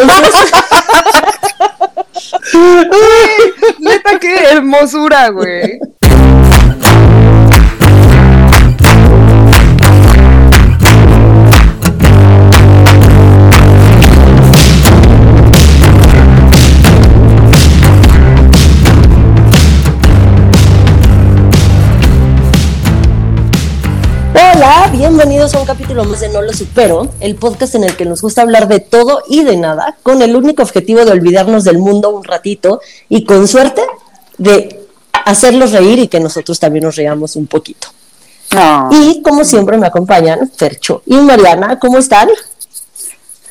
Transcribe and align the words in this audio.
Neta, 3.78 4.18
qué 4.18 4.34
hermosura, 4.50 5.28
güey. 5.30 5.78
Bienvenidos 25.50 25.54
a 25.54 25.60
un 25.60 25.66
capítulo 25.66 26.04
más 26.04 26.20
de 26.20 26.28
No 26.28 26.42
lo 26.42 26.52
supero, 26.52 27.08
el 27.20 27.34
podcast 27.34 27.74
en 27.74 27.84
el 27.84 27.96
que 27.96 28.04
nos 28.04 28.22
gusta 28.22 28.42
hablar 28.42 28.68
de 28.68 28.78
todo 28.80 29.22
y 29.28 29.42
de 29.42 29.56
nada, 29.56 29.96
con 30.02 30.22
el 30.22 30.36
único 30.36 30.62
objetivo 30.62 31.04
de 31.04 31.10
olvidarnos 31.10 31.64
del 31.64 31.78
mundo 31.78 32.10
un 32.10 32.24
ratito 32.24 32.80
y 33.08 33.24
con 33.24 33.48
suerte 33.48 33.82
de 34.38 34.80
hacerlos 35.24 35.72
reír 35.72 35.98
y 35.98 36.08
que 36.08 36.20
nosotros 36.20 36.60
también 36.60 36.84
nos 36.84 36.96
reamos 36.96 37.36
un 37.36 37.46
poquito. 37.46 37.88
No. 38.52 38.90
Y 38.92 39.22
como 39.22 39.44
siempre 39.44 39.76
me 39.76 39.86
acompañan 39.86 40.50
Fercho 40.54 41.02
y 41.06 41.16
Mariana, 41.16 41.78
¿cómo 41.78 41.98
están? 41.98 42.28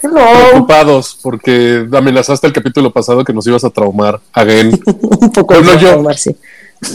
Preocupados 0.01 1.17
porque 1.21 1.85
amenazaste 1.91 2.47
el 2.47 2.53
capítulo 2.53 2.91
pasado 2.91 3.23
que 3.25 3.33
nos 3.33 3.45
ibas 3.47 3.63
a 3.65 3.69
traumar 3.69 4.19
again. 4.33 4.71
un 4.85 5.31
poco 5.31 5.53
Pero 5.55 5.63
no 5.65 5.71
de 5.71 5.79
yo. 5.79 5.87
traumarse. 5.89 6.35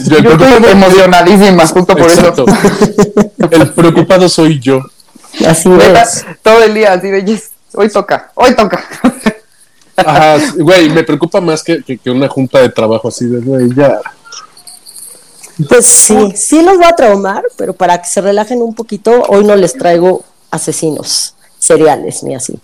Yo, 0.07 0.17
Yo 0.17 0.31
estoy 0.31 0.71
emocionadísima, 0.71 1.67
justo 1.67 1.95
por 1.95 2.09
Exacto. 2.09 2.45
eso. 2.47 3.49
El 3.51 3.69
preocupado 3.69 4.27
soy 4.27 4.59
yo. 4.59 4.81
Así 5.47 5.69
es. 5.71 6.25
todo 6.41 6.63
el 6.63 6.73
día 6.73 6.93
así 6.93 7.09
de 7.09 7.23
yes, 7.25 7.51
hoy 7.73 7.89
toca, 7.89 8.31
hoy 8.35 8.55
toca. 8.55 8.83
Ajá, 9.97 10.37
güey, 10.57 10.89
me 10.89 11.03
preocupa 11.03 11.41
más 11.41 11.63
que, 11.63 11.83
que, 11.83 11.97
que 11.97 12.09
una 12.09 12.27
junta 12.27 12.59
de 12.59 12.69
trabajo 12.69 13.07
así 13.07 13.25
de, 13.25 13.39
güey, 13.41 13.73
ya. 13.75 13.99
Pues 15.69 15.85
sí, 15.85 16.33
sí 16.35 16.61
los 16.61 16.75
voy 16.77 16.85
a 16.85 16.95
traumar, 16.95 17.43
pero 17.57 17.73
para 17.73 18.01
que 18.01 18.07
se 18.07 18.19
relajen 18.21 18.61
un 18.61 18.75
poquito, 18.75 19.23
hoy 19.29 19.43
no 19.45 19.55
les 19.55 19.73
traigo 19.73 20.23
asesinos 20.51 21.33
seriales 21.59 22.23
ni 22.23 22.35
así. 22.35 22.59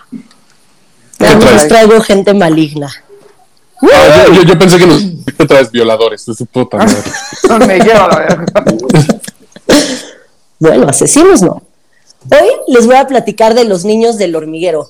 Más 1.20 1.40
traes? 1.40 1.54
les 1.54 1.68
traigo 1.68 2.02
gente 2.02 2.34
maligna. 2.34 2.92
Ah, 3.82 4.26
yo, 4.28 4.34
yo- 4.34 4.44
yo 4.44 4.60
pensé 4.60 4.78
que 4.78 4.86
nos 4.88 5.04
traes 5.48 5.72
violadores, 5.72 6.26
de 6.26 6.34
su 6.36 6.46
puta 6.46 6.78
madre. 7.50 7.66
Me 7.66 7.80
lleva 7.80 8.08
la 8.08 8.18
verga. 8.20 8.64
Bueno, 10.60 10.88
asesinos 10.90 11.42
no. 11.42 11.64
Hoy 12.30 12.50
les 12.68 12.86
voy 12.86 12.96
a 12.96 13.08
platicar 13.08 13.56
de 13.56 13.66
los 13.66 13.84
niños 13.84 14.18
del 14.18 14.36
hormiguero, 14.36 14.90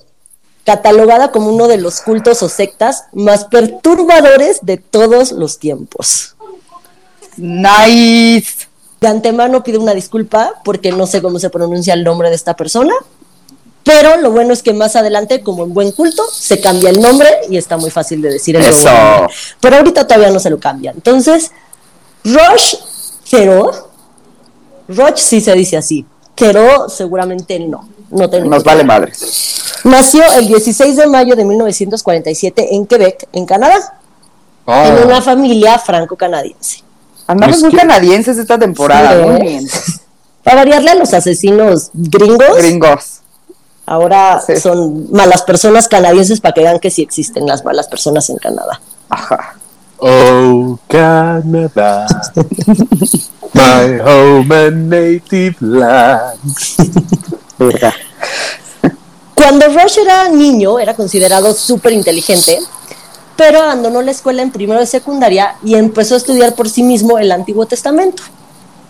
catalogada 0.66 1.32
como 1.32 1.50
uno 1.50 1.68
de 1.68 1.78
los 1.78 2.02
cultos 2.02 2.44
o 2.44 2.50
sectas 2.50 3.06
más 3.14 3.46
perturbadores 3.46 4.60
de 4.64 4.78
todos 4.78 5.32
los 5.32 5.58
tiempos. 5.58 6.36
Nice. 7.38 8.68
De 9.00 9.08
antemano 9.08 9.64
pido 9.64 9.82
una 9.82 9.94
disculpa 9.94 10.62
porque 10.64 10.92
no 10.92 11.08
sé 11.08 11.22
cómo 11.22 11.40
se 11.40 11.50
pronuncia 11.50 11.94
el 11.94 12.04
nombre 12.04 12.30
de 12.30 12.36
esta 12.36 12.56
persona, 12.56 12.94
pero 13.84 14.18
lo 14.18 14.32
bueno 14.32 14.54
es 14.54 14.62
que 14.62 14.74
más 14.74 14.96
adelante, 14.96 15.42
como 15.42 15.64
en 15.64 15.74
buen 15.74 15.92
culto, 15.92 16.24
se 16.32 16.60
cambia 16.62 16.90
el 16.90 17.02
nombre 17.02 17.28
y 17.50 17.58
está 17.58 17.78
muy 17.78 17.90
fácil 17.90 18.22
de 18.22 18.34
decir 18.34 18.56
el 18.56 18.64
Eso. 18.64 18.92
nombre. 18.92 19.34
Pero 19.60 19.78
ahorita 19.78 20.06
todavía 20.06 20.30
no 20.30 20.40
se 20.40 20.50
lo 20.52 20.60
cambia. 20.60 20.92
Entonces, 20.92 21.52
Roche 22.24 22.78
Quero, 23.28 23.90
Roche 24.88 25.24
sí 25.24 25.42
se 25.42 25.54
dice 25.54 25.78
así, 25.78 26.06
Quero 26.36 26.90
seguramente 26.90 27.60
no. 27.60 27.88
No 28.10 28.30
tengo 28.30 28.50
Nos 28.50 28.64
vale 28.64 28.84
madre. 28.84 29.14
Nació 29.84 30.24
el 30.34 30.48
16 30.48 30.96
de 30.98 31.08
mayo 31.08 31.36
de 31.36 31.46
1947 31.46 32.76
en 32.76 32.86
Quebec, 32.86 33.28
en 33.34 33.46
Canadá, 33.46 33.98
Ah, 34.68 34.88
en 34.88 35.06
una 35.08 35.22
familia 35.22 35.80
franco-canadiense. 35.80 36.84
Andamos 37.28 37.58
Es 37.58 37.62
muy 37.64 37.72
que- 37.72 37.78
canadienses 37.78 38.38
esta 38.38 38.60
temporada, 38.60 39.18
Sí, 39.24 39.30
muy 39.30 39.42
bien. 39.42 39.68
Para 40.44 40.58
variarle 40.58 40.92
a 40.92 40.96
los 40.96 41.14
asesinos 41.14 41.90
gringos, 41.94 42.58
Gringos. 42.58 43.20
ahora 43.86 44.42
Sí. 44.46 44.58
son 44.58 45.12
malas 45.12 45.42
personas 45.44 45.88
canadienses 45.88 46.42
para 46.42 46.54
que 46.54 46.62
vean 46.62 46.80
que 46.80 46.90
sí 46.92 47.02
existen 47.02 47.46
las 47.48 47.64
malas 47.66 47.88
personas 47.88 48.30
en 48.30 48.38
Canadá. 48.38 48.82
Ajá. 49.10 49.56
Oh, 50.00 50.80
Canada, 50.88 52.08
my 53.54 54.00
home 54.06 54.52
and 54.52 54.90
native 54.90 55.56
land. 55.62 56.40
Cuando 59.36 59.68
Rush 59.70 59.98
era 60.00 60.30
niño, 60.30 60.80
era 60.80 60.94
considerado 60.96 61.54
súper 61.54 61.94
inteligente, 61.94 62.60
pero 63.36 63.62
abandonó 63.62 64.02
la 64.02 64.12
escuela 64.12 64.42
en 64.42 64.52
primero 64.52 64.80
de 64.80 64.86
secundaria 64.86 65.56
y 65.64 65.76
empezó 65.76 66.14
a 66.14 66.18
estudiar 66.18 66.54
por 66.56 66.70
sí 66.70 66.84
mismo 66.84 67.18
el 67.18 67.32
Antiguo 67.32 67.66
Testamento. 67.66 68.24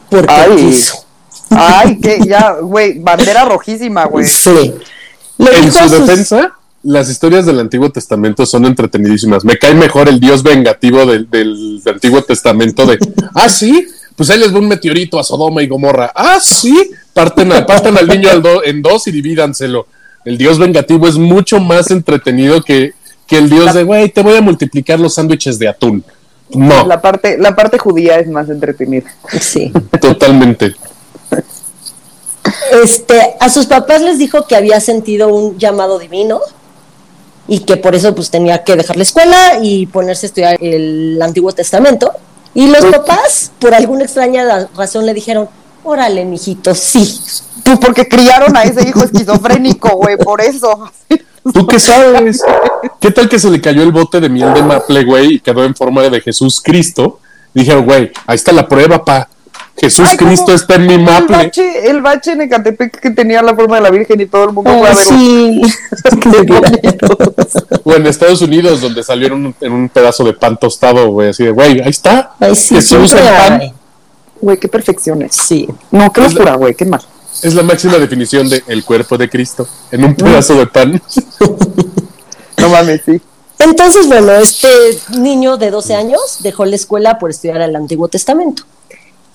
Porque 0.09 0.33
Ay. 0.33 0.55
quiso. 0.57 1.05
Ay, 1.51 1.99
que 2.03 2.19
ya, 2.27 2.57
güey, 2.61 2.99
bandera 2.99 3.45
rojísima, 3.45 4.05
güey. 4.05 4.25
Sí. 4.25 4.73
Le 5.37 5.57
En 5.57 5.71
su 5.71 5.79
sus- 5.79 5.91
defensa, 5.91 6.53
las 6.83 7.09
historias 7.09 7.45
del 7.45 7.59
Antiguo 7.59 7.89
Testamento 7.91 8.45
son 8.45 8.65
entretenidísimas. 8.65 9.45
Me 9.45 9.57
cae 9.57 9.73
mejor 9.73 10.09
el 10.09 10.19
dios 10.19 10.43
vengativo 10.43 11.05
del, 11.05 11.29
del 11.29 11.81
Antiguo 11.85 12.21
Testamento 12.23 12.85
de, 12.85 12.97
ah, 13.35 13.47
sí, 13.49 13.87
pues 14.21 14.29
ahí 14.29 14.37
les 14.37 14.53
va 14.53 14.59
un 14.59 14.67
meteorito 14.67 15.19
a 15.19 15.23
Sodoma 15.23 15.63
y 15.63 15.67
Gomorra. 15.67 16.11
Ah, 16.13 16.37
sí, 16.39 16.91
parten, 17.11 17.51
a- 17.53 17.65
partan 17.65 17.97
al 17.97 18.07
niño 18.07 18.29
al 18.29 18.39
do- 18.43 18.63
en 18.63 18.83
dos 18.83 19.07
y 19.07 19.11
divídanselo. 19.11 19.87
El 20.23 20.37
dios 20.37 20.59
vengativo 20.59 21.07
es 21.07 21.15
mucho 21.17 21.59
más 21.59 21.89
entretenido 21.89 22.61
que, 22.61 22.93
que 23.25 23.39
el 23.39 23.49
dios 23.49 23.73
de, 23.73 23.83
güey, 23.83 24.09
te 24.09 24.21
voy 24.21 24.35
a 24.37 24.41
multiplicar 24.41 24.99
los 24.99 25.15
sándwiches 25.15 25.57
de 25.57 25.69
atún. 25.69 26.03
No, 26.51 26.85
La 26.85 27.01
parte, 27.01 27.39
la 27.39 27.55
parte 27.55 27.79
judía 27.79 28.19
es 28.19 28.27
más 28.27 28.47
entretenida. 28.47 29.11
Sí. 29.39 29.71
totalmente. 29.99 30.75
Este, 32.83 33.35
a 33.39 33.49
sus 33.49 33.65
papás 33.65 34.03
les 34.03 34.19
dijo 34.19 34.45
que 34.45 34.55
había 34.55 34.79
sentido 34.81 35.29
un 35.33 35.57
llamado 35.57 35.97
divino 35.97 36.41
y 37.47 37.61
que 37.61 37.75
por 37.77 37.95
eso 37.95 38.13
pues 38.13 38.29
tenía 38.29 38.63
que 38.63 38.75
dejar 38.75 38.97
la 38.97 39.03
escuela 39.03 39.57
y 39.63 39.87
ponerse 39.87 40.25
a 40.25 40.27
estudiar 40.27 40.57
el 40.61 41.19
Antiguo 41.23 41.51
Testamento. 41.53 42.11
Y 42.53 42.67
los 42.67 42.83
papás, 42.85 43.51
por 43.59 43.73
alguna 43.73 44.03
extraña 44.03 44.43
ra- 44.45 44.67
razón, 44.75 45.05
le 45.05 45.13
dijeron, 45.13 45.47
órale, 45.83 46.25
mijito, 46.25 46.75
sí. 46.75 47.19
Pues 47.63 47.79
porque 47.79 48.07
criaron 48.07 48.55
a 48.57 48.63
ese 48.63 48.87
hijo 48.87 49.03
esquizofrénico, 49.03 49.95
güey, 49.97 50.17
por 50.17 50.41
eso. 50.41 50.91
¿Tú 51.53 51.65
qué 51.65 51.79
sabes? 51.79 52.41
¿Qué 52.99 53.09
tal 53.11 53.27
que 53.29 53.39
se 53.39 53.49
le 53.49 53.61
cayó 53.61 53.81
el 53.83 53.91
bote 53.91 54.19
de 54.19 54.29
miel 54.29 54.53
de 54.53 54.61
maple, 54.63 55.03
güey, 55.05 55.33
y 55.35 55.39
quedó 55.39 55.63
en 55.63 55.75
forma 55.75 56.01
de 56.03 56.21
Jesús 56.21 56.61
Cristo? 56.63 57.19
Dijeron, 57.53 57.85
güey, 57.85 58.11
ahí 58.27 58.35
está 58.35 58.51
la 58.51 58.67
prueba, 58.67 59.03
pa. 59.03 59.27
Jesús. 59.81 60.07
Cristo 60.17 60.53
está 60.53 60.75
en 60.75 60.85
mi 60.87 60.93
El 60.93 61.03
maple. 61.03 61.35
bache, 61.37 61.89
el 61.89 62.01
bache 62.01 62.31
en 62.33 62.41
Ecatepec 62.41 62.99
que 62.99 63.09
tenía 63.11 63.41
la 63.41 63.55
forma 63.55 63.77
de 63.77 63.81
la 63.81 63.89
Virgen 63.89 64.21
y 64.21 64.25
todo 64.27 64.43
el 64.45 64.51
mundo 64.53 64.69
fue 64.71 64.87
a 64.87 64.91
Oh, 64.91 64.95
verlo. 64.95 65.17
sí. 65.17 65.61
O 67.83 67.93
en 67.93 68.05
Estados 68.07 68.41
Unidos, 68.41 68.81
donde 68.81 69.03
salieron 69.03 69.53
en 69.59 69.71
un 69.71 69.89
pedazo 69.89 70.23
de 70.23 70.33
pan 70.33 70.57
tostado, 70.57 71.09
güey, 71.11 71.29
así 71.29 71.43
de, 71.43 71.51
güey, 71.51 71.81
ahí 71.81 71.89
está. 71.89 72.33
Ay, 72.39 72.55
sí, 72.55 72.75
Jesús 72.75 73.11
en 73.13 73.19
pan. 73.19 73.61
Güey, 74.39 74.57
qué 74.57 74.67
perfecciones. 74.67 75.35
Sí. 75.35 75.67
No, 75.91 76.11
qué 76.13 76.21
Es 76.21 76.33
la- 76.33 76.39
locura, 76.39 76.55
güey, 76.57 76.75
qué 76.75 76.85
mal. 76.85 77.01
Es 77.41 77.55
la 77.55 77.63
máxima 77.63 77.97
definición 77.97 78.49
de 78.49 78.61
el 78.67 78.83
cuerpo 78.83 79.17
de 79.17 79.29
Cristo, 79.29 79.67
en 79.91 80.03
un 80.05 80.15
pedazo 80.15 80.55
de 80.55 80.67
pan. 80.67 81.01
No 82.57 82.69
mames, 82.69 83.01
sí. 83.03 83.19
Entonces, 83.57 84.07
bueno, 84.07 84.31
este 84.33 84.67
niño 85.17 85.57
de 85.57 85.71
12 85.71 85.95
años 85.95 86.37
dejó 86.41 86.63
la 86.65 86.75
escuela 86.75 87.17
por 87.17 87.31
estudiar 87.31 87.59
el 87.61 87.75
Antiguo 87.75 88.07
Testamento. 88.07 88.61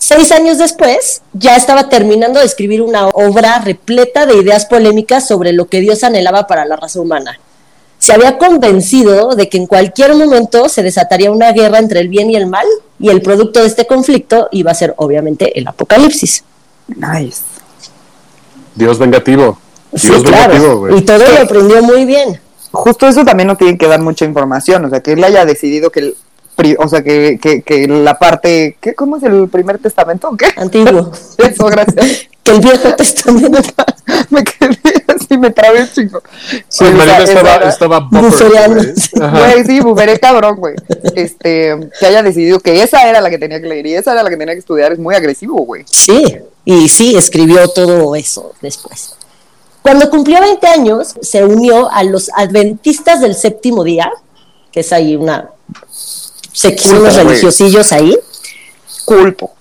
Seis 0.09 0.31
años 0.31 0.59
después, 0.59 1.23
ya 1.33 1.57
estaba 1.57 1.89
terminando 1.89 2.39
de 2.39 2.47
escribir 2.47 2.81
una 2.81 3.09
obra 3.09 3.59
repleta 3.59 4.25
de 4.25 4.37
ideas 4.37 4.65
polémicas 4.65 5.27
sobre 5.27 5.53
lo 5.53 5.65
que 5.67 5.81
Dios 5.81 6.05
anhelaba 6.05 6.47
para 6.47 6.65
la 6.65 6.77
raza 6.77 7.01
humana. 7.01 7.41
Se 7.99 8.13
había 8.13 8.39
convencido 8.39 9.35
de 9.35 9.49
que 9.49 9.57
en 9.57 9.67
cualquier 9.67 10.15
momento 10.15 10.69
se 10.69 10.85
desataría 10.85 11.33
una 11.33 11.51
guerra 11.51 11.81
entre 11.81 11.99
el 11.99 12.09
bien 12.09 12.31
y 12.31 12.37
el 12.37 12.47
mal, 12.47 12.69
y 13.01 13.09
el 13.09 13.21
producto 13.21 13.63
de 13.63 13.67
este 13.67 13.89
conflicto 13.89 14.47
iba 14.53 14.71
a 14.71 14.75
ser 14.75 14.95
obviamente 14.99 15.59
el 15.59 15.67
apocalipsis. 15.67 16.45
Nice. 16.87 17.43
Dios 18.77 19.01
vengativo. 19.01 19.59
Sí, 19.93 20.09
vengativo, 20.09 20.83
claro. 20.83 20.97
Y 20.97 21.01
todo 21.01 21.19
lo 21.19 21.41
aprendió 21.41 21.83
muy 21.83 22.05
bien. 22.05 22.41
Justo 22.71 23.09
eso 23.09 23.25
también 23.25 23.49
no 23.49 23.57
tienen 23.57 23.77
que 23.77 23.89
dar 23.89 24.01
mucha 24.01 24.25
información, 24.25 24.85
o 24.85 24.89
sea, 24.89 25.01
que 25.01 25.15
él 25.15 25.25
haya 25.25 25.45
decidido 25.45 25.91
que 25.91 26.15
o 26.79 26.89
sea, 26.89 27.03
que, 27.03 27.39
que, 27.41 27.63
que 27.63 27.87
la 27.87 28.19
parte, 28.19 28.77
¿qué, 28.81 28.95
¿cómo 28.95 29.17
es 29.17 29.23
el 29.23 29.49
primer 29.49 29.79
testamento? 29.79 30.29
o 30.29 30.37
¿Qué? 30.37 30.47
Antiguo. 30.57 31.11
Eso, 31.39 31.67
gracias. 31.67 32.29
Que 32.47 32.53
el 32.53 32.61
Viejo 32.61 32.95
Testamento 32.95 33.59
me 34.31 34.45
quedé 34.45 34.79
así, 35.09 35.37
me 35.37 35.51
trabé 35.51 35.81
un 35.83 35.89
chingo. 35.91 36.23
Sí, 36.69 36.85
Marina 36.85 37.19
esa 37.19 37.23
estaba, 37.25 37.55
era- 37.57 37.69
estaba 37.69 37.99
buffer. 37.99 38.53
Güey, 39.19 39.65
sí, 39.67 39.81
buferé 39.81 40.21
cabrón, 40.21 40.55
güey. 40.55 40.77
Este, 41.17 41.77
que 41.99 42.07
haya 42.07 42.23
decidido 42.23 42.61
que 42.61 42.85
esa 42.85 43.09
era 43.09 43.21
la 43.21 43.31
que 43.31 43.39
tenía 43.39 43.61
que 43.61 43.67
leer 43.67 43.85
y 43.89 43.95
esa 43.95 44.13
era 44.13 44.23
la 44.23 44.31
que 44.31 44.37
tenía 44.37 44.55
que 44.55 44.61
estudiar, 44.61 44.93
es 44.93 45.01
muy 45.01 45.17
agresivo, 45.17 45.57
güey. 45.65 45.83
Sí, 45.91 46.37
y 46.65 46.89
sí, 46.89 47.17
escribió 47.17 47.67
todo 47.67 48.15
eso 48.15 48.53
después. 48.63 49.17
Cuando 49.83 50.09
cumplió 50.09 50.41
20 50.41 50.69
años, 50.69 51.17
se 51.21 51.45
unió 51.45 51.91
a 51.91 52.05
los 52.05 52.31
adventistas 52.33 53.21
del 53.23 53.35
séptimo 53.35 53.83
día, 53.83 54.13
que 54.71 54.81
es 54.81 54.93
ahí 54.93 55.17
una 55.17 55.51
de 56.63 57.11
religiosillos 57.11 57.93
ahí. 57.93 58.17
Culpo. 59.05 59.53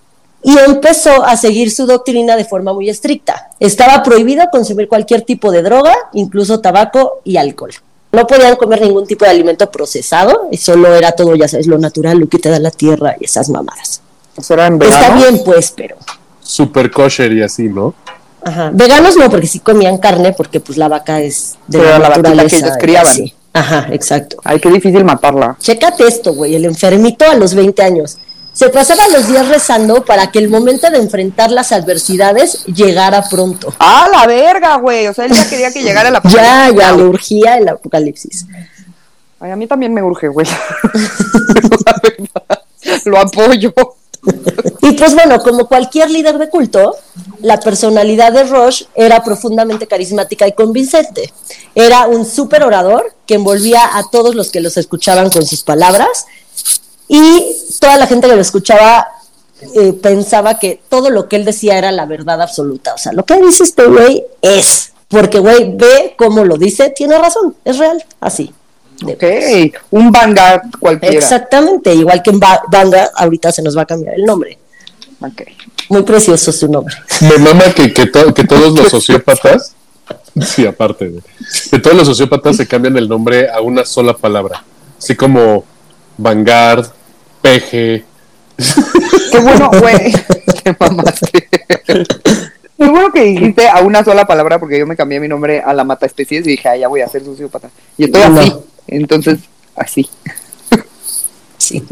Y 0.44 0.58
empezó 0.60 1.26
a 1.26 1.36
seguir 1.38 1.72
su 1.72 1.88
doctrina 1.88 2.36
de 2.36 2.46
forma 2.46 2.72
muy 2.72 2.90
estricta. 2.90 3.50
Estaba 3.60 4.04
prohibido 4.04 4.46
consumir 4.52 4.88
cualquier 4.88 5.24
tipo 5.24 5.52
de 5.52 5.64
droga, 5.64 5.96
incluso 6.14 6.60
tabaco 6.60 7.22
y 7.24 7.38
alcohol. 7.38 7.72
No 8.12 8.28
podían 8.28 8.56
comer 8.56 8.82
ningún 8.82 9.08
tipo 9.08 9.26
de 9.26 9.32
alimento 9.32 9.70
procesado, 9.72 10.48
y 10.52 10.58
solo 10.58 10.96
era 10.96 11.14
todo, 11.14 11.36
ya 11.36 11.48
sabes, 11.48 11.68
lo 11.68 11.78
natural, 11.78 12.20
lo 12.20 12.30
que 12.30 12.38
te 12.38 12.50
da 12.50 12.60
la 12.60 12.72
tierra 12.72 13.16
y 13.20 13.26
esas 13.26 13.50
mamadas. 13.50 14.02
Está 14.38 15.16
bien, 15.16 15.42
pues, 15.44 15.74
pero. 15.76 15.98
Super 16.42 16.92
kosher 16.92 17.34
y 17.34 17.42
así, 17.42 17.64
¿no? 17.64 17.96
Ajá. 18.44 18.70
Veganos 18.72 19.18
no, 19.18 19.30
porque 19.32 19.48
sí 19.48 19.60
comían 19.60 19.98
carne, 19.98 20.34
porque 20.34 20.60
pues 20.60 20.78
la 20.78 20.88
vaca 20.88 21.20
es 21.22 21.58
de 21.68 21.80
la, 21.80 21.98
naturaleza. 21.98 22.48
que 22.48 22.56
ellos 22.58 22.78
criaban. 22.80 23.32
Ajá, 23.56 23.88
exacto. 23.92 24.38
Ay, 24.44 24.60
qué 24.60 24.70
difícil 24.70 25.06
matarla. 25.06 25.56
Chécate 25.60 26.06
esto, 26.06 26.34
güey, 26.34 26.56
el 26.56 26.66
enfermito 26.66 27.24
a 27.24 27.36
los 27.36 27.56
20 27.56 27.84
años. 27.84 28.18
Se 28.52 28.70
pasaba 28.70 29.08
los 29.08 29.30
días 29.30 29.48
rezando 29.48 30.04
para 30.04 30.30
que 30.30 30.40
el 30.40 30.50
momento 30.50 30.90
de 30.90 30.98
enfrentar 30.98 31.52
las 31.52 31.72
adversidades 31.72 32.66
llegara 32.66 33.24
pronto. 33.30 33.74
¡Ah, 33.80 34.10
la 34.12 34.28
verga, 34.28 34.76
güey! 34.76 35.08
O 35.08 35.14
sea, 35.14 35.24
él 35.24 35.32
ya 35.32 35.50
quería 35.50 35.72
que 35.72 35.84
llegara 35.84 36.10
el 36.10 36.18
apocalipsis. 36.18 36.50
ya, 36.76 36.78
ya, 36.78 36.92
le 36.92 37.04
urgía 37.04 37.58
el 37.58 37.70
apocalipsis. 37.70 38.46
Ay, 39.40 39.52
a 39.52 39.56
mí 39.56 39.68
también 39.68 39.94
me 39.94 40.04
urge, 40.04 40.28
güey. 40.28 40.46
Lo 43.06 43.20
apoyo. 43.20 43.74
Y 44.82 44.92
pues 44.94 45.14
bueno, 45.14 45.42
como 45.42 45.68
cualquier 45.68 46.10
líder 46.10 46.38
de 46.38 46.50
culto, 46.50 46.96
la 47.42 47.60
personalidad 47.60 48.32
de 48.32 48.44
Roche 48.44 48.88
era 48.96 49.24
profundamente 49.24 49.88
carismática 49.88 50.48
y 50.48 50.54
convincente. 50.54 51.34
Era 51.74 52.08
un 52.08 52.26
súper 52.26 52.64
orador 52.64 53.14
que 53.26 53.36
envolvía 53.36 53.98
a 53.98 54.10
todos 54.10 54.36
los 54.36 54.52
que 54.52 54.62
los 54.62 54.78
escuchaban 54.78 55.30
con 55.30 55.46
sus 55.46 55.64
palabras 55.64 56.26
y 57.08 57.56
toda 57.80 57.98
la 57.98 58.08
gente 58.08 58.28
que 58.28 58.36
lo 58.36 58.42
escuchaba 58.42 59.08
eh, 59.74 59.94
pensaba 59.94 60.60
que 60.60 60.82
todo 60.90 61.10
lo 61.10 61.30
que 61.30 61.38
él 61.38 61.46
decía 61.46 61.78
era 61.78 61.92
la 61.92 62.06
verdad 62.06 62.42
absoluta. 62.42 62.94
O 62.94 62.98
sea, 62.98 63.14
lo 63.14 63.26
que 63.26 63.42
dice 63.42 63.64
este 63.64 63.86
güey 63.86 64.24
es, 64.42 64.92
porque 65.08 65.40
güey 65.40 65.76
ve 65.76 66.16
cómo 66.18 66.44
lo 66.44 66.58
dice, 66.58 66.90
tiene 66.90 67.18
razón, 67.18 67.56
es 67.64 67.78
real, 67.78 68.04
así. 68.20 68.54
Ok, 69.04 69.24
un 69.92 70.12
Vanguard 70.12 70.62
cualquiera. 70.80 71.16
Exactamente, 71.16 71.94
igual 71.94 72.22
que 72.24 72.30
en 72.30 72.40
Vanguard, 72.40 73.10
ahorita 73.16 73.52
se 73.52 73.62
nos 73.62 73.78
va 73.78 73.82
a 73.82 73.86
cambiar 73.86 74.16
el 74.16 74.24
nombre. 74.24 74.58
Ok. 75.20 75.42
Muy 75.90 76.04
precioso 76.04 76.52
su 76.52 76.68
nombre. 76.68 76.96
Me 77.22 77.38
mama 77.38 77.66
que, 77.76 77.94
que, 77.94 78.10
que 78.10 78.44
todos 78.44 78.74
los 78.74 78.90
sociópatas, 78.90 79.76
sí, 80.42 80.66
aparte, 80.66 81.10
de, 81.10 81.22
que 81.72 81.80
todos 81.80 81.96
los 81.96 82.08
sociópatas 82.08 82.58
se 82.58 82.68
cambian 82.68 82.98
el 82.98 83.08
nombre 83.08 83.50
a 83.50 83.62
una 83.62 83.86
sola 83.86 84.14
palabra. 84.14 84.64
Así 84.98 85.16
como 85.16 85.66
Vanguard, 86.18 86.88
Peje. 87.42 88.06
Qué 89.32 89.40
bueno, 89.40 89.70
güey. 89.80 90.14
Qué 90.64 90.76
mamaste. 90.80 91.50
Qué 92.78 92.90
bueno 92.90 93.12
que 93.12 93.24
dijiste 93.24 93.70
a 93.70 93.80
una 93.82 94.04
sola 94.04 94.26
palabra 94.26 94.60
porque 94.60 94.80
yo 94.80 94.88
me 94.88 94.96
cambié 94.96 95.20
mi 95.20 95.28
nombre 95.28 95.62
a 95.62 95.74
la 95.74 95.84
mata 95.84 96.06
especies 96.06 96.46
y 96.46 96.52
dije, 96.52 96.68
ah, 96.68 96.76
ya 96.76 96.88
voy 96.88 97.02
a 97.02 97.08
ser 97.08 97.24
sociópata. 97.24 97.70
Y 97.98 98.06
estoy 98.06 98.22
así. 98.22 98.54
Entonces, 98.88 99.40
así. 99.76 100.10
Sí. 101.58 101.84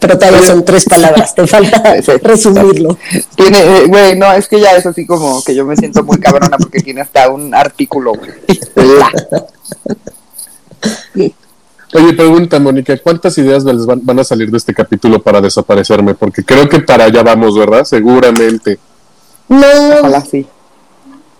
Pero 0.00 0.16
todavía 0.16 0.42
son 0.42 0.64
tres 0.64 0.84
palabras, 0.84 1.34
te 1.34 1.46
falta 1.46 1.96
resumirlo. 2.22 2.96
Tiene, 3.34 3.58
eh, 3.58 3.86
güey, 3.88 4.16
no, 4.16 4.32
es 4.32 4.46
que 4.46 4.60
ya 4.60 4.76
es 4.76 4.86
así 4.86 5.04
como 5.04 5.42
que 5.42 5.54
yo 5.54 5.64
me 5.64 5.76
siento 5.76 6.04
muy 6.04 6.18
cabrona 6.18 6.56
porque 6.56 6.80
tiene 6.80 7.00
hasta 7.00 7.28
un 7.28 7.54
artículo, 7.54 8.12
Oye, 11.94 12.12
pregunta, 12.12 12.58
Mónica, 12.60 12.98
¿cuántas 12.98 13.38
ideas 13.38 13.64
van, 13.64 14.04
van, 14.04 14.18
a 14.18 14.24
salir 14.24 14.50
de 14.50 14.58
este 14.58 14.74
capítulo 14.74 15.22
para 15.22 15.40
desaparecerme? 15.40 16.14
Porque 16.14 16.44
creo 16.44 16.68
que 16.68 16.80
para 16.80 17.04
allá 17.04 17.22
vamos, 17.22 17.56
¿verdad? 17.56 17.84
Seguramente. 17.84 18.78
No. 19.48 19.66
Ojalá 20.00 20.20
sí. 20.20 20.46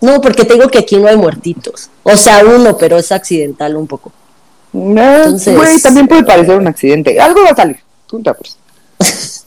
No, 0.01 0.19
porque 0.21 0.45
tengo 0.45 0.67
que 0.69 0.79
aquí 0.79 0.97
no 0.97 1.07
hay 1.07 1.17
muertitos. 1.17 1.89
O 2.03 2.17
sea, 2.17 2.43
uno, 2.43 2.77
pero 2.77 2.97
es 2.97 3.11
accidental 3.11 3.75
un 3.75 3.85
poco. 3.85 4.11
No, 4.71 5.31
güey, 5.31 5.79
también 5.81 6.07
puede 6.07 6.23
parecer 6.23 6.57
un 6.57 6.67
accidente. 6.67 7.19
Algo 7.19 7.43
va 7.43 7.49
a 7.51 7.55
salir. 7.55 7.79
Pues. 8.07 8.57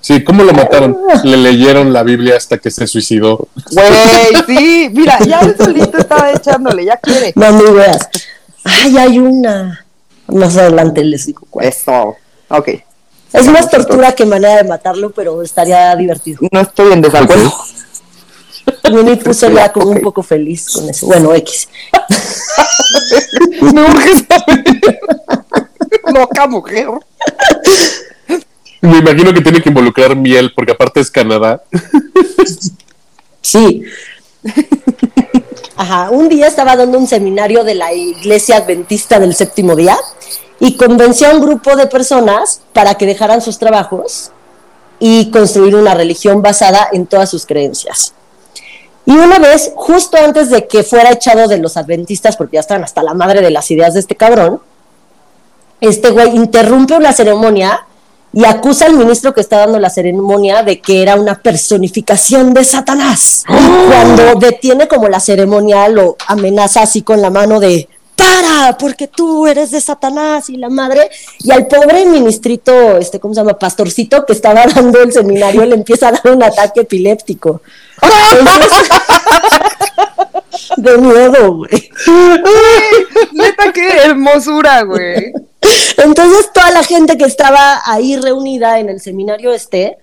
Sí, 0.00 0.24
¿cómo 0.24 0.42
lo 0.42 0.54
mataron? 0.54 0.96
Le 1.24 1.36
leyeron 1.36 1.92
la 1.92 2.02
Biblia 2.02 2.36
hasta 2.36 2.56
que 2.56 2.70
se 2.70 2.86
suicidó. 2.86 3.48
Güey, 3.72 4.46
sí, 4.46 4.90
mira, 4.94 5.18
ya 5.18 5.40
el 5.40 5.54
solito 5.54 5.98
estaba 5.98 6.32
echándole, 6.32 6.84
ya 6.86 6.96
quiere. 6.96 7.32
No 7.34 7.52
me 7.52 7.70
veas. 7.72 8.08
Ay, 8.64 8.96
hay 8.96 9.18
una. 9.18 9.84
Más 10.28 10.56
adelante 10.56 11.04
les 11.04 11.26
digo 11.26 11.42
cuál. 11.50 11.66
Eso, 11.66 12.16
ok. 12.48 12.68
Es 13.34 13.46
más 13.48 13.68
tortura 13.68 14.12
que 14.12 14.24
manera 14.24 14.56
de 14.56 14.64
matarlo, 14.64 15.10
pero 15.10 15.42
estaría 15.42 15.94
divertido. 15.96 16.38
No 16.52 16.60
estoy 16.60 16.92
en 16.92 17.02
desacuerdo. 17.02 17.52
Winnie 18.90 19.16
puso 19.24 19.50
ya 19.50 19.72
como 19.72 19.90
un 19.90 20.00
poco 20.00 20.22
feliz 20.22 20.70
con 20.70 20.88
eso. 20.88 21.06
Bueno, 21.06 21.34
X. 21.34 21.68
me 23.60 23.82
urge 23.82 24.14
saber. 24.14 25.00
Loca 26.12 26.46
mujer. 26.46 26.88
Me 28.80 28.98
imagino 28.98 29.34
que 29.34 29.40
tiene 29.40 29.60
que 29.60 29.68
involucrar 29.68 30.14
miel, 30.14 30.52
porque 30.54 30.72
aparte 30.72 31.00
es 31.00 31.10
Canadá. 31.10 31.62
Sí. 33.40 33.82
Ajá, 35.76 36.10
un 36.10 36.28
día 36.28 36.46
estaba 36.46 36.76
dando 36.76 36.98
un 36.98 37.06
seminario 37.06 37.64
de 37.64 37.74
la 37.74 37.92
Iglesia 37.92 38.58
Adventista 38.58 39.18
del 39.18 39.34
Séptimo 39.34 39.74
Día 39.76 39.96
y 40.60 40.76
convenció 40.76 41.28
a 41.28 41.34
un 41.34 41.40
grupo 41.40 41.76
de 41.76 41.86
personas 41.86 42.60
para 42.72 42.94
que 42.94 43.06
dejaran 43.06 43.40
sus 43.40 43.58
trabajos 43.58 44.32
y 44.98 45.30
construir 45.30 45.76
una 45.76 45.94
religión 45.94 46.42
basada 46.42 46.88
en 46.92 47.06
todas 47.06 47.30
sus 47.30 47.46
creencias. 47.46 48.14
Y 49.06 49.12
una 49.12 49.38
vez, 49.38 49.72
justo 49.74 50.18
antes 50.22 50.50
de 50.50 50.66
que 50.66 50.82
fuera 50.82 51.12
echado 51.12 51.48
de 51.48 51.58
los 51.58 51.76
adventistas, 51.76 52.36
porque 52.36 52.56
ya 52.56 52.60
estaban 52.60 52.84
hasta 52.84 53.02
la 53.02 53.14
madre 53.14 53.40
de 53.40 53.50
las 53.50 53.70
ideas 53.70 53.94
de 53.94 54.00
este 54.00 54.16
cabrón, 54.16 54.60
este 55.80 56.10
güey 56.10 56.36
interrumpe 56.36 56.94
una 56.94 57.12
ceremonia 57.12 57.86
y 58.32 58.44
acusa 58.44 58.86
al 58.86 58.94
ministro 58.94 59.32
que 59.32 59.40
está 59.40 59.58
dando 59.58 59.78
la 59.78 59.88
ceremonia 59.88 60.62
de 60.62 60.80
que 60.80 61.02
era 61.02 61.16
una 61.16 61.36
personificación 61.36 62.52
de 62.52 62.64
Satanás. 62.64 63.44
Cuando 63.46 64.34
detiene 64.34 64.86
como 64.86 65.08
la 65.08 65.20
ceremonia, 65.20 65.88
lo 65.88 66.16
amenaza 66.26 66.82
así 66.82 67.02
con 67.02 67.22
la 67.22 67.30
mano 67.30 67.58
de 67.58 67.88
para, 68.18 68.76
porque 68.76 69.06
tú 69.06 69.46
eres 69.46 69.70
de 69.70 69.80
Satanás 69.80 70.50
y 70.50 70.56
la 70.56 70.68
madre, 70.68 71.08
y 71.38 71.52
al 71.52 71.68
pobre 71.68 72.04
ministrito, 72.04 72.98
este, 72.98 73.20
¿cómo 73.20 73.32
se 73.32 73.40
llama? 73.40 73.56
Pastorcito 73.56 74.26
que 74.26 74.32
estaba 74.32 74.66
dando 74.66 75.00
el 75.00 75.12
seminario, 75.12 75.64
le 75.64 75.76
empieza 75.76 76.08
a 76.08 76.12
dar 76.12 76.32
un 76.32 76.42
ataque 76.42 76.80
epiléptico. 76.80 77.62
de 80.76 80.98
miedo, 80.98 81.54
güey. 81.54 81.90
Neta, 83.32 83.72
qué 83.72 83.88
hermosura, 84.04 84.82
güey. 84.82 85.32
Entonces 85.96 86.50
toda 86.52 86.72
la 86.72 86.82
gente 86.82 87.16
que 87.16 87.24
estaba 87.24 87.82
ahí 87.84 88.16
reunida 88.16 88.80
en 88.80 88.88
el 88.88 89.00
seminario 89.00 89.52
este, 89.52 89.98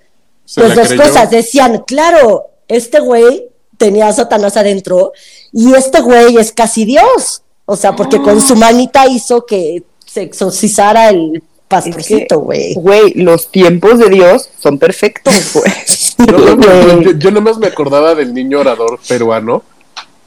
pues 0.55 0.75
dos 0.75 0.93
cosas, 0.93 1.29
decían, 1.29 1.83
claro, 1.85 2.47
este 2.67 2.99
güey 2.99 3.49
tenía 3.77 4.07
a 4.07 4.13
Satanás 4.13 4.55
adentro 4.55 5.11
y 5.51 5.73
este 5.73 5.99
güey 6.01 6.37
es 6.37 6.53
casi 6.53 6.85
Dios. 6.85 7.41
O 7.65 7.75
sea, 7.75 7.95
porque 7.95 8.21
con 8.21 8.39
su 8.41 8.55
manita 8.55 9.07
hizo 9.07 9.45
que 9.45 9.83
se 10.05 10.21
exorcizara 10.21 11.09
el 11.09 11.43
pastorcito, 11.67 12.39
güey. 12.39 12.73
Güey, 12.75 13.13
los 13.15 13.51
tiempos 13.51 13.99
de 13.99 14.09
Dios 14.09 14.49
son 14.59 14.77
perfectos, 14.77 15.33
güey. 15.53 17.03
yo, 17.03 17.11
yo, 17.11 17.31
nomás 17.31 17.57
me 17.57 17.67
acordaba 17.67 18.13
del 18.13 18.33
niño 18.33 18.59
orador 18.59 18.99
peruano, 19.07 19.63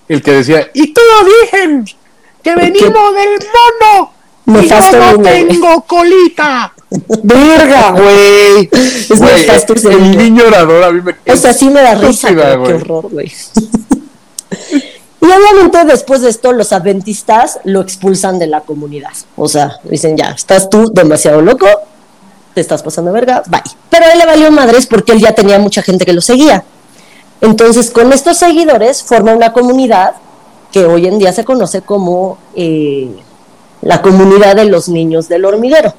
el 0.09 0.23
que 0.23 0.33
decía, 0.33 0.71
y 0.75 0.93
todos 0.93 1.27
dicen 1.43 1.85
que 2.43 2.55
venimos 2.55 3.15
del 3.15 3.39
mono. 3.55 4.13
Me 4.47 4.65
y 4.65 4.69
yo 4.69 5.13
no 5.13 5.23
tengo 5.23 5.83
colita. 5.83 6.73
Verga, 7.23 7.91
güey. 7.91 8.71
Es 8.73 9.85
el 9.85 10.17
niño 10.17 10.45
orador 10.47 10.85
a 10.85 10.91
mí 10.91 11.03
me 11.03 11.33
O 11.33 11.37
sea, 11.37 11.53
sí 11.53 11.69
me 11.69 11.83
da 11.83 11.95
risa, 11.97 12.35
qué 12.35 12.41
horror, 12.41 13.11
güey. 13.11 13.31
Y 15.21 15.27
obviamente 15.27 15.85
después 15.85 16.21
de 16.21 16.31
esto 16.31 16.53
los 16.53 16.73
adventistas 16.73 17.59
lo 17.65 17.81
expulsan 17.81 18.39
de 18.39 18.47
la 18.47 18.61
comunidad. 18.61 19.13
O 19.37 19.49
sea, 19.49 19.79
dicen 19.85 20.17
ya, 20.17 20.31
estás 20.31 20.71
tú 20.71 20.91
demasiado 20.93 21.41
loco, 21.41 21.67
te 22.55 22.61
estás 22.61 22.83
pasando 22.83 23.13
verga, 23.13 23.43
bye. 23.47 23.63
Pero 23.91 24.07
él 24.13 24.19
le 24.19 24.27
valió 24.27 24.51
madres 24.51 24.87
porque 24.87 25.13
él 25.13 25.21
ya 25.21 25.35
tenía 25.35 25.59
mucha 25.59 25.83
gente 25.83 26.05
que 26.05 26.13
lo 26.13 26.21
seguía. 26.21 26.65
Entonces 27.41 27.91
con 27.91 28.13
estos 28.13 28.37
seguidores 28.37 29.03
forma 29.03 29.33
una 29.33 29.53
comunidad 29.53 30.15
que 30.73 30.85
hoy 30.85 31.07
en 31.07 31.19
día 31.19 31.33
se 31.33 31.45
conoce 31.45 31.83
como 31.83 32.39
eh, 32.55 33.09
la 33.81 34.03
comunidad 34.03 34.57
de 34.57 34.67
los 34.67 34.89
niños 34.89 35.29
del 35.29 35.45
hormiguero. 35.45 35.95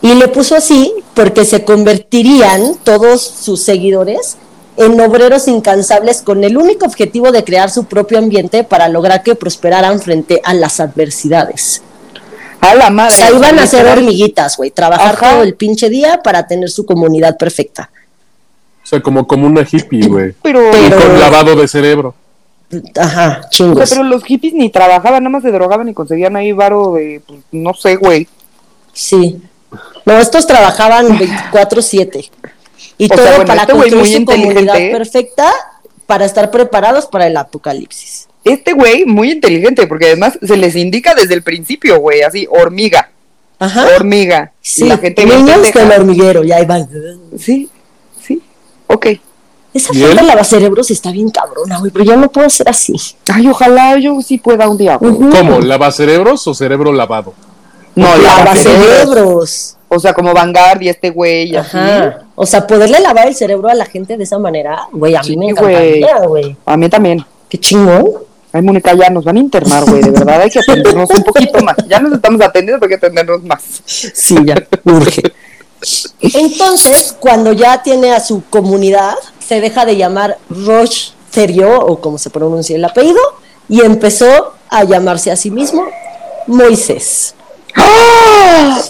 Y 0.00 0.14
le 0.14 0.28
puso 0.28 0.56
así 0.56 0.92
porque 1.14 1.44
se 1.44 1.64
convertirían 1.64 2.76
todos 2.82 3.22
sus 3.22 3.62
seguidores 3.62 4.36
en 4.76 5.00
obreros 5.00 5.48
incansables 5.48 6.22
con 6.22 6.44
el 6.44 6.56
único 6.56 6.86
objetivo 6.86 7.30
de 7.32 7.44
crear 7.44 7.70
su 7.70 7.84
propio 7.84 8.18
ambiente 8.18 8.64
para 8.64 8.88
lograr 8.88 9.22
que 9.22 9.34
prosperaran 9.34 10.00
frente 10.00 10.40
a 10.44 10.54
las 10.54 10.80
adversidades. 10.80 11.82
A 12.60 12.74
la 12.74 12.88
O 12.88 12.90
madre. 12.90 13.12
sea, 13.16 13.30
iban 13.32 13.58
a 13.58 13.66
ser 13.66 13.86
hormiguitas, 13.86 14.56
güey, 14.56 14.70
trabajar 14.70 15.14
Ajá. 15.16 15.30
todo 15.32 15.42
el 15.42 15.54
pinche 15.56 15.88
día 15.90 16.20
para 16.22 16.46
tener 16.46 16.70
su 16.70 16.86
comunidad 16.86 17.36
perfecta. 17.36 17.90
O 18.82 18.86
sea, 18.86 19.00
como, 19.00 19.26
como 19.26 19.46
una 19.46 19.62
hippie, 19.70 20.06
güey. 20.08 20.32
Pero, 20.42 20.60
Pero- 20.70 20.96
con 21.00 21.20
lavado 21.20 21.56
de 21.56 21.68
cerebro. 21.68 22.14
Ajá, 22.98 23.28
o 23.38 23.40
sea, 23.42 23.50
chingos. 23.50 23.90
pero 23.90 24.02
los 24.02 24.24
hippies 24.24 24.54
ni 24.54 24.70
trabajaban, 24.70 25.22
nada 25.22 25.28
más 25.30 25.42
se 25.42 25.50
drogaban 25.52 25.90
y 25.90 25.92
conseguían 25.92 26.36
ahí 26.36 26.52
varo 26.52 26.94
de, 26.94 27.20
pues, 27.26 27.40
no 27.52 27.74
sé, 27.74 27.96
güey. 27.96 28.26
Sí. 28.94 29.42
No, 30.06 30.18
estos 30.18 30.46
trabajaban 30.46 31.06
24/7. 31.18 32.30
Y 33.02 33.06
O 33.06 33.08
sea, 33.08 33.16
todo 33.16 33.26
bueno, 33.30 33.44
para 33.46 33.60
este 33.62 33.72
güey 33.72 33.90
construir 33.90 34.20
muy 34.26 34.34
su 34.36 34.42
comunidad 34.42 34.76
¿eh? 34.80 34.90
perfecta 34.92 35.52
para 36.06 36.24
estar 36.24 36.50
preparados 36.50 37.06
para 37.06 37.26
el 37.26 37.36
apocalipsis. 37.36 38.28
Este 38.44 38.72
güey, 38.74 39.04
muy 39.04 39.32
inteligente, 39.32 39.86
porque 39.86 40.06
además 40.06 40.38
se 40.40 40.56
les 40.56 40.76
indica 40.76 41.14
desde 41.14 41.34
el 41.34 41.42
principio, 41.42 41.98
güey, 42.00 42.22
así, 42.22 42.46
hormiga, 42.50 43.10
Ajá. 43.58 43.86
hormiga. 43.96 44.52
Sí, 44.60 44.84
y 44.84 44.88
la 44.88 44.98
gente 44.98 45.24
bien 45.24 45.44
niños 45.44 45.72
del 45.72 45.90
hormiguero, 45.90 46.44
ya 46.44 46.60
iban. 46.60 46.88
Sí, 47.38 47.68
sí, 48.20 48.40
ok. 48.88 49.06
Esa 49.74 49.92
¿Y 49.94 49.96
gente 49.96 50.10
él? 50.10 50.16
de 50.18 50.22
lavacerebros 50.24 50.90
está 50.90 51.10
bien 51.12 51.30
cabrona, 51.30 51.78
güey, 51.78 51.90
pero 51.90 52.04
yo 52.04 52.16
no 52.16 52.30
puedo 52.30 52.48
ser 52.50 52.68
así. 52.68 52.94
Ay, 53.32 53.48
ojalá 53.48 53.96
yo 53.98 54.20
sí 54.22 54.38
pueda 54.38 54.68
un 54.68 54.76
día. 54.76 54.96
güey. 54.96 55.12
Ujú. 55.12 55.30
¿Cómo? 55.30 55.60
¿Lavacerebros 55.60 56.46
o 56.46 56.54
cerebro 56.54 56.92
lavado? 56.92 57.32
No, 57.94 58.06
lavacerebros. 58.18 58.86
Lavacerebros. 58.88 59.76
O 59.94 60.00
sea, 60.00 60.14
como 60.14 60.32
Vanguard 60.32 60.80
y 60.80 60.88
este 60.88 61.10
güey 61.10 61.50
y 61.50 61.56
así. 61.56 61.76
O 62.34 62.46
sea, 62.46 62.66
poderle 62.66 62.98
lavar 63.00 63.28
el 63.28 63.34
cerebro 63.34 63.68
a 63.68 63.74
la 63.74 63.84
gente 63.84 64.16
de 64.16 64.24
esa 64.24 64.38
manera, 64.38 64.88
güey, 64.90 65.14
a 65.14 65.22
mí 65.22 65.36
me 65.36 65.52
güey. 65.52 65.98
encantaría, 66.00 66.26
güey. 66.26 66.56
A 66.64 66.76
mí 66.78 66.88
también. 66.88 67.24
Qué 67.48 67.58
chingón. 67.58 68.10
Ay, 68.54 68.62
Mónica, 68.62 68.94
ya 68.94 69.10
nos 69.10 69.24
van 69.24 69.36
a 69.36 69.40
internar, 69.40 69.84
güey, 69.84 70.02
de 70.02 70.10
verdad 70.10 70.40
hay 70.40 70.50
que 70.50 70.60
atendernos 70.60 71.10
un 71.10 71.22
poquito 71.22 71.62
más. 71.62 71.76
Ya 71.88 72.00
nos 72.00 72.14
estamos 72.14 72.40
atendiendo, 72.40 72.80
pero 72.80 72.94
hay 72.94 72.98
que 72.98 73.06
atendernos 73.06 73.42
más. 73.42 73.82
Sí, 73.84 74.36
ya, 74.44 74.56
urge. 74.84 75.22
Entonces, 76.20 77.14
cuando 77.20 77.52
ya 77.52 77.82
tiene 77.82 78.12
a 78.12 78.20
su 78.20 78.42
comunidad, 78.48 79.14
se 79.46 79.60
deja 79.60 79.84
de 79.84 79.96
llamar 79.96 80.38
Roche 80.48 81.12
Theriot, 81.30 81.82
o 81.82 82.00
como 82.00 82.16
se 82.16 82.30
pronuncia 82.30 82.76
el 82.76 82.84
apellido, 82.84 83.20
y 83.68 83.82
empezó 83.82 84.54
a 84.70 84.84
llamarse 84.84 85.30
a 85.30 85.36
sí 85.36 85.50
mismo 85.50 85.84
Moisés. 86.46 87.34
¡Ah! 87.74 88.80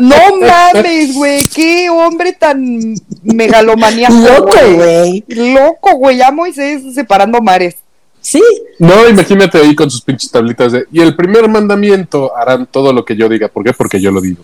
No 0.00 0.16
mames, 0.40 1.14
güey, 1.14 1.42
qué 1.44 1.88
hombre 1.90 2.32
tan 2.32 2.94
megalomaníaco. 3.22 4.14
Loco, 4.14 4.56
güey. 4.74 5.24
Loco, 5.28 5.96
güey, 5.96 6.16
ya 6.18 6.30
Moisés 6.30 6.82
separando 6.94 7.40
mares. 7.40 7.76
Sí, 8.20 8.42
No, 8.80 9.08
imagínate 9.08 9.58
ahí 9.58 9.76
con 9.76 9.88
sus 9.88 10.00
pinches 10.02 10.30
tablitas 10.32 10.72
de. 10.72 10.86
Y 10.90 11.00
el 11.00 11.14
primer 11.14 11.48
mandamiento 11.48 12.36
harán 12.36 12.66
todo 12.66 12.92
lo 12.92 13.04
que 13.04 13.14
yo 13.14 13.28
diga. 13.28 13.46
¿Por 13.46 13.62
qué? 13.62 13.72
Porque 13.72 14.00
yo 14.00 14.10
lo 14.10 14.20
digo. 14.20 14.42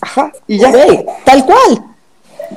Ajá, 0.00 0.30
y 0.46 0.58
ya. 0.58 0.70
güey, 0.70 1.06
tal 1.24 1.44
cual. 1.46 1.84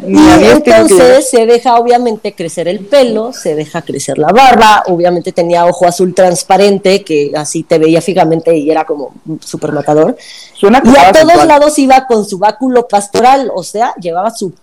Y 0.08 0.46
entonces 0.46 1.30
se 1.30 1.46
deja 1.46 1.76
obviamente 1.76 2.34
crecer 2.34 2.68
el 2.68 2.80
pelo, 2.80 3.34
se 3.34 3.56
deja 3.56 3.82
crecer 3.82 4.18
la 4.18 4.30
barba, 4.32 4.84
obviamente 4.88 5.32
tenía 5.32 5.66
ojo 5.66 5.86
azul 5.86 6.14
transparente 6.14 7.04
que 7.04 7.32
así 7.36 7.64
te 7.64 7.78
veía 7.78 8.02
fijamente 8.02 8.56
y 8.56 8.70
era 8.72 8.86
como 8.86 9.14
súper 9.42 9.74
matador. 9.74 10.16
Suena 10.54 10.82
Y 10.84 10.90
a 10.90 11.12
todos 11.12 11.28
sexual. 11.28 11.48
lados 11.48 11.78
iba 11.80 12.08
con 12.08 12.26
su 12.26 12.38
báculo 12.38 12.88
pastoral, 12.88 13.52
o 13.54 13.64
sea, 13.64 13.94
llevaba 13.96 14.32
su 14.32 14.54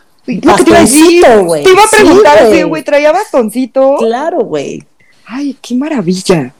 bastoncito, 0.43 1.45
güey. 1.45 1.63
Te 1.63 1.71
iba 1.71 1.83
a 1.83 1.89
preguntar, 1.91 2.47
güey. 2.47 2.57
sí, 2.59 2.63
güey, 2.63 2.83
traía 2.83 3.13
bastoncito. 3.13 3.97
Claro, 3.99 4.41
güey. 4.41 4.83
Ay, 5.27 5.57
qué 5.61 5.75
maravilla. 5.75 6.53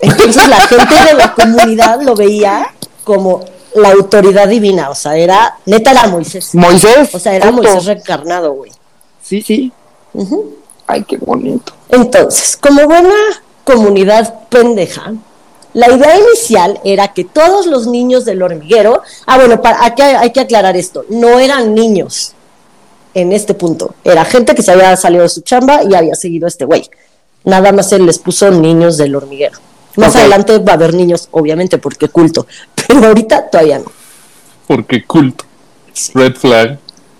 Entonces 0.00 0.48
la 0.48 0.60
gente 0.62 0.94
de 1.06 1.14
la 1.14 1.32
comunidad 1.34 2.00
lo 2.02 2.14
veía 2.16 2.72
como 3.04 3.44
la 3.74 3.90
autoridad 3.92 4.48
divina, 4.48 4.90
o 4.90 4.94
sea, 4.94 5.16
era, 5.16 5.56
neta 5.66 5.92
era 5.92 6.06
Moisés. 6.06 6.54
Moisés. 6.54 7.14
O 7.14 7.18
sea, 7.18 7.34
era. 7.34 7.50
Moisés 7.50 7.84
reencarnado, 7.84 8.52
güey. 8.52 8.72
Sí, 9.22 9.42
sí. 9.42 9.72
Ay, 10.86 11.04
qué 11.04 11.16
bonito. 11.18 11.72
Entonces, 11.88 12.56
como 12.56 12.84
buena 12.86 13.14
comunidad 13.64 14.46
pendeja, 14.48 15.12
la 15.72 15.90
idea 15.90 16.18
inicial 16.18 16.80
era 16.84 17.08
que 17.08 17.24
todos 17.24 17.66
los 17.66 17.86
niños 17.86 18.24
del 18.24 18.42
hormiguero, 18.42 19.02
ah, 19.26 19.38
bueno, 19.38 19.62
para, 19.62 19.84
hay, 19.84 19.94
que, 19.94 20.02
hay 20.02 20.32
que 20.32 20.40
aclarar 20.40 20.76
esto, 20.76 21.04
no 21.08 21.38
eran 21.38 21.74
niños 21.74 22.32
en 23.14 23.32
este 23.32 23.54
punto, 23.54 23.94
era 24.02 24.24
gente 24.24 24.54
que 24.54 24.62
se 24.62 24.72
había 24.72 24.96
salido 24.96 25.22
de 25.22 25.28
su 25.28 25.42
chamba 25.42 25.82
y 25.88 25.94
había 25.94 26.14
seguido 26.14 26.46
a 26.46 26.48
este 26.48 26.64
güey. 26.64 26.88
Nada 27.44 27.72
más 27.72 27.92
él 27.92 28.04
les 28.04 28.18
puso 28.18 28.50
niños 28.50 28.96
del 28.96 29.14
hormiguero. 29.14 29.58
Más 30.00 30.16
adelante 30.16 30.58
va 30.58 30.72
a 30.72 30.74
haber 30.74 30.94
niños, 30.94 31.28
obviamente, 31.30 31.78
porque 31.78 32.08
culto, 32.08 32.46
pero 32.74 33.06
ahorita 33.06 33.50
todavía 33.50 33.78
no. 33.78 33.92
Porque 34.66 35.04
culto. 35.04 35.44
Red 36.14 36.36
flag. 36.36 36.78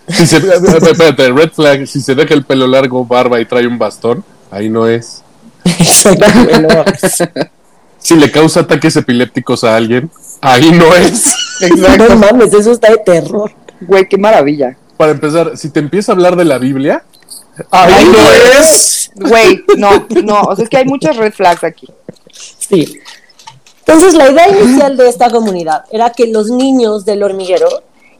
Si 0.08 0.26
se, 0.26 0.36
espérate, 0.90 1.30
red 1.30 1.50
flag. 1.50 1.86
Si 1.86 2.00
se 2.00 2.14
deja 2.14 2.34
el 2.34 2.44
pelo 2.44 2.66
largo, 2.66 3.04
barba 3.04 3.40
y 3.40 3.44
trae 3.44 3.66
un 3.66 3.78
bastón, 3.78 4.24
ahí 4.50 4.68
no 4.68 4.86
es. 4.86 5.22
Si 8.00 8.16
le 8.16 8.30
causa 8.30 8.60
ataques 8.60 8.96
epilépticos 8.96 9.62
a 9.62 9.76
alguien, 9.76 10.10
ahí 10.40 10.72
no 10.72 10.96
es. 10.96 11.34
No 11.76 12.16
mames, 12.16 12.54
eso 12.54 12.72
está 12.72 12.90
de 12.90 12.96
terror. 12.96 13.52
Güey, 13.82 14.08
qué 14.08 14.16
maravilla. 14.16 14.74
Para 14.96 15.12
empezar, 15.12 15.56
si 15.58 15.68
te 15.68 15.80
empieza 15.80 16.10
a 16.10 16.14
hablar 16.14 16.34
de 16.34 16.46
la 16.46 16.56
Biblia, 16.56 17.04
ahí 17.70 18.04
no 18.06 18.12
no 18.12 18.30
es. 18.58 19.10
Güey, 19.14 19.64
no, 19.76 20.06
no, 20.24 20.40
o 20.42 20.56
sea, 20.56 20.64
es 20.64 20.70
que 20.70 20.78
hay 20.78 20.86
muchas 20.86 21.16
red 21.16 21.32
flags 21.32 21.62
aquí. 21.62 21.88
Sí. 22.58 23.00
Entonces, 23.80 24.14
la 24.14 24.30
idea 24.30 24.48
inicial 24.48 24.96
de 24.96 25.08
esta 25.08 25.30
comunidad 25.30 25.84
era 25.90 26.10
que 26.10 26.26
los 26.26 26.50
niños 26.50 27.04
del 27.04 27.22
hormiguero 27.22 27.68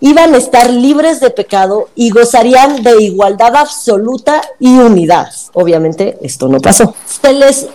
iban 0.01 0.35
a 0.35 0.39
estar 0.39 0.71
libres 0.71 1.21
de 1.21 1.31
pecado 1.31 1.91
y 1.95 2.11
gozarían 2.11 2.83
de 2.83 3.03
igualdad 3.03 3.55
absoluta 3.55 4.41
y 4.59 4.79
unidad. 4.79 5.29
Obviamente, 5.53 6.19
esto 6.23 6.49
no 6.49 6.59
pasó. 6.59 6.95
Se 7.23 7.33
les 7.33 7.69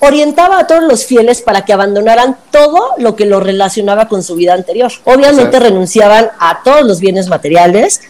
orientaba 0.00 0.60
a 0.60 0.66
todos 0.66 0.84
los 0.84 1.04
fieles 1.04 1.42
para 1.42 1.64
que 1.64 1.72
abandonaran 1.72 2.36
todo 2.50 2.90
lo 2.98 3.16
que 3.16 3.26
los 3.26 3.42
relacionaba 3.42 4.08
con 4.08 4.22
su 4.22 4.36
vida 4.36 4.54
anterior. 4.54 4.92
Obviamente 5.04 5.58
renunciaban 5.58 6.30
a 6.38 6.62
todos 6.62 6.82
los 6.82 7.00
bienes 7.00 7.28
materiales, 7.28 8.02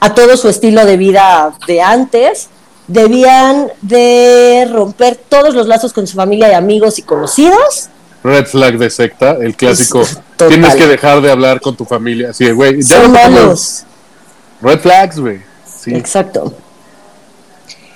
a 0.00 0.14
todo 0.14 0.36
su 0.36 0.48
estilo 0.48 0.84
de 0.84 0.96
vida 0.96 1.54
de 1.66 1.80
antes, 1.80 2.48
debían 2.88 3.68
de 3.82 4.68
romper 4.72 5.16
todos 5.16 5.54
los 5.54 5.66
lazos 5.66 5.92
con 5.92 6.06
su 6.06 6.16
familia 6.16 6.50
y 6.50 6.54
amigos 6.54 6.98
y 6.98 7.02
conocidos. 7.02 7.88
Red 8.22 8.46
flag 8.46 8.78
de 8.78 8.90
secta, 8.90 9.36
el 9.40 9.54
clásico. 9.54 10.02
Total. 10.36 10.48
Tienes 10.48 10.74
que 10.74 10.86
dejar 10.86 11.20
de 11.20 11.30
hablar 11.30 11.60
con 11.60 11.76
tu 11.76 11.84
familia. 11.84 12.32
Sí, 12.32 12.50
güey. 12.50 12.82
ya 12.82 13.02
Son 13.02 13.12
no 13.12 13.18
malos. 13.18 13.84
Red 14.60 14.80
flags, 14.80 15.18
güey. 15.18 15.40
Sí. 15.64 15.94
Exacto. 15.94 16.52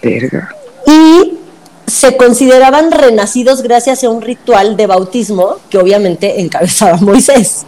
Verga. 0.03 0.55
Y 0.87 1.39
se 1.87 2.17
consideraban 2.17 2.93
renacidos 2.93 3.63
gracias 3.63 4.05
a 4.05 4.09
un 4.09 4.23
ritual 4.23 4.77
de 4.77 4.87
bautismo 4.87 5.57
que 5.69 5.79
obviamente 5.79 6.41
encabezaba 6.41 6.97
Moisés. 7.01 7.67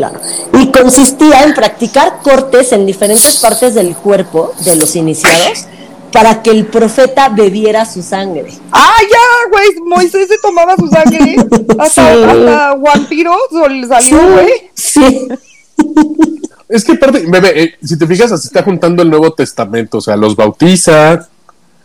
Claro. 0.00 0.18
Y 0.58 0.72
consistía 0.72 1.44
en 1.44 1.52
practicar 1.54 2.20
cortes 2.22 2.72
en 2.72 2.86
diferentes 2.86 3.36
partes 3.36 3.74
del 3.74 3.94
cuerpo 3.94 4.54
de 4.64 4.76
los 4.76 4.96
iniciados 4.96 5.66
para 6.10 6.42
que 6.42 6.50
el 6.50 6.64
profeta 6.66 7.28
bebiera 7.28 7.84
su 7.84 8.02
sangre. 8.02 8.50
Ah, 8.72 8.96
ya, 9.02 9.50
güey, 9.50 9.66
Moisés 9.84 10.26
se 10.28 10.38
tomaba 10.38 10.74
su 10.76 10.88
sangre. 10.88 11.36
Hasta, 11.78 12.14
Sí. 12.14 12.22
hasta 12.24 12.74
Vampiro 12.76 13.36
salió, 13.88 14.18
güey. 14.32 14.70
Sí. 14.74 15.28
Es 16.68 16.84
que 16.84 16.92
aparte, 16.92 17.24
bebé, 17.26 17.62
eh, 17.62 17.74
si 17.82 17.98
te 17.98 18.06
fijas, 18.06 18.32
así 18.32 18.46
está 18.46 18.62
juntando 18.62 19.02
el 19.02 19.10
Nuevo 19.10 19.32
Testamento. 19.32 19.98
O 19.98 20.00
sea, 20.00 20.16
los 20.16 20.34
bautiza, 20.34 21.28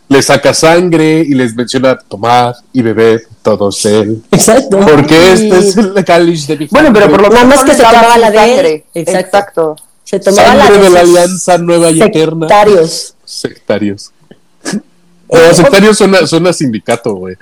les 0.07 0.25
saca 0.25 0.53
sangre 0.53 1.19
y 1.21 1.33
les 1.33 1.55
menciona 1.55 1.97
tomar 1.97 2.55
y 2.73 2.81
beber 2.81 3.23
todos 3.41 3.85
él. 3.85 4.23
Exacto. 4.31 4.79
Porque 4.79 5.15
Y 5.15 5.51
este 5.51 5.57
es 5.57 5.77
el 5.77 6.05
cáliz 6.05 6.47
de 6.47 6.57
mi 6.57 6.67
Bueno, 6.67 6.91
pero 6.93 7.09
por 7.09 7.21
lo 7.21 7.29
Nada 7.29 7.43
menos 7.45 7.63
más 7.63 7.65
que 7.65 7.75
se 7.75 7.83
tomaba 7.83 8.17
la 8.17 8.31
de 8.31 8.37
él. 8.37 8.49
sangre. 8.55 8.85
Exacto. 8.93 9.19
Exacto. 9.27 9.75
se 10.03 10.19
tomaba 10.19 10.47
Sangre 10.55 10.77
la 10.77 10.83
de 10.83 10.89
la 10.91 10.99
alianza 11.01 11.57
nueva 11.57 11.91
y 11.91 12.01
eterna. 12.01 12.47
sectarios. 12.47 13.13
Sectarios. 13.25 14.11
Eh, 15.27 15.55
sectarios 15.55 15.97
suena, 15.97 16.27
suena 16.27 16.53
sindicato, 16.53 17.15
güey. 17.15 17.35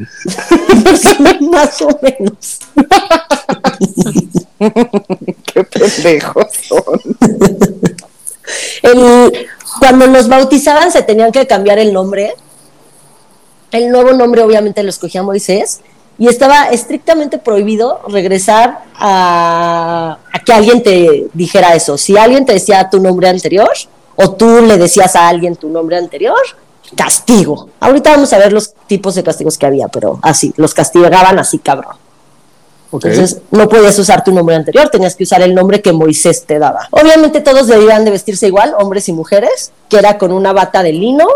Más 1.51 1.82
o 1.82 1.89
menos. 2.01 2.60
Qué 5.53 5.63
pendejos 5.65 6.46
son. 6.65 7.01
El- 8.84 9.48
cuando 9.79 10.08
los 10.08 10.29
bautizaban 10.29 10.93
se 10.93 11.03
tenían 11.03 11.34
que 11.34 11.46
cambiar 11.46 11.77
el 11.79 11.91
nombre. 11.91 12.34
El 13.74 13.89
nuevo 13.89 14.13
nombre 14.13 14.44
obviamente 14.44 14.84
lo 14.84 14.89
escogía 14.89 15.24
Moisés 15.24 15.82
y 16.20 16.27
estaba 16.27 16.65
estrictamente 16.68 17.39
prohibido 17.39 18.01
regresar 18.08 18.84
a, 18.96 20.20
a 20.32 20.39
que 20.46 20.53
alguien 20.53 20.84
te 20.84 21.27
dijera 21.34 21.74
eso. 21.74 21.98
Si 21.98 22.15
alguien 22.15 22.46
te 22.46 22.53
decía 22.53 22.88
tu 22.92 23.00
nombre 23.00 23.27
anterior, 23.27 23.72
o 24.15 24.32
tú 24.32 24.62
le 24.62 24.77
decías 24.77 25.15
a 25.15 25.27
alguien 25.27 25.56
tu 25.56 25.70
nombre 25.70 25.98
anterior, 25.98 26.38
castigo. 26.96 27.70
Ahorita 27.80 28.12
vamos 28.12 28.32
a 28.34 28.38
ver 28.38 28.53
los 28.53 28.74
tipos 28.86 29.15
de 29.15 29.24
castigos 29.24 29.58
que 29.58 29.65
había, 29.65 29.88
pero 29.88 30.20
así, 30.22 30.53
los 30.56 30.75
castigaban 30.75 31.39
así 31.39 31.58
cabrón. 31.58 31.96
Entonces 32.92 33.42
no 33.50 33.68
podías 33.68 33.98
usar 33.98 34.24
tu 34.24 34.32
nombre 34.32 34.56
anterior, 34.56 34.88
tenías 34.89 35.15
que 35.15 35.24
usar 35.24 35.42
el 35.42 35.56
nombre 35.56 35.82
que 35.82 35.92
Moisés 35.92 36.46
te 36.46 36.60
daba. 36.60 36.88
Obviamente 36.92 37.42
todos 37.42 37.65
debían 37.65 38.06
de 38.06 38.12
vestirse 38.12 38.46
igual, 38.46 38.75
hombres 38.77 39.10
y 39.10 39.13
mujeres, 39.13 39.72
que 39.89 39.98
era 39.98 40.20
con 40.20 40.32
una 40.32 40.53
bata 40.53 40.84
de 40.84 40.94
lino. 40.94 41.27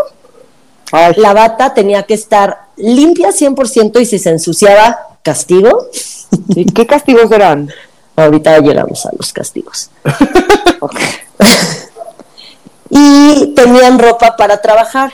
Ay, 0.92 1.14
La 1.16 1.34
bata 1.34 1.74
tenía 1.74 2.02
que 2.04 2.14
estar 2.14 2.58
limpia 2.76 3.28
100% 3.30 4.00
y 4.00 4.06
si 4.06 4.18
se 4.18 4.30
ensuciaba, 4.30 4.98
castigo. 5.22 5.86
¿y 6.48 6.64
¿Qué 6.66 6.86
castigos 6.86 7.30
eran? 7.30 7.70
Ahorita 8.16 8.58
llegamos 8.58 9.04
a 9.06 9.10
los 9.16 9.32
castigos. 9.32 9.90
y 12.90 13.54
tenían 13.54 13.98
ropa 13.98 14.36
para 14.36 14.60
trabajar, 14.60 15.12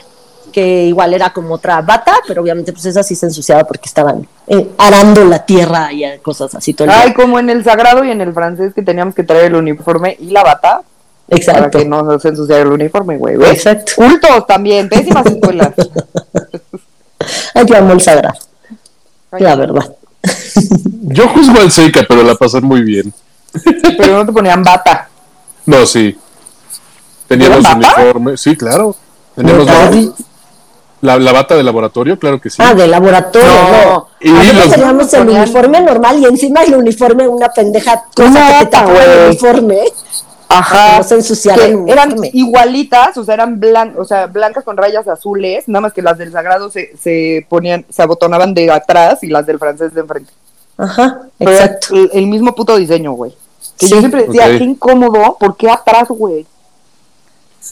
que 0.51 0.85
igual 0.85 1.13
era 1.13 1.31
como 1.31 1.55
otra 1.55 1.81
bata, 1.81 2.15
pero 2.27 2.41
obviamente 2.41 2.71
pues 2.71 2.85
esa 2.85 3.03
sí 3.03 3.15
se 3.15 3.25
ensuciaba 3.25 3.65
porque 3.65 3.87
estaban 3.87 4.27
eh, 4.47 4.69
arando 4.77 5.25
la 5.25 5.45
tierra 5.45 5.91
y 5.91 6.05
cosas 6.19 6.55
así 6.55 6.73
todo 6.73 6.85
el 6.87 6.93
Ay, 6.93 7.07
día. 7.07 7.15
como 7.15 7.39
en 7.39 7.49
el 7.49 7.63
sagrado 7.63 8.03
y 8.05 8.11
en 8.11 8.21
el 8.21 8.33
francés 8.33 8.73
que 8.73 8.81
teníamos 8.81 9.13
que 9.13 9.23
traer 9.23 9.45
el 9.45 9.55
uniforme 9.55 10.15
y 10.19 10.27
la 10.27 10.43
bata 10.43 10.81
para 11.27 11.37
Exacto. 11.41 11.79
que 11.79 11.85
no 11.85 12.19
se 12.19 12.27
ensuciara 12.29 12.61
el 12.63 12.71
uniforme, 12.71 13.17
güey. 13.17 13.35
Exacto. 13.45 13.93
Cultos 13.95 14.45
también, 14.47 14.87
pésimas 14.89 15.25
escuelas. 15.25 15.71
Ay, 17.53 17.65
yo 17.65 17.77
amo 17.77 17.93
el 17.93 18.01
sagrado, 18.01 18.37
la 19.31 19.55
verdad. 19.55 19.95
Yo 21.01 21.27
juzgo 21.29 21.59
al 21.59 21.71
Seika, 21.71 22.01
pero 22.07 22.23
la 22.23 22.35
pasé 22.35 22.61
muy 22.61 22.81
bien. 22.83 23.13
Pero 23.97 24.17
no 24.17 24.25
te 24.25 24.31
ponían 24.31 24.63
bata. 24.63 25.07
No, 25.65 25.85
sí. 25.85 26.17
Teníamos 27.27 27.63
uniforme. 27.73 28.37
Sí, 28.37 28.55
claro. 28.55 28.95
Teníamos 29.35 29.65
la, 31.01 31.17
la, 31.19 31.31
bata 31.31 31.55
de 31.55 31.61
laboratorio, 31.63 32.17
claro 32.17 32.41
que 32.41 32.49
sí. 32.49 32.57
Ah, 32.59 32.73
de 32.73 32.87
laboratorio. 32.87 33.47
No, 33.47 34.07
y 34.19 34.29
Nosotros 34.29 34.55
los- 34.65 34.69
teníamos 34.75 35.13
el 35.13 35.29
uniforme 35.29 35.81
normal 35.81 36.19
y 36.19 36.25
encima 36.25 36.63
el 36.63 36.73
uniforme 36.75 37.27
una 37.27 37.49
pendeja 37.49 38.05
cosa 38.15 38.29
que 38.31 38.33
te 38.33 38.39
bata, 38.39 38.69
tapaba 38.69 39.03
el 39.03 39.09
güey. 39.15 39.27
uniforme. 39.27 39.79
Ajá. 40.59 40.99
No 41.01 41.55
Que 41.85 41.91
eran 41.91 42.15
igualitas, 42.33 43.17
o 43.17 43.23
sea, 43.23 43.33
eran 43.35 43.59
blan 43.59 43.93
o 43.97 44.05
sea, 44.05 44.27
blancas 44.27 44.63
con 44.63 44.77
rayas 44.77 45.07
azules, 45.07 45.67
nada 45.67 45.81
más 45.81 45.93
que 45.93 46.01
las 46.01 46.17
del 46.17 46.31
sagrado 46.31 46.69
se, 46.71 46.95
se 47.01 47.45
ponían, 47.49 47.85
se 47.89 48.01
abotonaban 48.01 48.53
de 48.53 48.71
atrás 48.71 49.23
y 49.23 49.27
las 49.27 49.45
del 49.45 49.59
francés 49.59 49.93
de 49.93 50.01
enfrente. 50.01 50.31
Ajá, 50.77 51.21
Pero 51.37 51.51
exacto. 51.51 51.95
el, 51.95 52.09
el 52.13 52.27
mismo 52.27 52.53
puto 52.55 52.75
diseño, 52.77 53.13
güey. 53.13 53.31
Que 53.77 53.87
yo 53.87 53.95
Sí. 53.95 53.99
siempre 53.99 54.25
decía, 54.25 54.57
qué 54.57 54.63
incómodo, 54.63 55.37
¿por 55.39 55.55
qué 55.57 55.69
atrás, 55.69 56.07
güey? 56.09 56.45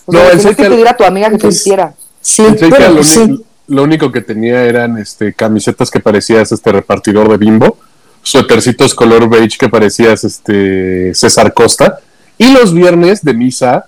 O 0.05 0.11
No, 0.11 0.19
sea, 0.19 0.31
el 0.31 0.55
que 0.55 0.63
pedir 0.69 0.87
a 0.87 0.97
tu 0.97 1.03
amiga 1.03 1.29
que 1.29 1.37
te 1.37 1.41
Pues, 1.43 1.55
hiciera. 1.57 1.93
Sí, 2.21 2.43
El 2.43 2.69
bueno, 2.69 2.89
lo, 2.89 3.03
sí. 3.03 3.19
uni- 3.19 3.43
lo 3.67 3.83
único 3.83 4.11
que 4.11 4.21
tenía 4.21 4.63
eran 4.63 4.97
este 4.97 5.33
camisetas 5.33 5.89
que 5.91 5.99
parecías 5.99 6.51
este 6.51 6.71
repartidor 6.71 7.29
de 7.29 7.37
bimbo, 7.37 7.77
suétercitos 8.21 8.95
color 8.95 9.29
beige 9.29 9.57
que 9.57 9.69
parecías 9.69 10.23
este 10.23 11.13
César 11.13 11.53
Costa, 11.53 11.99
y 12.43 12.53
los 12.53 12.73
viernes 12.73 13.21
de 13.23 13.33
misa 13.33 13.85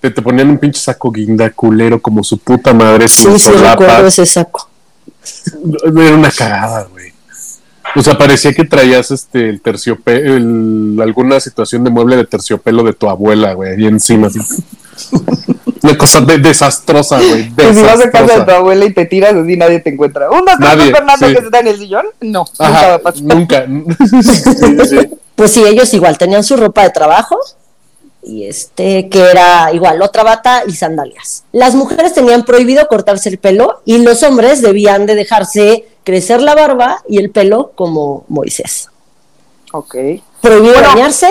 te, 0.00 0.10
te 0.10 0.22
ponían 0.22 0.50
un 0.50 0.58
pinche 0.58 0.80
saco 0.80 1.10
guinda 1.10 1.50
culero 1.50 2.00
como 2.00 2.24
su 2.24 2.38
puta 2.38 2.72
madre 2.74 3.08
sin 3.08 3.32
Sí, 3.38 3.50
sí, 3.50 3.52
recuerdo 3.52 4.06
ese 4.06 4.26
saco. 4.26 4.68
Era 5.84 6.14
una 6.16 6.30
cagada, 6.30 6.84
güey. 6.90 7.12
O 7.94 8.02
sea, 8.02 8.16
parecía 8.16 8.52
que 8.54 8.64
traías 8.64 9.10
este 9.10 9.48
el 9.50 9.60
terciopelo, 9.60 10.34
el- 10.36 10.98
alguna 11.02 11.38
situación 11.40 11.84
de 11.84 11.90
mueble 11.90 12.16
de 12.16 12.24
terciopelo 12.24 12.82
de 12.84 12.94
tu 12.94 13.08
abuela, 13.08 13.52
güey, 13.52 13.72
ahí 13.74 13.86
encima. 13.86 14.28
así. 14.28 14.38
Una 15.82 15.98
cosa 15.98 16.20
de- 16.20 16.38
desastrosa, 16.38 17.18
güey. 17.18 17.52
Y 17.70 17.74
si 17.74 17.82
vas 17.82 18.00
a 18.00 18.10
casa 18.10 18.10
de 18.10 18.10
tu 18.10 18.18
desastrosa. 18.28 18.56
abuela 18.56 18.84
y 18.86 18.92
te 18.94 19.04
tiras 19.06 19.34
así, 19.34 19.56
nadie 19.56 19.80
te 19.80 19.90
encuentra. 19.90 20.30
¿Un 20.30 20.44
Nadie, 20.58 20.92
Fernando 20.92 21.26
sí. 21.28 21.32
que 21.34 21.40
está 21.40 21.58
en 21.60 21.66
el 21.66 21.76
sillón? 21.78 22.06
No, 22.20 22.44
nunca 22.58 22.88
va 22.88 22.94
a 22.94 22.98
pasar. 22.98 23.22
nunca. 23.22 23.66
Sí, 24.22 24.76
sí. 24.88 24.98
Pues 25.34 25.50
sí, 25.52 25.64
ellos 25.66 25.92
igual 25.94 26.16
tenían 26.18 26.44
su 26.44 26.56
ropa 26.56 26.82
de 26.84 26.90
trabajo 26.90 27.36
y 28.24 28.46
este 28.46 29.08
que 29.08 29.20
era 29.30 29.72
igual 29.72 30.00
otra 30.02 30.22
bata 30.22 30.62
y 30.66 30.72
sandalias. 30.72 31.44
Las 31.52 31.74
mujeres 31.74 32.14
tenían 32.14 32.44
prohibido 32.44 32.86
cortarse 32.88 33.28
el 33.28 33.38
pelo 33.38 33.80
y 33.84 33.98
los 33.98 34.22
hombres 34.22 34.62
debían 34.62 35.06
de 35.06 35.14
dejarse 35.14 35.86
crecer 36.04 36.40
la 36.42 36.54
barba 36.54 37.02
y 37.08 37.18
el 37.18 37.30
pelo 37.30 37.72
como 37.74 38.24
Moisés. 38.28 38.88
Ok. 39.72 39.96
Prohibido 40.40 40.74
Bueno. 40.74 40.88
bañarse, 40.88 41.28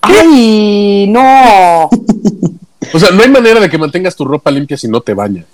¡Ay, 0.00 1.06
no! 1.08 1.88
O 2.94 2.98
sea, 2.98 3.10
no 3.10 3.22
hay 3.22 3.28
manera 3.28 3.60
de 3.60 3.68
que 3.68 3.76
mantengas 3.76 4.16
tu 4.16 4.24
ropa 4.24 4.50
limpia 4.50 4.76
si 4.78 4.88
no 4.88 5.02
te 5.02 5.12
bañas. 5.12 5.44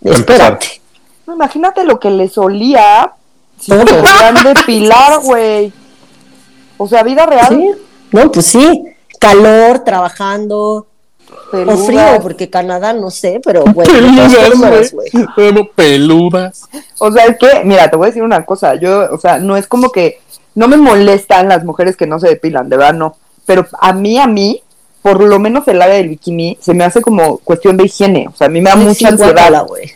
Espérate. 0.00 0.80
No, 1.26 1.34
Imagínate 1.34 1.82
lo 1.82 1.98
que 1.98 2.08
les 2.08 2.38
olía 2.38 3.10
si 3.58 3.72
se 3.72 3.78
podían 3.84 4.34
depilar, 4.44 5.20
güey. 5.20 5.72
O 6.76 6.86
sea, 6.86 7.02
vida 7.02 7.26
real. 7.26 7.48
Sí, 7.48 7.70
no, 8.12 8.30
pues 8.30 8.46
sí, 8.46 8.84
calor, 9.26 9.78
trabajando, 9.80 10.86
peludas. 11.50 11.80
o 11.80 11.84
frío, 11.86 12.18
porque 12.22 12.50
Canadá 12.50 12.92
no 12.92 13.10
sé, 13.10 13.40
pero 13.44 13.64
güey, 13.74 13.86
Peludas, 13.88 14.92
güey. 14.92 15.70
peludas. 15.74 16.62
O 16.98 17.10
sea, 17.12 17.26
es 17.26 17.38
que, 17.38 17.64
mira, 17.64 17.90
te 17.90 17.96
voy 17.96 18.06
a 18.06 18.08
decir 18.08 18.22
una 18.22 18.44
cosa. 18.44 18.74
Yo, 18.76 19.08
o 19.12 19.18
sea, 19.18 19.38
no 19.38 19.56
es 19.56 19.66
como 19.66 19.90
que 19.90 20.20
no 20.54 20.68
me 20.68 20.76
molestan 20.76 21.48
las 21.48 21.64
mujeres 21.64 21.96
que 21.96 22.06
no 22.06 22.18
se 22.18 22.28
depilan, 22.28 22.68
de 22.68 22.76
verdad 22.76 22.94
no. 22.94 23.16
Pero 23.46 23.66
a 23.80 23.92
mí, 23.92 24.18
a 24.18 24.26
mí, 24.26 24.62
por 25.02 25.22
lo 25.22 25.38
menos 25.38 25.66
el 25.68 25.82
área 25.82 25.96
del 25.96 26.08
bikini, 26.08 26.56
se 26.60 26.72
me 26.74 26.84
hace 26.84 27.02
como 27.02 27.38
cuestión 27.38 27.76
de 27.76 27.84
higiene. 27.84 28.28
O 28.32 28.36
sea, 28.36 28.46
a 28.46 28.50
mí 28.50 28.60
me 28.60 28.70
da 28.70 28.76
Ay, 28.76 28.84
mucha 28.84 28.94
sí, 28.94 29.04
ansiedad. 29.06 29.66
güey. 29.66 29.90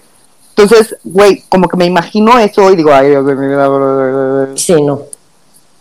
Entonces, 0.56 0.96
güey, 1.04 1.44
como 1.48 1.68
que 1.68 1.76
me 1.76 1.86
imagino 1.86 2.36
eso 2.38 2.70
y 2.72 2.76
digo, 2.76 2.92
ay, 2.92 3.10
Dios 3.10 3.24
vida. 3.24 4.48
Sí, 4.56 4.74
no. 4.82 5.02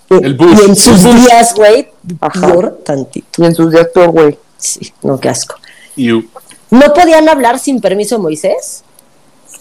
El 0.09 0.35
bus, 0.35 0.59
Y 0.61 0.65
en 0.69 0.75
sus 0.75 1.03
bus. 1.03 1.15
días, 1.15 1.53
güey, 1.55 1.89
peor 2.41 2.79
tantito. 2.85 3.41
Y 3.43 3.45
en 3.45 3.55
sus 3.55 3.71
días 3.71 3.87
peor, 3.93 4.09
güey. 4.11 4.37
Sí, 4.57 4.93
no, 5.03 5.19
qué 5.19 5.29
asco. 5.29 5.55
No 6.69 6.93
podían 6.93 7.27
hablar 7.29 7.59
sin 7.59 7.81
permiso 7.81 8.15
de 8.17 8.21
Moisés. 8.21 8.83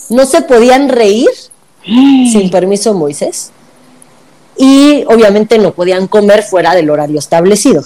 No 0.09 0.25
se 0.27 0.43
podían 0.43 0.89
reír 0.89 1.29
sin 1.85 2.51
permiso 2.51 2.93
de 2.93 2.99
Moisés. 2.99 3.51
Y 4.57 5.05
obviamente 5.09 5.59
no 5.59 5.73
podían 5.73 6.07
comer 6.07 6.43
fuera 6.43 6.75
del 6.75 6.89
horario 6.91 7.19
establecido. 7.19 7.85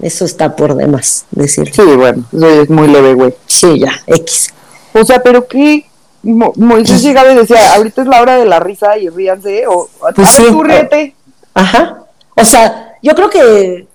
Eso 0.00 0.24
está 0.24 0.56
por 0.56 0.74
demás 0.74 1.24
decir. 1.30 1.70
Sí, 1.72 1.82
bueno, 1.82 2.24
eso 2.32 2.62
es 2.62 2.68
muy 2.70 2.88
leve, 2.88 3.14
güey. 3.14 3.34
Sí, 3.46 3.78
ya, 3.78 3.92
X. 4.06 4.48
O 4.92 5.04
sea, 5.04 5.22
pero 5.22 5.46
qué. 5.46 5.86
Mo- 6.24 6.52
Moisés 6.56 7.02
llegaba 7.02 7.30
y 7.32 7.36
decía, 7.36 7.74
ahorita 7.74 8.00
es 8.02 8.08
la 8.08 8.20
hora 8.22 8.38
de 8.38 8.46
la 8.46 8.58
risa 8.58 8.96
y 8.98 9.08
ríanse, 9.10 9.66
o 9.68 9.88
Pues 10.16 10.28
a 10.38 10.42
ver, 10.42 10.46
sí. 10.48 10.52
tú 10.52 10.62
ríete. 10.62 11.14
Ajá. 11.54 12.04
O 12.36 12.44
sea, 12.44 12.94
yo 13.02 13.14
creo 13.14 13.30
que 13.30 13.86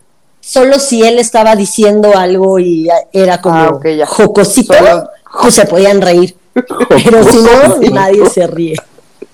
solo 0.41 0.79
si 0.79 1.03
él 1.03 1.19
estaba 1.19 1.55
diciendo 1.55 2.15
algo 2.17 2.59
y 2.59 2.87
era 3.11 3.41
como 3.41 3.55
Ah, 3.55 3.79
jocosito, 4.07 4.73
Solo- 4.73 5.09
pues 5.41 5.53
se 5.55 5.65
podían 5.65 6.01
reír. 6.01 6.35
Pero 6.89 7.23
si 7.23 7.37
no, 7.37 7.77
nadie 7.91 8.25
se 8.29 8.47
ríe. 8.47 8.75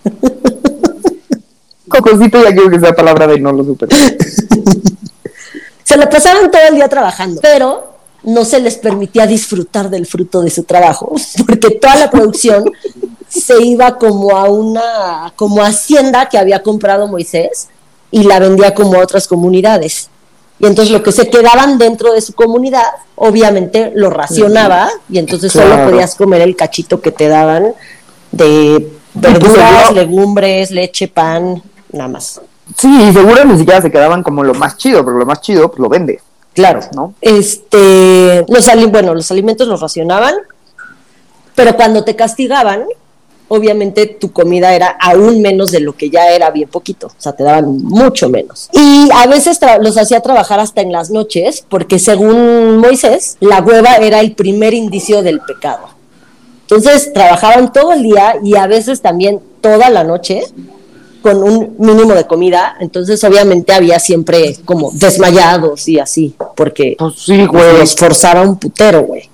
Cocosito, 1.88 2.44
ya 2.44 2.52
quiero 2.52 2.70
que 2.70 2.80
sea 2.80 2.94
palabra 2.94 3.28
de 3.28 3.40
no 3.40 3.52
lo 3.52 3.64
supe. 3.64 3.88
Se 5.84 5.98
la 5.98 6.10
pasaban 6.10 6.50
todo 6.52 6.62
el 6.70 6.76
día 6.76 6.90
trabajando, 6.90 7.40
pero 7.42 7.96
no 8.24 8.44
se 8.44 8.60
les 8.60 8.76
permitía 8.78 9.28
disfrutar 9.28 9.90
del 9.90 10.06
fruto 10.08 10.42
de 10.42 10.50
su 10.50 10.64
trabajo, 10.64 11.14
porque 11.46 11.70
toda 11.80 11.96
la 11.96 12.10
producción 12.10 12.66
se 13.30 13.62
iba 13.64 13.98
como 13.98 14.36
a 14.36 14.50
una 14.50 15.32
como 15.36 15.62
hacienda 15.64 16.28
que 16.28 16.38
había 16.38 16.64
comprado 16.64 17.08
Moisés 17.08 17.68
y 18.12 18.24
la 18.24 18.40
vendía 18.40 18.74
como 18.74 18.96
a 18.96 19.04
otras 19.04 19.28
comunidades. 19.28 20.10
Y 20.60 20.68
entonces 20.68 20.92
lo 20.92 21.04
que 21.04 21.12
se 21.12 21.30
quedaban 21.30 21.78
dentro 21.78 22.14
de 22.14 22.22
su 22.22 22.34
comunidad, 22.34 22.86
obviamente 23.16 23.92
lo 23.94 24.10
racionaba 24.10 24.90
y 25.10 25.18
entonces 25.18 25.52
solo 25.52 25.90
podías 25.90 26.16
comer 26.16 26.42
el 26.42 26.56
cachito 26.56 27.02
que 27.02 27.12
te 27.12 27.28
daban 27.28 27.74
de 28.32 28.90
verduras, 29.14 29.92
legumbres, 29.92 30.72
leche, 30.72 31.10
pan, 31.10 31.62
nada 31.92 32.08
más. 32.08 32.40
Sí, 32.78 32.88
y 32.88 33.14
seguro 33.14 33.44
ni 33.44 33.58
siquiera 33.58 33.82
se 33.82 33.92
quedaban 33.92 34.24
como 34.24 34.44
lo 34.44 34.54
más 34.54 34.78
chido, 34.78 35.04
pero 35.04 35.18
lo 35.18 35.26
más 35.26 35.42
chido, 35.42 35.70
pues 35.70 35.80
lo 35.80 35.90
vende, 35.90 36.22
Claro, 36.56 36.80
¿no? 36.94 37.14
Este, 37.20 38.46
los 38.48 38.90
bueno, 38.90 39.14
los 39.14 39.30
alimentos 39.30 39.68
los 39.68 39.82
racionaban, 39.82 40.36
pero 41.54 41.76
cuando 41.76 42.06
te 42.06 42.16
castigaban, 42.16 42.86
obviamente 43.48 44.06
tu 44.08 44.32
comida 44.32 44.74
era 44.74 44.98
aún 45.00 45.42
menos 45.42 45.72
de 45.72 45.80
lo 45.80 45.94
que 45.96 46.10
ya 46.10 46.30
era 46.32 46.50
bien 46.52 46.70
poquito, 46.70 47.08
o 47.08 47.12
sea, 47.18 47.34
te 47.34 47.44
daban 47.44 47.78
mucho 47.84 48.30
menos. 48.30 48.70
Y 48.74 49.10
a 49.14 49.28
veces 49.28 49.60
los 49.82 49.98
hacía 49.98 50.20
trabajar 50.22 50.60
hasta 50.60 50.82
en 50.82 50.92
las 50.92 51.10
noches, 51.12 51.64
porque 51.70 52.00
según 52.00 52.78
Moisés, 52.78 53.38
la 53.40 53.62
hueva 53.62 53.96
era 53.98 54.20
el 54.20 54.34
primer 54.34 54.74
indicio 54.74 55.22
del 55.22 55.42
pecado. 55.42 55.90
Entonces 56.62 57.14
trabajaban 57.14 57.72
todo 57.72 57.94
el 57.94 58.02
día 58.02 58.36
y 58.44 58.56
a 58.56 58.66
veces 58.66 59.02
también 59.02 59.40
toda 59.62 59.90
la 59.92 60.04
noche 60.04 60.44
con 61.22 61.42
un 61.42 61.76
mínimo 61.80 62.14
de 62.14 62.26
comida, 62.26 62.76
entonces 62.80 63.24
obviamente 63.24 63.74
había 63.74 64.00
siempre 64.00 64.58
como 64.64 64.92
desmayados 64.92 65.88
y 65.88 66.00
así, 66.00 66.36
porque 66.56 66.96
Pues 67.00 67.16
sí, 67.18 67.46
güey. 67.48 67.80
los 67.80 67.96
forzaba 67.96 68.42
un 68.42 68.58
putero, 68.58 69.02
güey. 69.04 69.28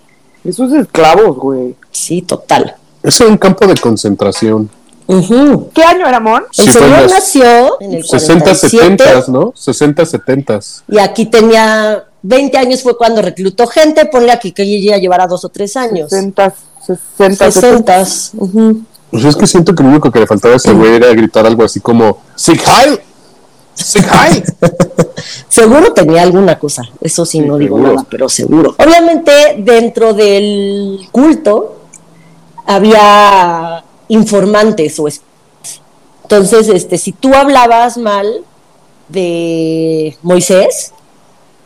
Esos 0.44 0.72
esclavos, 0.74 1.38
güey. 1.38 1.76
Sí, 1.92 2.22
total. 2.22 2.76
Es 3.04 3.20
un 3.22 3.38
campo 3.38 3.66
de 3.68 3.76
concentración. 3.76 4.70
Ujú. 5.08 5.70
¿Qué 5.74 5.84
año 5.84 6.08
era, 6.08 6.20
Mon? 6.20 6.44
El 6.58 6.66
Sí, 6.66 6.72
señor 6.72 7.10
nació 7.10 7.80
en 7.82 7.94
el 7.96 8.04
60, 8.06 8.44
47 8.44 9.04
70, 9.04 9.32
¿no? 9.32 9.54
60, 9.56 10.06
70. 10.06 10.60
y 10.88 11.00
aquí 11.00 11.26
tenía 11.26 12.06
20 12.22 12.58
años 12.58 12.82
fue 12.84 12.96
cuando 12.96 13.22
reclutó 13.22 13.68
gente, 13.68 14.06
ponle 14.06 14.32
aquí 14.32 14.52
que 14.52 14.64
ella 14.64 14.98
llevara 14.98 15.28
dos 15.28 15.44
o 15.44 15.50
tres 15.50 15.76
años. 15.76 16.10
60, 16.12 16.54
60, 16.86 17.52
70. 17.52 18.06
60. 18.06 18.38
ujú. 18.38 18.82
Pues 19.10 19.26
es 19.26 19.36
que 19.36 19.48
siento 19.48 19.76
que 19.76 19.84
lo 19.84 19.90
único 19.90 20.10
que 20.12 20.20
le 20.20 20.28
faltaba 20.28 20.54
a 20.54 20.58
ese 20.58 20.72
güey 20.72 20.94
era 20.96 21.08
gritar 21.10 21.46
algo 21.46 21.64
así 21.66 21.82
como 21.82 22.20
Sig 22.36 22.62
Heil, 22.66 23.00
Sig 23.74 24.06
Heil. 24.06 24.44
Seguro 25.50 25.92
tenía 25.92 26.22
alguna 26.22 26.58
cosa, 26.58 26.84
eso 27.02 27.26
sí, 27.26 27.40
Sí, 27.40 27.46
no 27.46 27.58
digo 27.58 27.76
seguro. 27.76 27.94
nada, 27.96 28.08
pero 28.10 28.30
seguro. 28.30 28.76
Obviamente 28.78 29.32
dentro 29.60 30.14
del 30.14 31.00
culto 31.12 31.81
había 32.66 33.84
informantes 34.08 35.00
o 35.00 35.08
es- 35.08 35.22
entonces 36.24 36.68
este 36.70 36.98
si 36.98 37.12
tú 37.12 37.34
hablabas 37.34 37.98
mal 37.98 38.44
de 39.10 40.18
Moisés, 40.22 40.94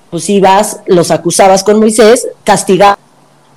pues 0.10 0.30
ibas, 0.30 0.80
los 0.88 1.12
acusabas 1.12 1.64
con 1.64 1.80
Moisés, 1.80 2.28
castigabas 2.44 2.98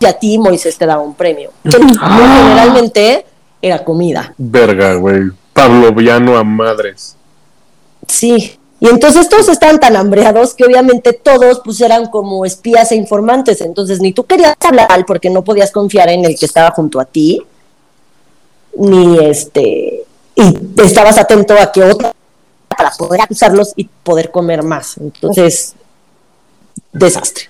y 0.00 0.06
a 0.06 0.12
ti 0.12 0.38
Moisés 0.38 0.76
te 0.76 0.86
daba 0.86 1.02
un 1.02 1.14
premio. 1.14 1.50
Que 1.68 1.78
muy 1.78 1.96
generalmente 1.96 3.24
era 3.62 3.84
comida. 3.84 4.34
Verga, 4.36 4.94
güey. 4.94 5.30
Pavloviano 5.52 6.36
a 6.36 6.44
madres. 6.44 7.16
Sí. 8.06 8.58
Y 8.80 8.88
entonces 8.88 9.28
todos 9.28 9.48
estaban 9.48 9.80
tan 9.80 9.96
hambreados 9.96 10.54
que 10.54 10.64
obviamente 10.64 11.12
todos 11.12 11.60
pues 11.64 11.80
eran 11.80 12.06
como 12.06 12.44
espías 12.44 12.92
e 12.92 12.96
informantes. 12.96 13.60
Entonces 13.60 14.00
ni 14.00 14.12
tú 14.12 14.24
querías 14.24 14.54
hablar 14.60 15.04
porque 15.06 15.30
no 15.30 15.42
podías 15.42 15.72
confiar 15.72 16.08
en 16.10 16.24
el 16.24 16.38
que 16.38 16.46
estaba 16.46 16.70
junto 16.70 17.00
a 17.00 17.04
ti, 17.04 17.42
ni 18.76 19.18
este, 19.18 20.04
y 20.36 20.54
estabas 20.82 21.18
atento 21.18 21.54
a 21.54 21.72
que 21.72 21.82
otro 21.82 22.12
para 22.68 22.90
poder 22.92 23.22
acusarlos 23.22 23.72
y 23.74 23.84
poder 23.84 24.30
comer 24.30 24.62
más. 24.62 24.96
Entonces, 24.98 25.74
desastre. 26.92 27.44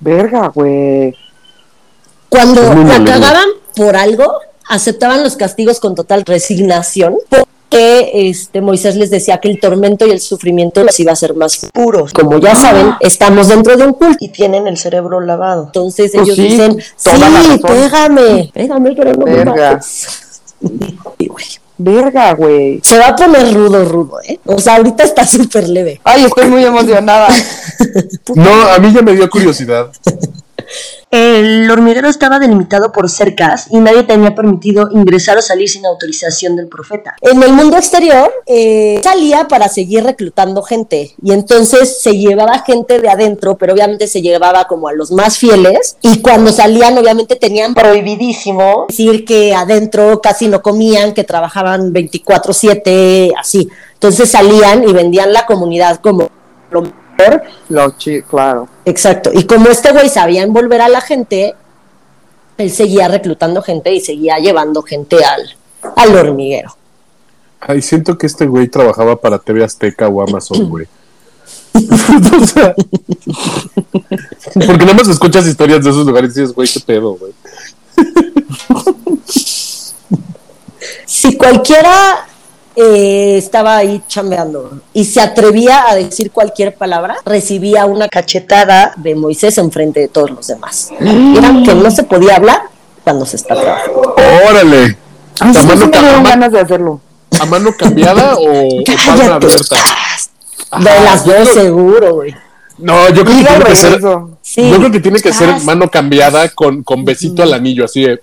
Verga, 0.00 0.48
güey. 0.48 1.14
Cuando 2.28 2.62
la 2.62 3.02
cagaban 3.04 3.48
por 3.74 3.96
algo, 3.96 4.40
aceptaban 4.68 5.22
los 5.22 5.36
castigos 5.36 5.80
con 5.80 5.94
total 5.94 6.24
resignación, 6.24 7.16
porque 7.70 8.10
este, 8.28 8.60
Moisés 8.60 8.96
les 8.96 9.10
decía 9.10 9.38
que 9.38 9.48
el 9.48 9.60
tormento 9.60 10.06
y 10.06 10.10
el 10.10 10.20
sufrimiento 10.20 10.82
los 10.82 10.98
iba 10.98 11.10
a 11.10 11.14
hacer 11.14 11.34
más 11.34 11.68
puros. 11.72 12.12
Como 12.12 12.38
ya 12.38 12.54
saben, 12.54 12.94
estamos 13.00 13.48
dentro 13.48 13.76
de 13.76 13.84
un 13.86 13.92
culto 13.92 14.16
y 14.20 14.28
tienen 14.28 14.66
el 14.66 14.76
cerebro 14.76 15.20
lavado. 15.20 15.64
Entonces 15.66 16.10
Pues 16.12 16.24
ellos 16.26 16.36
sí, 16.36 16.42
dicen, 16.42 16.80
sí, 16.96 17.10
pégame, 17.62 18.50
pégame, 18.52 18.92
pero 18.96 19.12
no 19.14 19.24
me 19.26 19.36
Verga. 19.36 19.72
mates". 19.72 20.08
Sí, 21.18 21.26
güey. 21.26 21.46
Verga, 21.78 22.34
güey. 22.34 22.80
Se 22.82 22.98
va 22.98 23.08
a 23.08 23.16
poner 23.16 23.54
rudo, 23.54 23.84
rudo, 23.86 24.20
¿eh? 24.22 24.38
O 24.44 24.58
sea, 24.58 24.76
ahorita 24.76 25.04
está 25.04 25.26
súper 25.26 25.66
leve. 25.66 25.98
Ay, 26.04 26.24
estoy 26.24 26.48
muy 26.48 26.64
emocionada. 26.64 27.28
No, 28.34 28.50
a 28.68 28.78
mí 28.78 28.92
ya 28.92 29.00
me 29.00 29.14
dio 29.14 29.28
curiosidad. 29.30 29.90
El 31.10 31.68
hormiguero 31.68 32.08
estaba 32.08 32.38
delimitado 32.38 32.92
por 32.92 33.08
cercas 33.08 33.66
y 33.70 33.78
nadie 33.78 34.04
tenía 34.04 34.34
permitido 34.34 34.88
ingresar 34.92 35.36
o 35.38 35.42
salir 35.42 35.68
sin 35.68 35.84
autorización 35.84 36.54
del 36.54 36.68
profeta. 36.68 37.16
En 37.20 37.42
el 37.42 37.52
mundo 37.52 37.76
exterior 37.76 38.32
eh, 38.46 39.00
salía 39.02 39.48
para 39.48 39.68
seguir 39.68 40.04
reclutando 40.04 40.62
gente 40.62 41.14
y 41.20 41.32
entonces 41.32 42.00
se 42.00 42.16
llevaba 42.16 42.60
gente 42.60 43.00
de 43.00 43.08
adentro, 43.08 43.58
pero 43.58 43.72
obviamente 43.72 44.06
se 44.06 44.22
llevaba 44.22 44.66
como 44.66 44.86
a 44.86 44.92
los 44.92 45.10
más 45.10 45.36
fieles 45.36 45.96
y 46.02 46.20
cuando 46.20 46.52
salían 46.52 46.96
obviamente 46.96 47.34
tenían 47.34 47.74
prohibidísimo 47.74 48.86
decir 48.88 49.24
que 49.24 49.54
adentro 49.54 50.20
casi 50.20 50.46
no 50.46 50.62
comían, 50.62 51.12
que 51.12 51.24
trabajaban 51.24 51.92
24/7, 51.92 53.32
así. 53.38 53.68
Entonces 53.94 54.30
salían 54.30 54.88
y 54.88 54.92
vendían 54.92 55.32
la 55.32 55.44
comunidad 55.44 56.00
como 56.00 56.30
lo 56.70 56.99
claro. 58.28 58.68
Exacto. 58.84 59.30
Y 59.32 59.44
como 59.44 59.68
este 59.68 59.92
güey 59.92 60.08
sabía 60.08 60.42
envolver 60.42 60.80
a 60.80 60.88
la 60.88 61.00
gente, 61.00 61.54
él 62.58 62.70
seguía 62.70 63.08
reclutando 63.08 63.62
gente 63.62 63.92
y 63.92 64.00
seguía 64.00 64.38
llevando 64.38 64.82
gente 64.82 65.24
al, 65.24 65.56
al 65.96 66.16
hormiguero. 66.16 66.76
Ay, 67.60 67.82
siento 67.82 68.16
que 68.16 68.26
este 68.26 68.46
güey 68.46 68.68
trabajaba 68.68 69.16
para 69.16 69.38
TV 69.38 69.62
Azteca 69.62 70.08
o 70.08 70.22
Amazon, 70.22 70.68
güey. 70.68 70.86
O 71.72 72.46
sea, 72.46 72.74
porque 74.54 74.84
nada 74.84 74.94
más 74.94 75.08
escuchas 75.08 75.46
historias 75.46 75.84
de 75.84 75.90
esos 75.90 76.06
lugares 76.06 76.36
y 76.36 76.40
dices, 76.40 76.54
güey, 76.54 76.68
qué 76.68 76.80
pedo, 76.80 77.14
güey. 77.14 77.32
Si 81.06 81.36
cualquiera 81.36 82.26
eh, 82.76 83.34
estaba 83.36 83.76
ahí 83.78 84.02
chambeando 84.08 84.80
y 84.92 85.04
se 85.04 85.20
atrevía 85.20 85.88
a 85.88 85.94
decir 85.96 86.30
cualquier 86.30 86.74
palabra, 86.74 87.16
recibía 87.24 87.86
una 87.86 88.08
cachetada 88.08 88.92
de 88.96 89.14
Moisés 89.14 89.58
enfrente 89.58 90.00
de 90.00 90.08
todos 90.08 90.30
los 90.30 90.46
demás. 90.46 90.90
Y 91.00 91.36
era 91.36 91.48
que 91.64 91.74
no 91.74 91.90
se 91.90 92.04
podía 92.04 92.36
hablar 92.36 92.62
cuando 93.04 93.26
se 93.26 93.36
está 93.36 93.54
trabajando. 93.60 94.14
¡Órale! 94.48 94.96
Ay, 95.40 95.50
¿A 95.56 95.60
sí, 95.60 95.66
mano, 95.66 95.86
me 95.88 95.98
a 95.98 96.20
ma- 96.20 96.28
ganas 96.28 96.52
de 96.52 96.60
hacerlo. 96.60 97.00
a 97.40 97.44
mano 97.46 97.70
cambiada 97.76 98.36
o, 98.36 98.42
o 98.80 98.84
palma 99.06 99.34
abierta? 99.36 99.76
De 100.78 101.04
las 101.04 101.24
dos 101.24 101.48
seguro, 101.48 102.14
güey. 102.14 102.34
No, 102.78 103.08
yo 103.10 103.24
creo 103.24 103.36
que 103.38 103.44
tiene 103.44 103.64
que 103.64 103.76
ser. 103.76 104.00
Sí. 104.42 104.70
yo 104.70 104.76
creo 104.78 104.90
que 104.90 105.00
tiene 105.00 105.20
que 105.20 105.32
ser 105.32 105.60
mano 105.64 105.88
cambiada 105.90 106.48
con, 106.50 106.82
con 106.82 107.04
besito 107.04 107.42
al 107.42 107.52
anillo, 107.52 107.84
así 107.84 108.02
de. 108.02 108.20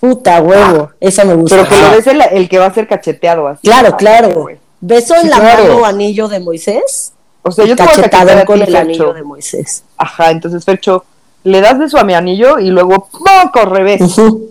Puta 0.00 0.40
huevo, 0.42 0.90
esa 1.00 1.24
me 1.24 1.34
gusta. 1.34 1.56
Pero 1.56 1.68
que 1.68 1.76
lo 1.80 1.86
Ah. 1.88 1.96
des 1.96 2.06
el, 2.06 2.20
el 2.22 2.48
que 2.48 2.58
va 2.58 2.66
a 2.66 2.74
ser 2.74 2.86
cacheteado 2.86 3.48
así. 3.48 3.62
Claro, 3.62 3.96
claro. 3.96 4.46
Beso 4.80 5.14
en 5.14 5.22
Sí, 5.22 5.28
la 5.28 5.36
claro. 5.40 5.62
mano 5.64 5.84
anillo 5.86 6.28
de 6.28 6.38
Moisés. 6.40 7.12
O 7.42 7.50
sea, 7.50 7.64
yo 7.64 7.74
te 7.76 7.82
voy 7.82 7.92
a 7.92 8.44
con 8.44 8.56
ti, 8.56 8.62
el 8.62 8.66
Fercho. 8.72 8.78
anillo 8.78 9.12
de 9.14 9.22
Moisés. 9.22 9.84
Ajá, 9.96 10.30
entonces, 10.30 10.64
Fercho, 10.64 11.04
le 11.44 11.60
das 11.60 11.78
beso 11.78 11.96
a 11.98 12.04
mi 12.04 12.12
anillo 12.14 12.58
y 12.58 12.70
luego 12.70 13.08
poco 13.10 13.64
revés. 13.66 14.00
Ujú. 14.00 14.50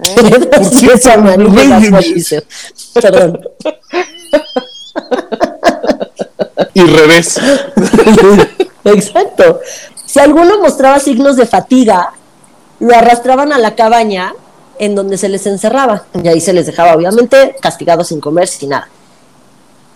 ¿eh? 0.00 0.48
Beso 0.86 1.12
a 1.12 1.16
mi 1.16 1.30
anillo. 1.32 2.42
Perdón. 2.92 3.40
Y 6.74 6.82
revés. 6.82 7.40
Exacto. 8.84 9.60
Si 10.06 10.18
alguno 10.20 10.60
mostraba 10.60 10.98
signos 11.00 11.36
de 11.36 11.46
fatiga, 11.46 12.12
lo 12.80 12.94
arrastraban 12.94 13.52
a 13.52 13.58
la 13.58 13.74
cabaña 13.74 14.34
en 14.78 14.94
donde 14.94 15.18
se 15.18 15.28
les 15.28 15.46
encerraba. 15.46 16.04
Y 16.22 16.28
ahí 16.28 16.40
se 16.40 16.52
les 16.52 16.66
dejaba, 16.66 16.94
obviamente, 16.94 17.56
castigados 17.60 18.08
sin 18.08 18.20
comer, 18.20 18.48
sin 18.48 18.70
nada. 18.70 18.88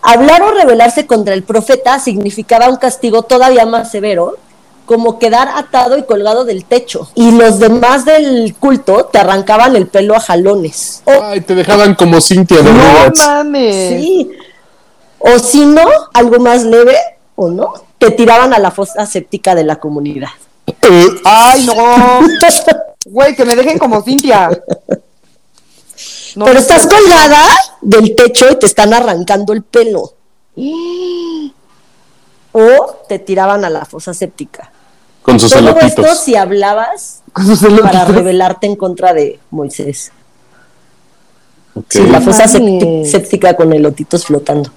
Hablar 0.02 0.42
o 0.42 0.52
rebelarse 0.52 1.06
contra 1.06 1.34
el 1.34 1.42
profeta 1.42 1.98
significaba 1.98 2.68
un 2.68 2.76
castigo 2.76 3.22
todavía 3.22 3.66
más 3.66 3.90
severo, 3.90 4.36
como 4.86 5.18
quedar 5.18 5.48
atado 5.48 5.98
y 5.98 6.04
colgado 6.04 6.44
del 6.44 6.64
techo. 6.64 7.10
Y 7.14 7.32
los 7.32 7.58
demás 7.58 8.04
del 8.04 8.54
culto 8.58 9.04
te 9.12 9.18
arrancaban 9.18 9.76
el 9.76 9.86
pelo 9.86 10.14
a 10.14 10.20
jalones. 10.20 11.02
O 11.04 11.12
Ay, 11.24 11.40
te 11.42 11.54
dejaban 11.54 11.94
como 11.94 12.20
Cintia 12.20 12.62
de 12.62 12.72
No 12.72 13.10
mames. 13.26 14.00
Sí. 14.00 14.30
O 15.18 15.38
si 15.38 15.66
no, 15.66 15.86
algo 16.14 16.38
más 16.38 16.64
leve, 16.64 16.96
o 17.34 17.48
no, 17.50 17.74
te 17.98 18.12
tiraban 18.12 18.54
a 18.54 18.58
la 18.58 18.70
fosa 18.70 19.04
séptica 19.04 19.54
de 19.54 19.64
la 19.64 19.76
comunidad. 19.76 20.30
Ay, 21.24 21.66
no. 21.66 21.74
Güey, 23.10 23.34
que 23.36 23.44
me 23.44 23.56
dejen 23.56 23.78
como 23.78 24.02
Cintia. 24.02 24.48
No, 26.36 26.44
Pero 26.44 26.54
no, 26.54 26.60
estás 26.60 26.86
colgada 26.86 27.42
del 27.80 28.14
techo 28.14 28.46
y 28.50 28.56
te 28.56 28.66
están 28.66 28.92
arrancando 28.92 29.52
el 29.52 29.62
pelo. 29.62 30.14
O 32.52 32.96
te 33.08 33.18
tiraban 33.18 33.64
a 33.64 33.70
la 33.70 33.84
fosa 33.84 34.14
séptica. 34.14 34.70
Con 35.22 35.38
sus 35.38 35.52
Todo 35.52 35.68
esto 35.80 36.02
elotitos. 36.02 36.20
si 36.20 36.36
hablabas 36.36 37.22
Con 37.32 37.46
sus 37.46 37.62
elotitos. 37.62 37.90
para 37.90 38.04
rebelarte 38.06 38.66
en 38.66 38.76
contra 38.76 39.12
de 39.12 39.38
Moisés. 39.50 40.10
Sí, 41.88 42.02
la 42.06 42.20
fosa 42.20 42.48
séptica 42.48 43.54
con 43.54 43.72
elotitos 43.72 44.24
flotando. 44.24 44.70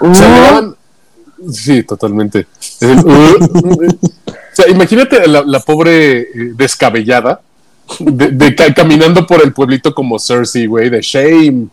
O 0.00 0.14
sea, 0.14 0.28
daban- 0.28 0.76
Sí, 1.52 1.82
totalmente. 1.82 2.46
O 4.56 4.62
sea, 4.62 4.68
imagínate 4.70 5.26
la, 5.28 5.42
la 5.42 5.60
pobre 5.60 6.20
eh, 6.20 6.28
descabellada 6.54 7.42
de, 7.98 8.28
de 8.28 8.54
ca- 8.54 8.72
caminando 8.74 9.26
por 9.26 9.42
el 9.42 9.52
pueblito 9.52 9.94
como 9.94 10.18
Cersei, 10.18 10.66
güey, 10.66 10.90
de 10.90 11.00
shame. 11.00 11.66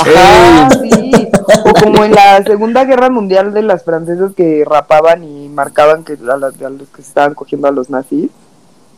Ajá, 0.00 0.68
Shame. 0.70 1.00
sí. 1.00 1.28
O 1.64 1.72
como 1.72 2.04
en 2.04 2.12
la 2.12 2.42
Segunda 2.44 2.84
Guerra 2.84 3.10
Mundial 3.10 3.52
de 3.52 3.62
las 3.62 3.84
francesas 3.84 4.32
que 4.36 4.64
rapaban 4.68 5.22
y 5.24 5.48
marcaban 5.48 6.04
que 6.04 6.14
a, 6.14 6.36
las- 6.36 6.60
a 6.60 6.68
los 6.70 6.88
que 6.88 7.02
se 7.02 7.08
estaban 7.08 7.34
cogiendo 7.34 7.68
a 7.68 7.70
los 7.70 7.88
nazis. 7.88 8.30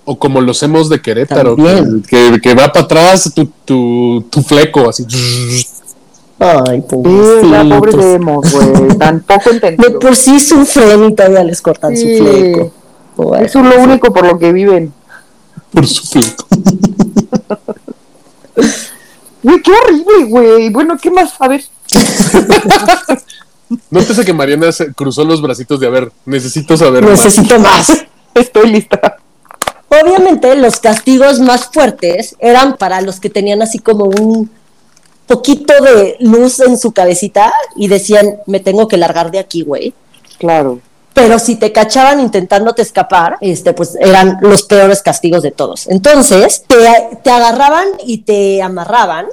O 0.07 0.19
como 0.19 0.41
los 0.41 0.63
hemos 0.63 0.89
de 0.89 1.01
Querétaro, 1.03 1.55
que, 1.57 1.63
También. 1.63 2.03
que, 2.03 2.41
que 2.43 2.55
va 2.55 2.73
para 2.73 2.85
atrás 2.87 3.31
tu, 3.35 3.45
tu, 3.65 4.25
tu 4.31 4.43
fleco, 4.43 4.89
así. 4.89 5.05
Ay, 6.39 6.83
Sí, 6.89 6.97
la 7.51 7.63
pobre 7.63 7.93
pobrecitos. 7.93 8.05
de 8.05 8.15
Emos, 8.15 8.53
güey. 8.53 8.99
Tan 8.99 9.21
poco 9.21 9.51
De 9.51 9.57
entendido. 9.57 9.99
por 9.99 10.17
sí 10.17 10.41
sufren 10.41 11.05
y 11.05 11.15
todavía 11.15 11.45
les 11.45 11.61
cortan 11.61 11.95
Sí. 11.97 12.17
su 12.19 12.25
fleco. 12.25 12.73
Eso 13.37 13.61
es 13.61 13.67
lo 13.67 13.83
único 13.83 14.13
por 14.13 14.27
lo 14.27 14.39
que 14.39 14.53
viven. 14.53 14.93
Por 15.73 15.87
su 15.87 16.07
fleco. 16.07 16.47
Güey, 19.43 19.63
qué 19.63 19.73
horrible, 19.73 20.25
güey. 20.29 20.69
Bueno, 20.69 20.99
¿qué 21.01 21.11
más? 21.11 21.33
A 21.39 21.49
ver. 21.49 21.65
Nótese 23.91 24.25
que 24.25 24.33
Mariana 24.33 24.73
se 24.73 24.93
cruzó 24.93 25.25
los 25.25 25.41
bracitos 25.41 25.81
de 25.81 25.87
a 25.87 25.91
ver, 25.91 26.13
necesito 26.25 26.77
saber 26.77 27.05
más. 27.05 27.25
Necesito 27.25 27.59
más. 27.59 28.05
Estoy 28.35 28.71
lista. 28.71 29.19
Obviamente 29.89 30.55
los 30.57 30.79
castigos 30.79 31.41
más 31.41 31.69
fuertes 31.73 32.37
eran 32.39 32.77
para 32.77 33.01
los 33.01 33.19
que 33.19 33.31
tenían 33.31 33.63
así 33.63 33.79
como 33.79 34.05
un 34.05 34.51
poquito 35.27 35.73
de 35.83 36.17
luz 36.21 36.61
en 36.61 36.79
su 36.79 36.93
cabecita 36.93 37.53
y 37.77 37.89
decían, 37.89 38.37
me 38.47 38.61
tengo 38.61 38.89
que 38.89 38.97
largar 38.97 39.31
de 39.31 39.39
aquí, 39.39 39.63
güey. 39.63 39.95
Claro. 40.39 40.81
Pero 41.13 41.39
si 41.39 41.57
te 41.57 41.73
cachaban 41.73 42.21
intentándote 42.21 42.83
escapar, 42.83 43.37
este, 43.41 43.73
pues 43.73 43.97
eran 44.01 44.39
los 44.43 44.63
peores 44.63 45.03
castigos 45.03 45.43
de 45.43 45.51
todos. 45.51 45.87
Entonces, 45.89 46.65
te, 46.67 46.77
te 47.23 47.31
agarraban 47.31 47.87
y 48.05 48.19
te 48.19 48.63
amarraban 48.63 49.27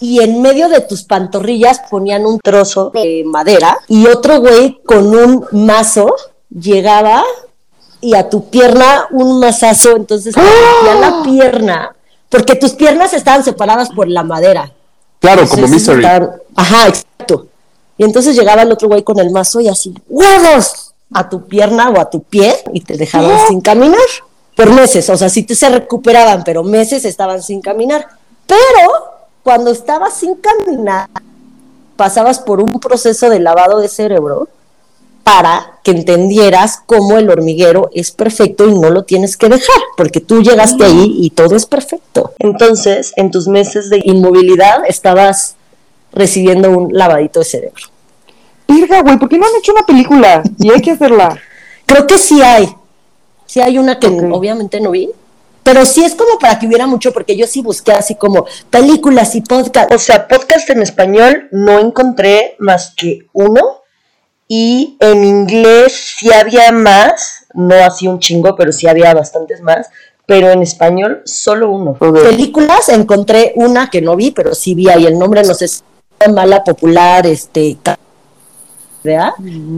y 0.00 0.20
en 0.20 0.42
medio 0.42 0.68
de 0.68 0.80
tus 0.80 1.04
pantorrillas 1.04 1.80
ponían 1.90 2.26
un 2.26 2.38
trozo 2.40 2.90
de 2.90 3.22
madera 3.24 3.78
y 3.88 4.06
otro 4.06 4.40
güey 4.40 4.80
con 4.84 5.06
un 5.16 5.46
mazo 5.52 6.14
llegaba 6.50 7.24
y 8.00 8.14
a 8.14 8.28
tu 8.28 8.50
pierna 8.50 9.06
un 9.10 9.40
mazazo, 9.40 9.96
entonces 9.96 10.34
te 10.34 10.40
rompía 10.40 10.94
la 11.00 11.22
pierna, 11.22 11.96
porque 12.28 12.54
tus 12.56 12.72
piernas 12.72 13.14
estaban 13.14 13.42
separadas 13.42 13.88
por 13.90 14.06
la 14.08 14.22
madera. 14.22 14.70
Claro, 15.20 15.48
como 15.48 15.66
Misery. 15.66 16.04
estaban- 16.04 16.32
Ajá, 16.54 16.88
exacto. 16.88 17.46
Y 17.98 18.04
entonces 18.04 18.36
llegaba 18.36 18.62
el 18.62 18.72
otro 18.72 18.88
güey 18.88 19.02
con 19.02 19.18
el 19.18 19.30
mazo 19.30 19.60
y 19.60 19.68
así, 19.68 19.94
¡huevos! 20.08 20.92
A 21.12 21.28
tu 21.28 21.46
pierna 21.46 21.90
o 21.90 22.00
a 22.00 22.10
tu 22.10 22.22
pie 22.22 22.54
y 22.72 22.80
te 22.80 22.96
dejaban 22.96 23.38
sin 23.48 23.60
caminar 23.60 23.98
por 24.56 24.72
meses. 24.72 25.08
O 25.08 25.16
sea, 25.16 25.28
sí 25.28 25.44
te 25.44 25.54
se 25.54 25.68
recuperaban, 25.68 26.42
pero 26.44 26.64
meses 26.64 27.04
estaban 27.04 27.42
sin 27.42 27.60
caminar. 27.60 28.06
Pero 28.46 28.90
cuando 29.42 29.70
estabas 29.70 30.14
sin 30.14 30.34
caminar, 30.34 31.08
pasabas 31.96 32.40
por 32.40 32.60
un 32.60 32.80
proceso 32.80 33.30
de 33.30 33.38
lavado 33.40 33.78
de 33.78 33.88
cerebro 33.88 34.48
para 35.22 35.80
que 35.82 35.90
entendieras 35.90 36.80
cómo 36.86 37.18
el 37.18 37.28
hormiguero 37.28 37.90
es 37.92 38.12
perfecto 38.12 38.68
y 38.68 38.78
no 38.78 38.90
lo 38.90 39.02
tienes 39.02 39.36
que 39.36 39.48
dejar, 39.48 39.76
porque 39.96 40.20
tú 40.20 40.40
llegaste 40.40 40.84
ahí 40.84 41.16
y 41.18 41.30
todo 41.30 41.56
es 41.56 41.66
perfecto. 41.66 42.32
Entonces, 42.38 43.12
en 43.16 43.32
tus 43.32 43.48
meses 43.48 43.90
de 43.90 44.00
inmovilidad 44.04 44.82
estabas 44.86 45.56
recibiendo 46.16 46.70
un 46.70 46.88
lavadito 46.92 47.40
de 47.40 47.44
cerebro. 47.44 47.84
Virga, 48.66 49.02
güey, 49.02 49.18
¿por 49.18 49.28
qué 49.28 49.38
no 49.38 49.46
han 49.46 49.54
hecho 49.56 49.72
una 49.72 49.86
película? 49.86 50.42
Y 50.58 50.70
hay 50.70 50.80
que 50.80 50.92
hacerla. 50.92 51.38
Creo 51.84 52.06
que 52.06 52.18
sí 52.18 52.42
hay. 52.42 52.68
Sí 53.44 53.60
hay 53.60 53.78
una 53.78 54.00
que 54.00 54.08
obviamente 54.08 54.80
no 54.80 54.90
vi. 54.90 55.10
Pero 55.62 55.84
sí 55.84 56.04
es 56.04 56.14
como 56.14 56.38
para 56.38 56.58
que 56.58 56.66
hubiera 56.66 56.86
mucho, 56.86 57.12
porque 57.12 57.36
yo 57.36 57.46
sí 57.46 57.60
busqué 57.60 57.92
así 57.92 58.14
como 58.14 58.46
películas 58.70 59.34
y 59.34 59.42
podcast. 59.42 59.92
O 59.92 59.98
sea, 59.98 60.26
podcast 60.26 60.70
en 60.70 60.82
español 60.82 61.48
no 61.52 61.78
encontré 61.78 62.56
más 62.58 62.94
que 62.96 63.26
uno. 63.32 63.82
Y 64.48 64.96
en 65.00 65.24
inglés 65.24 66.14
sí 66.18 66.32
había 66.32 66.70
más, 66.70 67.46
no 67.52 67.74
así 67.74 68.06
un 68.06 68.20
chingo, 68.20 68.54
pero 68.54 68.72
sí 68.72 68.86
había 68.86 69.12
bastantes 69.12 69.60
más. 69.60 69.88
Pero 70.24 70.50
en 70.50 70.62
español 70.62 71.22
solo 71.24 71.70
uno. 71.70 71.94
Películas 71.94 72.88
encontré 72.88 73.52
una 73.56 73.90
que 73.90 74.00
no 74.00 74.16
vi, 74.16 74.30
pero 74.30 74.54
sí 74.54 74.74
vi 74.74 74.88
ahí 74.88 75.04
el 75.04 75.18
nombre, 75.18 75.42
no 75.42 75.54
sé 75.54 75.68
si 75.68 75.82
mala, 76.32 76.64
popular, 76.64 77.26
este, 77.26 77.76
¿verdad? 77.84 77.98
Ya. 79.04 79.34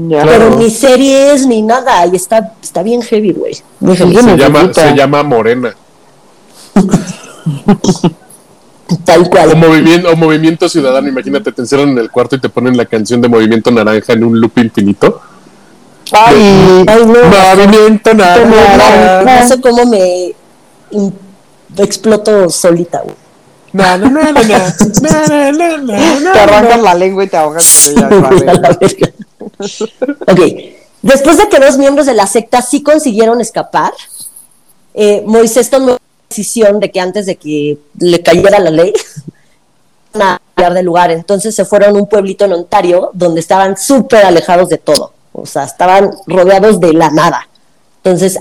Claro. 0.09 0.31
Pero 0.31 0.57
ni 0.57 0.71
series 0.71 1.47
ni 1.47 1.63
nada, 1.63 2.07
y 2.07 2.17
está, 2.17 2.55
está 2.63 2.83
bien 2.83 3.03
heavy, 3.03 3.33
güey. 3.33 3.57
Muy 3.81 3.97
heavy. 3.97 4.17
Sí, 4.17 4.23
Se 4.23 4.37
llama, 4.37 4.73
se 4.73 4.95
llama 4.95 5.23
Morena. 5.23 5.75
Tal 9.05 9.23
O 9.23 9.31
cual. 9.31 9.57
movimiento, 9.57 10.09
o 10.11 10.17
movimiento 10.17 10.69
ciudadano. 10.69 11.09
Imagínate, 11.09 11.53
te 11.53 11.61
encierran 11.61 11.91
en 11.91 11.99
el 11.99 12.11
cuarto 12.11 12.37
y 12.37 12.41
te 12.41 12.49
ponen 12.49 12.75
la 12.77 12.87
canción 12.87 13.21
de 13.21 13.29
Movimiento 13.29 13.71
Naranja 13.71 14.15
en 14.15 14.25
un 14.25 14.41
loop 14.41 14.57
infinito. 14.59 15.21
Ay, 16.11 16.85
Ay, 16.87 17.05
no. 17.05 17.15
Movimiento 17.65 18.15
Naranja. 18.15 19.23
no 19.43 19.49
sé 19.49 19.61
cómo 19.61 19.85
me 19.85 20.35
exploto 21.77 22.49
solita, 22.49 23.03
güey. 23.03 23.15
Na, 23.73 23.97
na, 23.99 24.09
na, 24.09 24.43
te 26.33 26.39
arrancan 26.39 26.83
la 26.83 26.95
lengua 26.95 27.25
y 27.25 27.29
te 27.29 27.37
ahogas. 27.37 27.93
ok. 30.27 30.41
Después 31.03 31.37
de 31.39 31.49
que 31.49 31.61
dos 31.61 31.79
miembros 31.79 32.07
de 32.07 32.15
la 32.15 32.27
secta 32.27 32.63
sí 32.63 32.83
consiguieron 32.83 33.41
escapar, 33.41 33.93
eh, 34.95 35.23
Moisés 35.27 35.71
tomó 35.71 35.91
la 35.91 35.99
decisión 36.29 36.81
de 36.81 36.91
que 36.91 37.01
antes 37.01 37.27
de 37.27 37.37
que 37.37 37.79
le 37.99 38.23
cayera 38.23 38.59
la 38.59 38.71
ley, 38.71 38.93
a 40.15 40.41
cambiar 40.55 40.75
de 40.75 40.83
lugar. 40.83 41.11
Entonces 41.11 41.55
se 41.55 41.65
fueron 41.65 41.97
a 41.97 41.99
un 41.99 42.09
pueblito 42.09 42.45
en 42.45 42.53
Ontario 42.53 43.11
donde 43.15 43.41
estaban 43.41 43.77
súper 43.77 44.25
alejados 44.25 44.69
de 44.69 44.79
todo. 44.79 45.13
O 45.33 45.47
sea, 45.47 45.65
estaban 45.65 46.11
rodeados 46.27 46.81
de 46.81 46.93
la 46.93 47.11
nada. 47.11 47.49
Entonces, 48.03 48.39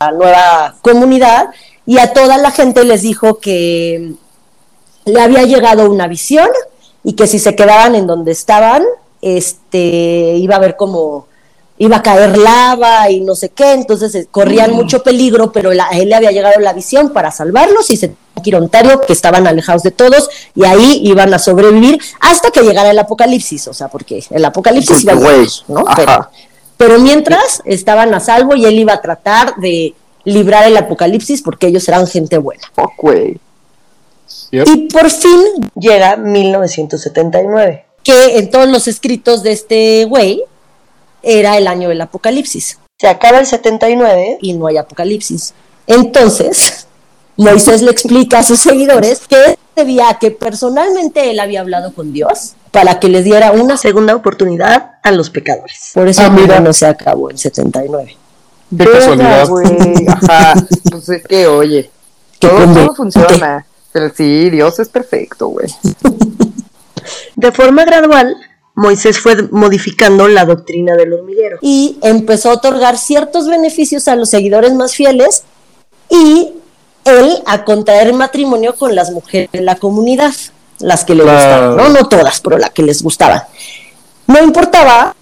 la 0.00 0.12
nueva 0.12 0.76
comunidad 0.80 1.50
y 1.86 1.98
a 1.98 2.12
toda 2.12 2.38
la 2.38 2.50
gente 2.50 2.84
les 2.84 3.02
dijo 3.02 3.38
que 3.38 4.12
le 5.04 5.20
había 5.20 5.42
llegado 5.42 5.90
una 5.90 6.06
visión 6.06 6.48
y 7.02 7.12
que 7.14 7.26
si 7.26 7.38
se 7.38 7.54
quedaban 7.54 7.94
en 7.94 8.06
donde 8.06 8.32
estaban, 8.32 8.82
este 9.20 10.36
iba 10.38 10.54
a 10.54 10.58
haber 10.58 10.76
como 10.76 11.26
iba 11.76 11.96
a 11.96 12.02
caer 12.02 12.38
lava 12.38 13.10
y 13.10 13.20
no 13.20 13.34
sé 13.34 13.48
qué, 13.48 13.72
entonces 13.72 14.14
eh, 14.14 14.28
corrían 14.30 14.70
mucho 14.72 15.02
peligro, 15.02 15.50
pero 15.50 15.72
la- 15.72 15.88
a 15.88 15.98
él 15.98 16.08
le 16.08 16.14
había 16.14 16.30
llegado 16.30 16.60
la 16.60 16.72
visión 16.72 17.10
para 17.12 17.30
salvarlos 17.32 17.90
y 17.90 17.96
se 17.96 18.14
ir 18.44 18.56
Ontario, 18.56 19.00
que 19.00 19.12
estaban 19.14 19.46
alejados 19.46 19.82
de 19.82 19.90
todos, 19.90 20.28
y 20.54 20.64
ahí 20.64 21.00
iban 21.04 21.32
a 21.32 21.38
sobrevivir 21.38 21.98
hasta 22.20 22.50
que 22.50 22.60
llegara 22.60 22.90
el 22.90 22.98
apocalipsis, 22.98 23.68
o 23.68 23.72
sea, 23.74 23.88
porque 23.88 24.22
el 24.30 24.44
apocalipsis 24.44 24.98
Porque, 24.98 25.12
iba 25.12 25.22
a 25.22 25.24
llegar, 25.24 26.28
pero 26.76 26.98
mientras 26.98 27.62
estaban 27.64 28.12
a 28.12 28.20
salvo 28.20 28.54
y 28.54 28.66
él 28.66 28.78
iba 28.78 28.92
a 28.92 29.00
tratar 29.00 29.56
de 29.56 29.94
librar 30.24 30.64
el 30.64 30.76
apocalipsis 30.76 31.42
porque 31.42 31.66
ellos 31.68 31.86
eran 31.88 32.06
gente 32.06 32.38
buena. 32.38 32.62
Fuck, 32.74 32.92
güey. 32.98 33.38
Yep. 34.50 34.66
Y 34.68 34.76
por 34.88 35.10
fin 35.10 35.40
llega 35.78 36.16
1979, 36.16 37.84
que 38.02 38.38
en 38.38 38.50
todos 38.50 38.68
los 38.68 38.88
escritos 38.88 39.42
de 39.42 39.52
este 39.52 40.04
güey 40.06 40.42
era 41.22 41.56
el 41.58 41.66
año 41.66 41.88
del 41.88 42.00
apocalipsis. 42.00 42.78
Se 42.98 43.08
acaba 43.08 43.38
el 43.40 43.46
79 43.46 44.38
y 44.40 44.52
no 44.54 44.66
hay 44.66 44.76
apocalipsis. 44.76 45.52
Entonces, 45.86 46.86
Moisés 47.36 47.82
le 47.82 47.90
explica 47.90 48.38
a 48.38 48.42
sus 48.44 48.60
seguidores 48.60 49.26
que 49.26 49.58
debía 49.76 50.08
a 50.08 50.18
que 50.18 50.30
personalmente 50.30 51.30
él 51.30 51.40
había 51.40 51.60
hablado 51.60 51.92
con 51.92 52.12
Dios 52.12 52.54
para 52.70 53.00
que 53.00 53.08
les 53.08 53.24
diera 53.24 53.50
una 53.52 53.76
segunda 53.76 54.14
oportunidad 54.14 54.92
a 55.02 55.10
los 55.10 55.30
pecadores. 55.30 55.90
Por 55.94 56.08
eso 56.08 56.22
Ah, 56.22 56.26
el 56.26 56.32
mira. 56.32 56.60
no 56.60 56.72
se 56.72 56.86
acabó 56.86 57.30
en 57.30 57.38
79. 57.38 58.16
Verga, 58.76 58.98
casualidad. 58.98 59.48
Ajá. 60.08 60.54
Pues 60.90 61.08
es 61.08 61.22
que, 61.26 61.46
oye, 61.46 61.90
todo, 62.38 62.72
todo 62.72 62.94
funciona. 62.94 63.66
Pero 63.92 64.12
sí, 64.16 64.50
Dios 64.50 64.78
es 64.80 64.88
perfecto, 64.88 65.48
güey. 65.48 65.66
De 67.36 67.52
forma 67.52 67.84
gradual, 67.84 68.36
Moisés 68.74 69.18
fue 69.20 69.36
modificando 69.50 70.26
la 70.26 70.44
doctrina 70.44 70.96
del 70.96 71.12
hormiguero 71.12 71.58
y 71.62 71.98
empezó 72.02 72.50
a 72.50 72.54
otorgar 72.54 72.98
ciertos 72.98 73.46
beneficios 73.48 74.08
a 74.08 74.16
los 74.16 74.30
seguidores 74.30 74.72
más 74.74 74.94
fieles 74.94 75.44
y 76.08 76.52
él 77.04 77.42
a 77.46 77.64
contraer 77.64 78.12
matrimonio 78.14 78.74
con 78.74 78.94
las 78.96 79.10
mujeres 79.12 79.50
de 79.52 79.60
la 79.60 79.76
comunidad, 79.76 80.32
las 80.80 81.04
que 81.04 81.14
le 81.14 81.22
Claro. 81.22 81.36
gustaban, 81.38 81.76
¿no? 81.92 82.00
No 82.00 82.08
todas, 82.08 82.40
pero 82.40 82.58
las 82.58 82.70
que 82.70 82.82
les 82.82 83.02
gustaban. 83.02 83.42
No 84.26 84.42
importaba 84.42 85.14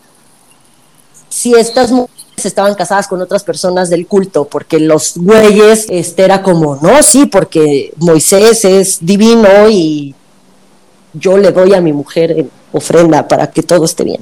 si 1.28 1.54
estas 1.54 1.90
mujeres 1.90 2.21
estaban 2.46 2.74
casadas 2.74 3.08
con 3.08 3.20
otras 3.20 3.44
personas 3.44 3.90
del 3.90 4.06
culto, 4.06 4.44
porque 4.44 4.78
los 4.78 5.14
güeyes 5.16 5.86
este, 5.88 6.24
era 6.24 6.42
como, 6.42 6.76
no, 6.76 7.02
sí, 7.02 7.26
porque 7.26 7.92
Moisés 7.96 8.64
es 8.64 8.98
divino 9.00 9.68
y 9.68 10.14
yo 11.12 11.36
le 11.36 11.52
doy 11.52 11.74
a 11.74 11.80
mi 11.80 11.92
mujer 11.92 12.32
en 12.32 12.50
ofrenda 12.72 13.28
para 13.28 13.50
que 13.50 13.62
todo 13.62 13.84
esté 13.84 14.04
bien. 14.04 14.20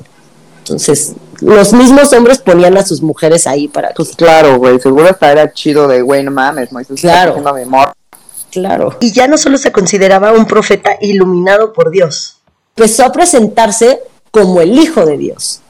Entonces, 0.59 1.15
los 1.41 1.73
mismos 1.73 2.13
hombres 2.13 2.39
ponían 2.39 2.77
a 2.77 2.85
sus 2.85 3.03
mujeres 3.03 3.47
ahí 3.47 3.67
para 3.67 3.91
Pues 3.95 4.15
claro, 4.15 4.59
güey. 4.59 4.79
Seguro 4.79 5.07
hasta 5.09 5.33
era 5.33 5.53
chido 5.53 5.89
de, 5.89 6.03
güey, 6.03 6.23
no 6.23 6.31
mames, 6.31 6.71
Moisés. 6.71 7.01
Claro. 7.01 7.37
Está 7.37 7.51
haciendo 7.51 7.77
amor. 7.77 7.93
Claro. 8.51 8.97
Y 9.01 9.13
ya 9.13 9.27
no 9.27 9.39
solo 9.39 9.59
se 9.59 9.73
consideraba 9.73 10.33
un 10.33 10.47
profeta 10.47 10.97
iluminado 11.01 11.73
por 11.73 11.91
Dios, 11.91 12.39
empezó 12.77 13.05
a 13.05 13.13
presentarse 13.13 14.01
como 14.31 14.61
el 14.61 14.79
Hijo 14.79 15.07
de 15.07 15.19
Dios. 15.19 15.61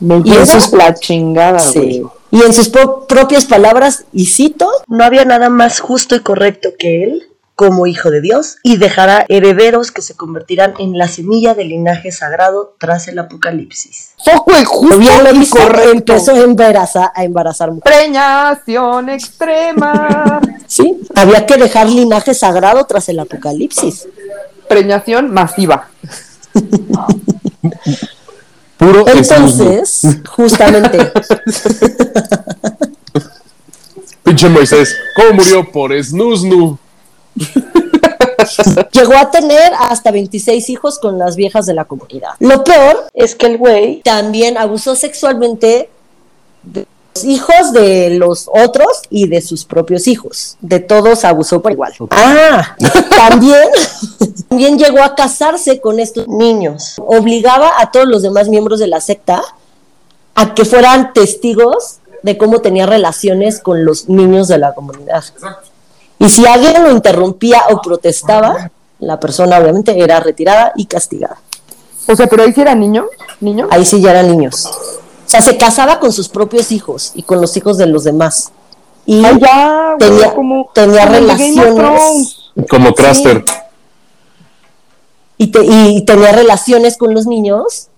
Me 0.00 0.20
Y 0.24 0.32
eso 0.34 0.58
es- 0.58 0.72
la 0.72 0.94
chingada, 0.94 1.58
Sí. 1.58 1.78
güey. 2.00 2.02
Y 2.30 2.42
en 2.42 2.52
sus 2.52 2.68
pro- 2.68 3.06
propias 3.06 3.46
palabras, 3.46 4.04
y 4.12 4.26
cito, 4.26 4.68
no 4.88 5.04
había 5.04 5.24
nada 5.24 5.48
más 5.48 5.80
justo 5.80 6.14
y 6.16 6.20
correcto 6.20 6.70
que 6.78 7.04
él, 7.04 7.22
como 7.54 7.86
hijo 7.86 8.10
de 8.10 8.20
Dios 8.20 8.56
y 8.62 8.76
dejará 8.76 9.24
herederos 9.30 9.90
que 9.90 10.02
se 10.02 10.14
convertirán 10.14 10.74
en 10.78 10.98
la 10.98 11.08
semilla 11.08 11.54
del 11.54 11.70
linaje 11.70 12.12
sagrado 12.12 12.74
tras 12.78 13.08
el 13.08 13.18
apocalipsis. 13.18 14.10
Foco 14.22 14.54
el 14.54 14.66
justo 14.66 14.98
Bien 14.98 15.24
lo 15.24 15.32
y 15.42 15.46
correcto. 15.48 15.90
empezó 15.90 16.32
a 16.32 16.40
embarazar, 16.40 17.10
a 17.14 17.24
embarazar 17.24 17.70
mujeres. 17.72 17.98
Preñación 17.98 19.08
extrema. 19.08 20.42
Sí, 20.66 21.00
había 21.14 21.46
que 21.46 21.56
dejar 21.56 21.88
linaje 21.88 22.34
sagrado 22.34 22.84
tras 22.84 23.08
el 23.08 23.20
apocalipsis. 23.20 24.06
Preñación 24.68 25.32
masiva. 25.32 25.88
Puro. 28.86 29.04
Entonces, 29.08 30.02
justamente, 30.28 30.98
Pinche 34.22 34.48
Moisés, 34.48 34.96
¿cómo 35.16 35.32
murió? 35.34 35.70
Por 35.72 35.92
snusnu. 36.02 36.78
llegó 38.92 39.16
a 39.16 39.30
tener 39.30 39.72
hasta 39.76 40.12
26 40.12 40.70
hijos 40.70 41.00
con 41.00 41.18
las 41.18 41.34
viejas 41.34 41.66
de 41.66 41.74
la 41.74 41.84
comunidad. 41.84 42.30
Lo 42.38 42.62
peor 42.62 43.06
es 43.12 43.34
que 43.34 43.46
el 43.46 43.58
güey 43.58 44.02
también 44.02 44.56
abusó 44.56 44.94
sexualmente 44.94 45.90
de 46.62 46.86
hijos 47.24 47.72
de 47.72 48.10
los 48.10 48.48
otros 48.52 49.02
y 49.10 49.28
de 49.28 49.40
sus 49.40 49.64
propios 49.64 50.06
hijos. 50.06 50.56
De 50.60 50.80
todos 50.80 51.24
abusó 51.24 51.62
por 51.62 51.72
igual. 51.72 51.92
Ah, 52.10 52.76
también, 53.16 53.68
también 54.48 54.78
llegó 54.78 55.02
a 55.02 55.14
casarse 55.14 55.80
con 55.80 56.00
estos 56.00 56.28
niños. 56.28 56.94
Obligaba 56.98 57.72
a 57.78 57.90
todos 57.90 58.06
los 58.06 58.22
demás 58.22 58.48
miembros 58.48 58.80
de 58.80 58.86
la 58.86 59.00
secta 59.00 59.42
a 60.34 60.54
que 60.54 60.64
fueran 60.64 61.12
testigos 61.12 61.98
de 62.22 62.36
cómo 62.36 62.60
tenía 62.60 62.86
relaciones 62.86 63.60
con 63.60 63.84
los 63.84 64.08
niños 64.08 64.48
de 64.48 64.58
la 64.58 64.74
comunidad. 64.74 65.24
Y 66.18 66.28
si 66.28 66.46
alguien 66.46 66.82
lo 66.82 66.90
interrumpía 66.90 67.62
o 67.70 67.80
protestaba, 67.80 68.70
la 68.98 69.20
persona 69.20 69.58
obviamente 69.58 69.98
era 69.98 70.20
retirada 70.20 70.72
y 70.76 70.86
castigada. 70.86 71.38
O 72.08 72.16
sea, 72.16 72.26
pero 72.26 72.42
ahí 72.42 72.52
sí 72.52 72.60
era 72.60 72.74
niño. 72.74 73.06
¿Niño? 73.40 73.68
Ahí 73.70 73.84
sí 73.84 74.00
ya 74.00 74.10
eran 74.10 74.28
niños. 74.28 74.68
O 75.26 75.28
sea, 75.28 75.40
se 75.42 75.56
casaba 75.56 75.98
con 75.98 76.12
sus 76.12 76.28
propios 76.28 76.70
hijos 76.72 77.10
y 77.14 77.22
con 77.22 77.40
los 77.40 77.56
hijos 77.56 77.76
de 77.78 77.86
los 77.86 78.04
demás. 78.04 78.52
Y 79.04 79.24
Ay, 79.24 79.38
ya, 79.40 79.96
tenía, 79.98 80.32
como, 80.34 80.70
tenía 80.72 81.04
como 81.06 81.12
relaciones. 81.18 82.36
Como 82.68 82.94
Craster. 82.94 83.44
y, 85.38 85.48
te- 85.48 85.64
y 85.64 86.04
tenía 86.04 86.32
relaciones 86.32 86.96
con 86.96 87.12
los 87.14 87.26
niños 87.26 87.88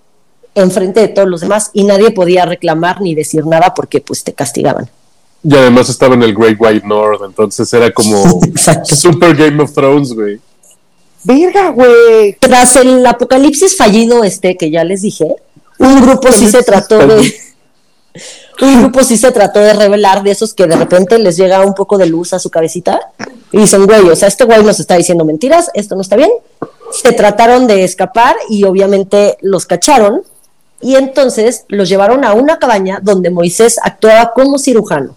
enfrente 0.54 1.00
de 1.00 1.08
todos 1.08 1.28
los 1.28 1.40
demás 1.42 1.70
y 1.72 1.84
nadie 1.84 2.10
podía 2.10 2.44
reclamar 2.44 3.00
ni 3.00 3.14
decir 3.14 3.46
nada 3.46 3.74
porque 3.74 4.00
pues 4.00 4.24
te 4.24 4.32
castigaban. 4.32 4.90
Y 5.44 5.54
además 5.54 5.88
estaba 5.88 6.14
en 6.14 6.22
el 6.24 6.34
Great 6.34 6.56
White 6.58 6.86
North, 6.86 7.20
entonces 7.24 7.72
era 7.72 7.92
como 7.92 8.40
Exacto. 8.46 8.96
Super 8.96 9.36
Game 9.36 9.62
of 9.62 9.72
Thrones, 9.72 10.12
güey. 10.12 10.40
Verga, 11.22 11.70
güey. 11.70 12.36
Tras 12.40 12.74
el 12.76 13.06
apocalipsis 13.06 13.76
fallido 13.76 14.24
este 14.24 14.56
que 14.56 14.70
ya 14.70 14.82
les 14.82 15.02
dije, 15.02 15.36
un 15.78 16.02
grupo 16.02 16.32
sí 16.32 16.48
se 16.48 16.62
trató 16.62 16.98
de 17.06 17.34
un 18.60 18.82
grupo 18.82 19.04
sí 19.04 19.16
se 19.16 19.30
trató 19.30 19.60
de 19.60 19.72
revelar 19.72 20.22
de 20.22 20.32
esos 20.32 20.54
que 20.54 20.66
de 20.66 20.76
repente 20.76 21.18
les 21.18 21.36
llega 21.36 21.64
un 21.64 21.74
poco 21.74 21.98
de 21.98 22.06
luz 22.06 22.32
a 22.32 22.38
su 22.38 22.50
cabecita 22.50 23.00
y 23.52 23.58
dicen, 23.58 23.86
güey, 23.86 24.08
o 24.08 24.16
sea, 24.16 24.28
este 24.28 24.44
güey 24.44 24.62
nos 24.62 24.80
está 24.80 24.96
diciendo 24.96 25.24
mentiras, 25.24 25.70
esto 25.74 25.94
no 25.94 26.02
está 26.02 26.16
bien. 26.16 26.30
Se 26.92 27.12
trataron 27.12 27.66
de 27.66 27.84
escapar 27.84 28.36
y 28.48 28.64
obviamente 28.64 29.38
los 29.40 29.66
cacharon 29.66 30.22
y 30.80 30.96
entonces 30.96 31.64
los 31.68 31.88
llevaron 31.88 32.24
a 32.24 32.34
una 32.34 32.58
cabaña 32.58 33.00
donde 33.02 33.30
Moisés 33.30 33.78
actuaba 33.82 34.32
como 34.32 34.58
cirujano. 34.58 35.16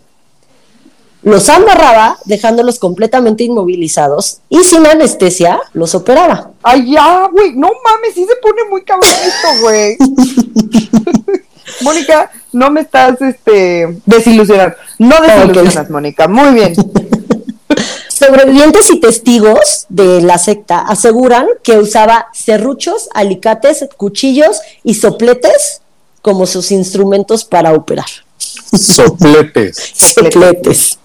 Los 1.23 1.49
amarraba, 1.49 2.17
dejándolos 2.25 2.79
completamente 2.79 3.43
inmovilizados 3.43 4.39
y 4.49 4.63
sin 4.63 4.87
anestesia 4.87 5.61
los 5.73 5.93
operaba. 5.93 6.51
Ay, 6.63 6.93
ya, 6.93 7.27
güey. 7.31 7.53
No 7.53 7.67
mames, 7.83 8.15
sí 8.15 8.25
se 8.25 8.35
pone 8.41 8.63
muy 8.69 8.83
cabrón 8.83 9.09
esto, 9.23 9.61
güey. 9.61 9.97
Mónica, 11.81 12.31
no 12.51 12.71
me 12.71 12.81
estás, 12.81 13.21
este, 13.21 13.99
desilusionando. 14.05 14.75
No 14.97 15.15
desilusionas, 15.21 15.89
Mónica. 15.91 16.27
Muy 16.27 16.53
bien. 16.55 16.73
Sobrevivientes 18.09 18.89
y 18.91 18.99
testigos 18.99 19.85
de 19.89 20.21
la 20.21 20.37
secta 20.37 20.79
aseguran 20.79 21.47
que 21.63 21.77
usaba 21.77 22.27
serruchos, 22.33 23.09
alicates, 23.13 23.87
cuchillos 23.97 24.59
y 24.83 24.95
sopletes 24.95 25.81
como 26.21 26.45
sus 26.45 26.71
instrumentos 26.71 27.45
para 27.45 27.73
operar. 27.73 28.05
Sopletes. 28.37 29.91
Sopletes. 29.95 30.99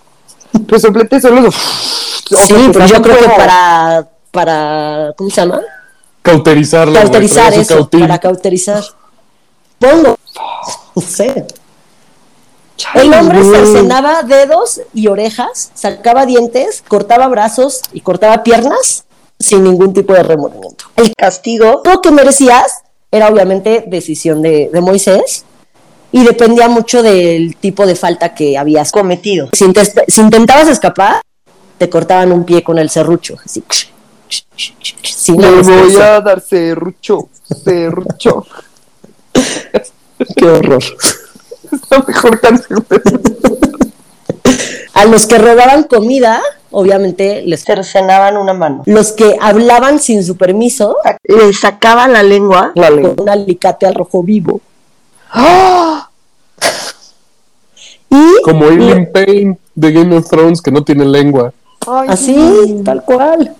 Pues 0.69 0.83
soplete 0.83 1.21
solo. 1.21 1.51
Sí, 1.53 2.71
pero 2.73 2.87
yo 2.87 3.03
creo 3.03 3.19
que 3.19 3.29
para, 3.29 4.09
para, 4.31 5.13
¿cómo 5.17 5.31
se 5.31 5.41
llama? 5.41 5.61
Cauterizarlo. 6.23 6.95
Cauterizar 6.95 7.55
su 7.55 7.61
eso, 7.61 7.75
cautín. 7.77 8.01
para 8.01 8.19
cauterizar. 8.19 8.83
Pongo. 9.79 10.19
No 10.95 11.03
sé. 11.03 11.47
El 12.95 13.15
hombre 13.15 13.43
cercenaba 13.43 14.23
dedos 14.23 14.83
y 14.93 15.07
orejas, 15.07 15.71
sacaba 15.75 16.27
dientes, 16.27 16.83
cortaba 16.87 17.27
brazos 17.29 17.83
y 17.93 18.01
cortaba 18.01 18.43
piernas 18.43 19.05
sin 19.39 19.65
ningún 19.65 19.95
tipo 19.95 20.13
de 20.13 20.23
remordimiento. 20.23 20.87
El 20.97 21.15
castigo 21.15 21.83
lo 21.85 22.01
que 22.01 22.11
merecías 22.11 22.83
era 23.11 23.29
obviamente 23.29 23.85
decisión 23.87 24.43
de, 24.43 24.69
de 24.73 24.81
Moisés 24.81 25.45
y 26.13 26.25
dependía 26.25 26.69
mucho 26.69 27.03
del 27.03 27.57
tipo 27.57 27.87
de 27.87 27.97
falta 27.97 28.35
que 28.35 28.57
habías 28.57 28.93
cometido. 28.93 29.49
Si, 29.53 29.65
intentabas 30.21 30.69
escapar, 30.69 31.21
te 31.79 31.91
cortaban 31.91 32.33
un 32.33 32.45
pie 32.45 32.63
con 32.63 32.79
el 32.79 32.91
serrucho. 32.91 33.37
Así. 33.45 33.63
Sin 35.03 35.37
Me 35.37 35.51
voy 35.63 35.97
a 35.97 36.21
dar 36.21 36.41
serrucho, 36.41 37.29
serrucho. 37.65 38.47
Qué 40.37 40.47
horror. 40.47 40.83
Es 40.83 41.81
la 41.91 41.99
mejor 42.07 42.41
canción. 42.41 42.87
A 44.95 45.05
los 45.05 45.27
que 45.27 45.37
robaban 45.37 45.83
comida, 45.85 46.41
obviamente 46.71 47.43
les 47.43 47.65
cercenaban 47.65 48.37
una 48.37 48.55
mano. 48.55 48.83
Los 48.87 49.13
que 49.13 49.37
hablaban 49.41 49.99
sin 49.99 50.25
su 50.25 50.37
permiso, 50.37 50.97
les 51.25 51.61
sacaban 51.61 52.13
la 52.15 52.23
lengua 52.23 52.73
La 52.75 52.89
lengua. 52.89 53.15
con 53.15 53.25
un 53.25 53.29
alicate 53.29 53.87
al 53.87 53.95
rojo 53.95 54.23
vivo. 54.23 54.61
¡Ah! 55.31 55.96
Y 58.11 58.43
Como 58.43 58.67
Aileen 58.67 59.11
Payne 59.13 59.59
de 59.75 59.93
Game 59.93 60.17
of 60.17 60.29
Thrones, 60.29 60.63
que 60.63 60.71
no 60.71 60.83
tiene 60.85 61.05
lengua. 61.05 61.53
Ay, 61.87 62.09
así, 62.11 62.83
tal 62.85 63.05
cual. 63.05 63.55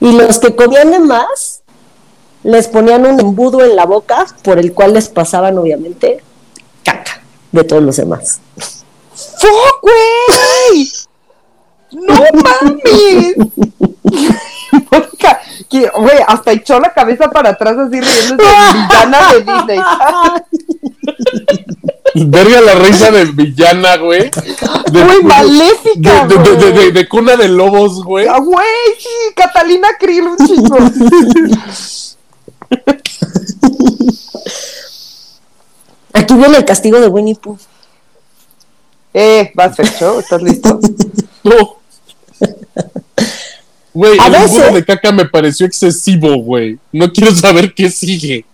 Y 0.00 0.12
los 0.12 0.38
que 0.38 0.54
comían 0.54 0.90
de 0.90 0.98
más, 0.98 1.62
les 2.42 2.68
ponían 2.68 3.06
un 3.06 3.20
embudo 3.20 3.62
en 3.64 3.76
la 3.76 3.86
boca 3.86 4.26
por 4.42 4.58
el 4.58 4.72
cual 4.72 4.94
les 4.94 5.08
pasaban, 5.08 5.56
obviamente, 5.58 6.22
caca 6.82 7.22
de 7.52 7.64
todos 7.64 7.82
los 7.82 7.96
demás. 7.96 8.40
¡Fuck, 9.14 9.82
güey! 9.82 10.92
¡No 11.92 12.14
mames! 12.42 13.36
Güey, 15.70 16.18
hasta 16.26 16.52
echó 16.52 16.78
la 16.80 16.92
cabeza 16.92 17.30
para 17.30 17.50
atrás 17.50 17.76
así 17.78 18.00
riéndose 18.00 18.48
de 18.48 18.72
villana 18.72 19.32
de 19.32 19.40
Disney. 19.40 19.80
Verga 22.14 22.60
la 22.60 22.74
risa 22.74 23.10
de 23.10 23.24
villana, 23.26 23.96
güey. 23.96 24.30
De, 24.90 25.02
Güey, 25.04 25.22
maléfica, 25.22 26.26
de, 26.26 26.36
de- 26.36 26.42
de- 26.50 26.56
de- 26.56 26.70
güey. 26.72 26.92
de 26.92 27.08
cuna 27.08 27.36
de 27.36 27.48
lobos, 27.48 28.02
güey. 28.04 28.26
Ah, 28.28 28.38
güey, 28.38 28.66
sí, 28.98 29.08
Catalina 29.34 29.88
Krill, 29.98 30.24
un 30.26 30.36
chico. 30.46 30.76
Aquí 36.12 36.34
viene 36.34 36.58
el 36.58 36.64
castigo 36.64 37.00
de 37.00 37.08
Winnie 37.08 37.34
Pooh. 37.34 37.56
Eh, 39.14 39.50
vas, 39.54 39.76
Fecho, 39.76 40.20
¿estás 40.20 40.42
listo? 40.42 40.78
No. 41.44 41.76
Güey, 43.94 44.16
el 44.24 44.32
veces- 44.32 44.72
de 44.74 44.84
caca 44.84 45.10
me 45.12 45.24
pareció 45.24 45.66
excesivo, 45.66 46.36
güey. 46.36 46.78
No 46.92 47.12
quiero 47.12 47.34
saber 47.34 47.74
qué 47.74 47.90
sigue. 47.90 48.44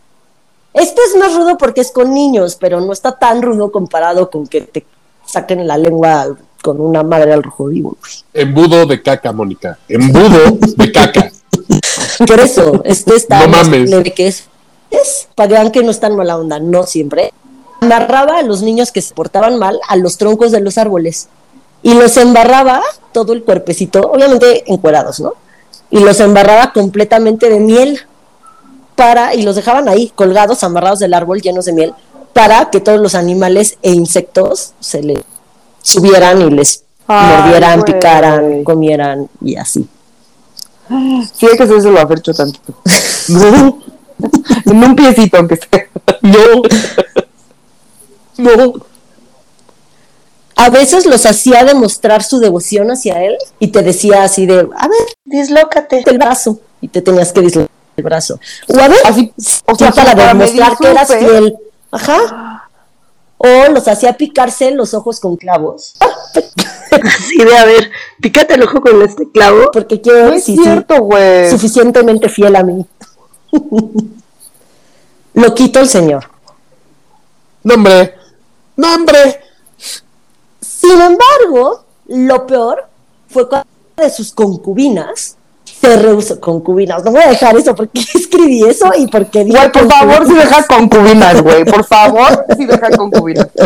Este 0.79 1.01
es 1.03 1.17
más 1.17 1.35
rudo 1.35 1.59
porque 1.59 1.81
es 1.81 1.91
con 1.91 2.15
niños, 2.15 2.57
pero 2.59 2.81
no 2.81 2.93
está 2.93 3.19
tan 3.19 3.43
rudo 3.43 3.73
comparado 3.73 4.31
con 4.31 4.47
que 4.47 4.61
te 4.61 4.87
saquen 5.27 5.67
la 5.67 5.77
lengua 5.77 6.37
con 6.63 6.81
una 6.81 7.03
madre 7.03 7.33
al 7.33 7.43
rojo 7.43 7.67
vivo. 7.67 7.97
Embudo 8.33 8.87
de 8.87 9.03
caca, 9.03 9.33
Mónica. 9.33 9.79
Embudo 9.89 10.59
de 10.77 10.93
caca. 10.93 11.31
Por 12.27 12.41
eso, 12.41 12.83
este 12.85 13.17
está 13.17 13.41
No 13.41 13.49
mames. 13.49 13.91
que 14.15 14.29
es. 14.29 14.45
Es 14.91 15.29
para 15.35 15.49
que 15.49 15.55
vean 15.55 15.71
que 15.71 15.83
no 15.83 15.91
es 15.91 16.01
tan 16.01 16.17
mala 16.17 16.39
onda, 16.39 16.59
no 16.59 16.85
siempre. 16.85 17.33
Amarraba 17.81 18.39
a 18.39 18.43
los 18.43 18.63
niños 18.63 18.91
que 18.91 19.03
se 19.03 19.15
portaban 19.15 19.59
mal 19.59 19.79
a 19.89 19.97
los 19.97 20.17
troncos 20.17 20.51
de 20.51 20.61
los 20.61 20.79
árboles 20.79 21.29
y 21.83 21.95
los 21.95 22.17
embarraba 22.17 22.83
todo 23.13 23.33
el 23.35 23.45
cuerpecito, 23.45 24.01
obviamente 24.01 24.65
encuerados, 24.71 25.21
¿no? 25.21 25.35
Y 25.91 26.01
los 26.01 26.21
embarraba 26.21 26.73
completamente 26.73 27.51
de 27.51 27.61
miel 27.61 28.01
para 28.99 29.33
y 29.33 29.43
los 29.43 29.55
dejaban 29.55 29.89
ahí 29.89 30.11
colgados, 30.13 30.65
amarrados 30.65 30.99
del 30.99 31.15
árbol 31.15 31.41
llenos 31.41 31.67
de 31.67 31.73
miel 31.73 31.95
para 32.33 32.69
que 32.69 32.81
todos 32.81 33.01
los 33.01 33.15
animales 33.15 33.79
e 33.81 33.93
insectos 33.93 34.73
se 34.81 35.05
le 35.05 35.23
subieran 35.81 36.43
y 36.43 36.51
les 36.51 36.83
Ay, 37.07 37.37
mordieran, 37.37 37.81
güey. 37.81 37.95
picaran, 37.95 38.65
comieran 38.65 39.29
y 39.41 39.55
así. 39.55 39.89
Sí, 41.33 41.47
hay 41.47 41.57
que 41.57 41.63
hacérselo 41.63 42.01
a 42.01 42.09
Fercho 42.09 42.35
tantito. 42.35 42.75
No. 43.29 43.79
en 44.67 44.85
un 44.85 44.97
piecito, 44.97 45.37
aunque 45.37 45.57
sea. 45.57 45.87
No. 46.23 46.63
No. 48.37 48.75
A 50.57 50.71
veces 50.71 51.07
los 51.07 51.25
hacía 51.25 51.65
demostrar 51.65 52.25
su 52.25 52.41
devoción 52.41 52.91
hacia 52.91 53.23
él 53.23 53.37
y 53.61 53.69
te 53.69 53.83
decía 53.83 54.25
así 54.25 54.45
de, 54.45 54.59
a 54.77 54.89
ver, 54.89 55.07
dislócate 55.25 56.03
el 56.05 56.19
brazo. 56.19 56.59
Y 56.81 56.89
te 56.89 57.01
tenías 57.01 57.33
que 57.33 57.43
dislocar 57.43 57.78
el 57.99 58.05
brazo. 58.05 58.41
O 58.69 58.79
a 58.79 58.89
ver, 58.89 58.99
Así, 59.05 59.33
o 59.67 59.75
sea, 59.75 59.91
para 59.91 60.15
para 60.15 60.29
demostrar 60.29 60.77
que 60.79 60.89
eras 60.89 61.09
fiel. 61.15 61.57
Ajá. 61.91 62.69
O 63.37 63.71
los 63.73 63.87
hacía 63.87 64.17
picarse 64.17 64.71
los 64.73 64.95
ojos 64.95 65.21
con 65.21 65.37
clavos. 65.37 65.95
Así 66.91 67.37
de, 67.37 67.57
a 67.57 67.65
ver, 67.65 67.91
pícate 68.21 68.55
el 68.55 68.63
ojo 68.63 68.81
con 68.81 69.01
este 69.03 69.31
clavo. 69.31 69.71
Porque 69.73 70.01
quiero 70.01 70.21
No 70.21 70.25
ver 70.31 70.35
es 70.35 70.45
si 70.45 70.57
sí, 70.57 70.63
cierto, 70.63 71.01
güey. 71.03 71.51
suficientemente 71.51 72.29
fiel 72.29 72.57
a 72.57 72.63
mí. 72.63 72.85
Lo 75.35 75.55
quito 75.55 75.79
el 75.79 75.89
Señor. 75.89 76.29
No, 77.63 77.75
hombre. 77.75 78.15
No, 78.77 78.95
hombre. 78.95 79.41
Sin 80.61 81.01
embargo, 81.01 81.85
lo 82.07 82.47
peor 82.47 82.87
fue 83.29 83.49
cuando 83.49 83.69
una 83.97 84.07
de 84.09 84.13
sus 84.15 84.33
concubinas 84.33 85.37
se 85.81 85.97
rehusó. 85.97 86.41
Concubinas, 86.41 87.05
no 87.05 87.13
voy 87.13 87.23
a 87.23 87.29
dejar 87.29 87.57
eso 87.57 87.75
porque 87.75 88.01
escribí 88.15 88.65
eso 88.65 88.91
y 88.97 89.07
porque 89.07 89.45
dije 89.45 89.59
Güey, 89.59 89.73
por 89.73 89.89
favor, 89.89 90.27
si 90.27 90.35
deja 90.35 90.67
concubinas, 90.67 91.43
güey. 91.43 91.65
Por 91.65 91.85
favor, 91.85 92.47
si 92.57 92.67
deja 92.67 92.91
concubinas. 92.91 93.49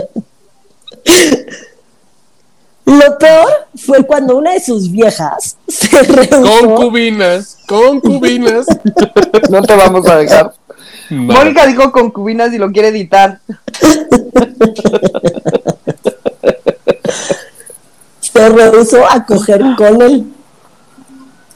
Lo 2.84 3.16
peor 3.16 3.68
fue 3.76 4.04
cuando 4.04 4.36
una 4.36 4.52
de 4.52 4.60
sus 4.60 4.90
viejas 4.90 5.56
se 5.68 6.02
rehusó. 6.02 6.42
Concubinas. 6.42 7.58
Concubinas. 7.66 8.66
No 9.48 9.62
te 9.62 9.76
vamos 9.76 10.06
a 10.08 10.16
dejar. 10.16 10.52
No. 11.08 11.32
Mónica 11.34 11.66
dijo 11.66 11.92
concubinas 11.92 12.52
y 12.52 12.58
lo 12.58 12.72
quiere 12.72 12.88
editar. 12.88 13.40
se 18.20 18.48
rehusó 18.48 19.04
a 19.08 19.24
coger 19.26 19.62
con 19.76 20.02
él, 20.02 20.32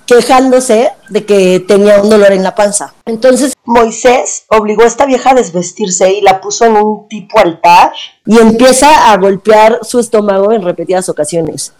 quejándose 0.07 0.93
de 1.09 1.27
que 1.27 1.61
tenía 1.61 2.01
un 2.01 2.09
dolor 2.09 2.33
en 2.33 2.43
la 2.43 2.55
panza. 2.55 2.95
Entonces 3.05 3.55
Moisés 3.65 4.45
obligó 4.49 4.83
a 4.83 4.87
esta 4.87 5.07
vieja 5.07 5.31
a 5.31 5.35
desvestirse 5.35 6.13
y 6.13 6.21
la 6.21 6.41
puso 6.41 6.65
en 6.65 6.77
un 6.77 7.09
tipo 7.09 7.39
altar. 7.39 7.93
y 8.25 8.39
empieza 8.39 9.13
a 9.13 9.17
golpear 9.17 9.81
su 9.83 9.99
estómago 9.99 10.53
en 10.53 10.63
repetidas 10.63 11.09
ocasiones. 11.09 11.73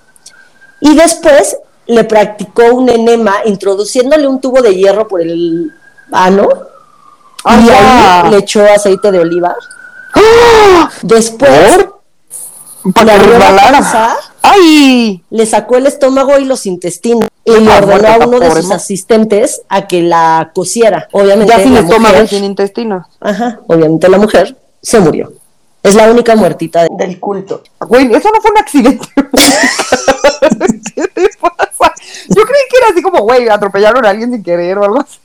Y 0.81 0.95
después 0.95 1.57
le 1.87 2.05
practicó 2.05 2.75
un 2.75 2.89
enema 2.89 3.37
introduciéndole 3.45 4.27
un 4.27 4.41
tubo 4.41 4.61
de 4.61 4.75
hierro 4.75 5.07
por 5.07 5.21
el 5.21 5.73
ano 6.11 6.49
Ah, 7.49 7.61
y 7.61 7.71
ahí 7.71 8.31
le 8.31 8.39
echó 8.39 8.65
aceite 8.65 9.13
de 9.13 9.21
oliva. 9.21 9.55
¡Ah! 10.15 10.91
Después 11.03 11.87
Para 12.93 13.17
la 13.17 13.57
panza, 13.57 14.17
¡Ay! 14.51 15.23
le 15.31 15.47
sacó 15.47 15.77
el 15.77 15.87
estómago 15.87 16.39
y 16.39 16.45
los 16.45 16.67
intestinos 16.67 17.29
y 17.45 17.53
le 17.53 17.71
ordenó 17.73 18.09
a 18.09 18.27
uno 18.27 18.41
de 18.41 18.51
sus 18.51 18.71
asistentes 18.71 19.63
a 19.69 19.87
que 19.87 20.03
la 20.03 20.51
cosiera. 20.55 21.09
Obviamente 21.13 21.53
Ya 21.57 21.63
sin 21.63 21.75
la 21.75 21.81
estómago 21.81 22.15
mujer- 22.15 22.29
sin 22.29 22.45
intestino. 22.45 23.07
Ajá, 23.21 23.61
obviamente 23.67 24.09
la 24.09 24.19
mujer 24.19 24.57
se 24.83 24.99
murió. 25.01 25.33
Es 25.83 25.95
la 25.95 26.11
única 26.11 26.35
muertita 26.35 26.83
de- 26.83 26.89
del 26.99 27.21
culto. 27.21 27.63
Güey, 27.81 28.07
eso 28.15 28.29
no 28.35 28.41
fue 28.41 28.51
un 28.51 28.59
accidente. 28.59 29.07
¿Qué 30.95 31.09
te 31.09 31.31
Yo 31.79 32.43
creí 32.43 32.63
que 32.71 32.79
era 32.79 32.89
así 32.91 33.03
como, 33.03 33.21
güey, 33.23 33.49
atropellaron 33.49 34.05
a 34.05 34.11
alguien 34.11 34.33
sin 34.33 34.43
querer 34.43 34.79
o 34.79 34.85
algo 34.85 35.01
así. 35.01 35.21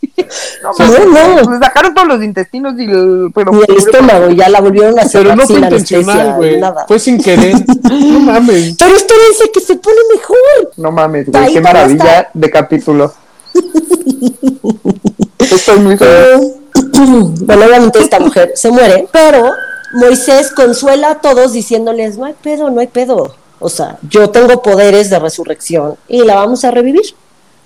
No, 0.61 0.71
No, 0.77 1.07
mames, 1.07 1.45
no. 1.45 1.51
Le 1.53 1.59
sacaron 1.59 1.93
todos 1.93 2.07
los 2.07 2.23
intestinos 2.23 2.73
y 2.77 2.83
el. 2.83 3.31
Pero, 3.33 3.51
y 3.53 3.71
el 3.71 3.77
estómago 3.77 4.29
y 4.29 4.35
ya 4.35 4.49
la 4.49 4.61
volvieron 4.61 4.97
a 4.99 5.03
hacer 5.03 5.23
Pero 5.23 5.35
no 5.35 5.45
fue 5.45 5.55
sin 5.55 5.63
intencional, 5.63 6.33
güey. 6.37 6.61
Fue 6.87 6.99
sin 6.99 7.21
querer. 7.21 7.55
No 7.89 8.19
mames. 8.31 8.75
Pero 8.77 8.95
esto 8.95 9.13
dice 9.29 9.51
que 9.51 9.59
se 9.61 9.75
pone 9.75 9.97
mejor. 10.15 10.37
No 10.77 10.91
mames, 10.91 11.31
güey, 11.31 11.53
qué 11.53 11.61
maravilla 11.61 12.19
está. 12.19 12.31
de 12.33 12.49
capítulo. 12.49 13.13
Estoy 15.39 15.79
muy 15.79 15.97
feliz. 15.97 16.13
Eh, 16.13 16.53
bueno, 17.45 17.65
obviamente 17.65 17.99
esta 17.99 18.19
mujer 18.19 18.51
se 18.55 18.71
muere, 18.71 19.07
pero 19.11 19.51
Moisés 19.93 20.51
consuela 20.51 21.11
a 21.11 21.15
todos 21.15 21.53
diciéndoles, 21.53 22.17
no 22.17 22.25
hay 22.25 22.35
pedo, 22.41 22.69
no 22.69 22.79
hay 22.79 22.87
pedo. 22.87 23.35
O 23.61 23.69
sea, 23.69 23.97
yo 24.09 24.29
tengo 24.31 24.61
poderes 24.61 25.09
de 25.11 25.19
resurrección 25.19 25.95
y 26.07 26.23
la 26.23 26.35
vamos 26.35 26.65
a 26.65 26.71
revivir. 26.71 27.15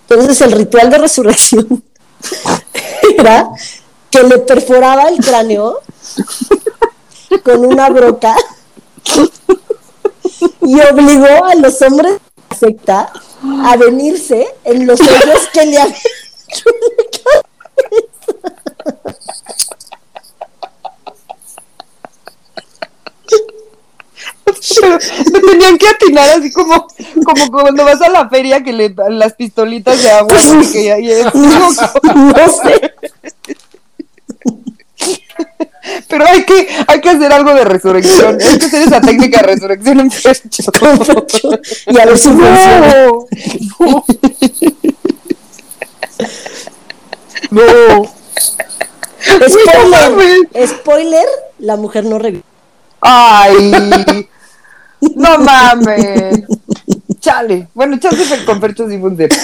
Entonces 0.08 0.40
el 0.42 0.52
ritual 0.52 0.90
de 0.90 0.98
resurrección 0.98 1.84
era 3.18 3.50
que 4.12 4.24
le 4.24 4.40
perforaba 4.40 5.04
el 5.04 5.18
cráneo 5.18 5.80
con 7.44 7.66
una 7.66 7.90
broca 7.90 8.36
y 10.62 10.80
obligó 10.82 11.46
a 11.46 11.56
los 11.56 11.82
hombres 11.82 12.14
de 12.14 12.20
la 12.50 12.56
secta 12.56 13.14
a 13.64 13.78
venirse 13.78 14.48
en 14.66 14.86
los 14.86 15.00
hoyos 15.00 15.48
que 15.54 15.66
le 15.66 15.78
habían 15.80 15.96
hecho 15.96 16.70
en 16.70 16.76
la 16.98 17.46
Pero 24.44 24.55
me 25.32 25.40
tenían 25.40 25.78
que 25.78 25.88
atinar 25.88 26.30
así 26.30 26.52
como, 26.52 26.88
como 27.26 27.52
cuando 27.52 27.86
vas 27.86 28.02
a 28.02 28.10
la 28.10 28.30
feria 28.30 28.64
que 28.64 28.74
le 28.74 28.96
las 29.10 29.34
pistolitas 29.34 30.02
de 30.02 30.12
agua. 30.12 30.36
ahí 30.38 31.12
es. 31.12 31.34
no 31.34 31.72
sé. 32.64 32.94
Pero 36.08 36.26
hay 36.26 36.44
que, 36.46 36.68
hay 36.88 37.02
que 37.02 37.10
hacer 37.10 37.32
algo 37.32 37.54
de 37.54 37.64
resurrección. 37.64 38.38
Hay 38.42 38.58
que 38.58 38.66
hacer 38.66 38.82
esa 38.84 39.02
técnica 39.02 39.42
de 39.42 39.48
resurrección 39.48 40.00
en 40.00 40.10
pecho. 40.10 40.72
Y 41.88 42.00
a 42.00 42.06
ver 42.06 42.18
si 42.18 42.30
funciona. 42.30 43.06
No. 43.06 44.06
No. 47.52 48.16
Spoiler, 49.48 50.68
spoiler, 50.68 51.26
la 51.60 51.76
mujer 51.76 52.06
no 52.06 52.20
revive. 52.20 52.44
Ay. 53.02 54.28
No 55.16 55.38
mames. 55.40 56.44
Chale. 57.20 57.68
Bueno, 57.74 57.98
chance 58.00 58.24
que 58.38 58.46
con 58.46 58.60
Fercho 58.62 58.88
sí 58.90 58.98
funciona. 59.00 59.36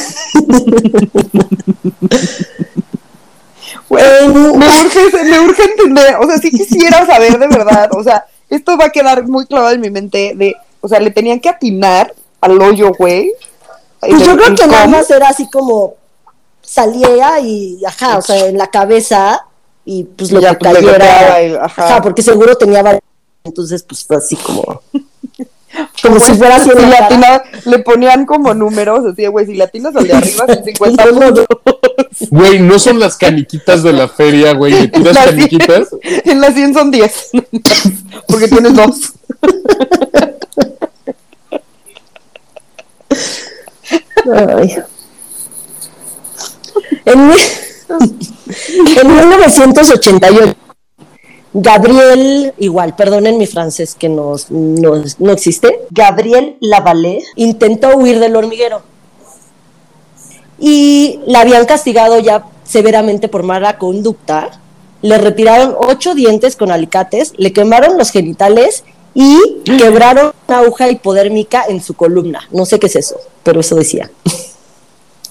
Güey, 3.89 4.27
me 4.29 4.67
urge, 4.67 5.23
me 5.25 5.39
urge 5.41 5.63
entender, 5.63 6.15
o 6.19 6.25
sea, 6.25 6.37
sí 6.37 6.49
quisiera 6.51 7.05
saber 7.05 7.37
de 7.37 7.47
verdad, 7.47 7.89
o 7.93 8.03
sea, 8.03 8.25
esto 8.49 8.77
va 8.77 8.85
a 8.85 8.89
quedar 8.89 9.27
muy 9.27 9.45
clavado 9.45 9.73
en 9.73 9.81
mi 9.81 9.89
mente 9.89 10.33
de, 10.35 10.55
o 10.79 10.87
sea, 10.87 10.99
le 10.99 11.11
tenían 11.11 11.39
que 11.39 11.49
atinar 11.49 12.13
al 12.39 12.61
hoyo, 12.61 12.91
güey. 12.97 13.31
Pues 13.99 14.23
yo 14.25 14.31
¿En- 14.31 14.37
creo 14.37 14.55
que 14.55 14.67
nada 14.67 14.87
más 14.87 15.09
era 15.11 15.27
así 15.29 15.49
como 15.49 15.95
salía 16.61 17.39
y, 17.41 17.83
ajá, 17.85 18.17
o 18.17 18.21
sea, 18.21 18.45
en 18.47 18.57
la 18.57 18.67
cabeza 18.67 19.45
y 19.85 20.03
pues 20.05 20.31
lo 20.31 20.39
Ya, 20.41 20.51
que 20.55 20.57
pues, 20.69 20.73
cayera. 20.75 21.43
y- 21.43 21.53
ajá. 21.55 21.85
ajá. 21.87 22.01
porque 22.01 22.21
seguro 22.21 22.55
tenía 22.55 22.81
varios. 22.83 23.01
Entonces, 23.43 23.83
pues 23.83 24.03
fue 24.03 24.17
así 24.17 24.35
como. 24.35 24.81
Como 26.01 26.19
si 26.19 26.33
fuera 26.33 26.57
así 26.57 26.69
Si 26.69 27.69
le, 27.69 27.79
ponían 27.79 28.25
como 28.25 28.53
números, 28.53 29.05
así, 29.05 29.21
de, 29.21 29.29
güey, 29.29 29.45
si 29.45 29.53
le 29.53 29.63
atinas 29.63 29.95
al 29.95 30.05
de 30.05 30.13
arriba, 30.13 30.45
son 30.45 30.65
50 30.65 31.05
No, 31.05 31.11
no, 31.11 31.45
puntos. 31.45 32.29
Güey, 32.29 32.59
no 32.59 32.77
son 32.77 32.99
las 32.99 33.17
caniquitas 33.17 33.81
de 33.83 33.93
la 33.93 34.07
feria, 34.07 34.53
güey. 34.53 34.73
¿Le 34.73 34.87
tiras 34.89 35.17
caniquitas? 35.25 35.89
100 36.01 36.21
en 36.25 36.41
las 36.41 36.53
100 36.53 36.73
son 36.73 36.91
10. 36.91 37.29
Porque 38.27 38.47
tienes 38.47 38.73
dos. 38.75 39.13
Ay. 44.33 44.77
En, 47.05 47.31
en 48.97 49.29
1988, 49.29 50.55
Gabriel, 51.53 52.53
igual, 52.57 52.95
perdonen 52.95 53.37
mi 53.37 53.45
francés 53.45 53.95
que 53.95 54.07
no, 54.07 54.35
no, 54.49 55.03
no 55.19 55.31
existe, 55.31 55.81
Gabriel 55.89 56.55
Lavalée 56.61 57.23
intentó 57.35 57.97
huir 57.97 58.19
del 58.19 58.35
hormiguero. 58.35 58.83
Y 60.59 61.19
la 61.25 61.41
habían 61.41 61.65
castigado 61.65 62.19
ya 62.19 62.45
severamente 62.63 63.27
por 63.27 63.43
mala 63.43 63.77
conducta. 63.77 64.61
Le 65.01 65.17
retiraron 65.17 65.75
ocho 65.77 66.13
dientes 66.13 66.55
con 66.55 66.71
alicates, 66.71 67.33
le 67.35 67.51
quemaron 67.51 67.97
los 67.97 68.11
genitales 68.11 68.83
y 69.13 69.37
quebraron 69.65 70.31
una 70.47 70.59
aguja 70.59 70.89
hipodérmica 70.89 71.65
en 71.67 71.81
su 71.81 71.95
columna. 71.95 72.47
No 72.51 72.65
sé 72.65 72.79
qué 72.79 72.87
es 72.87 72.95
eso, 72.95 73.17
pero 73.43 73.59
eso 73.59 73.75
decía. 73.75 74.09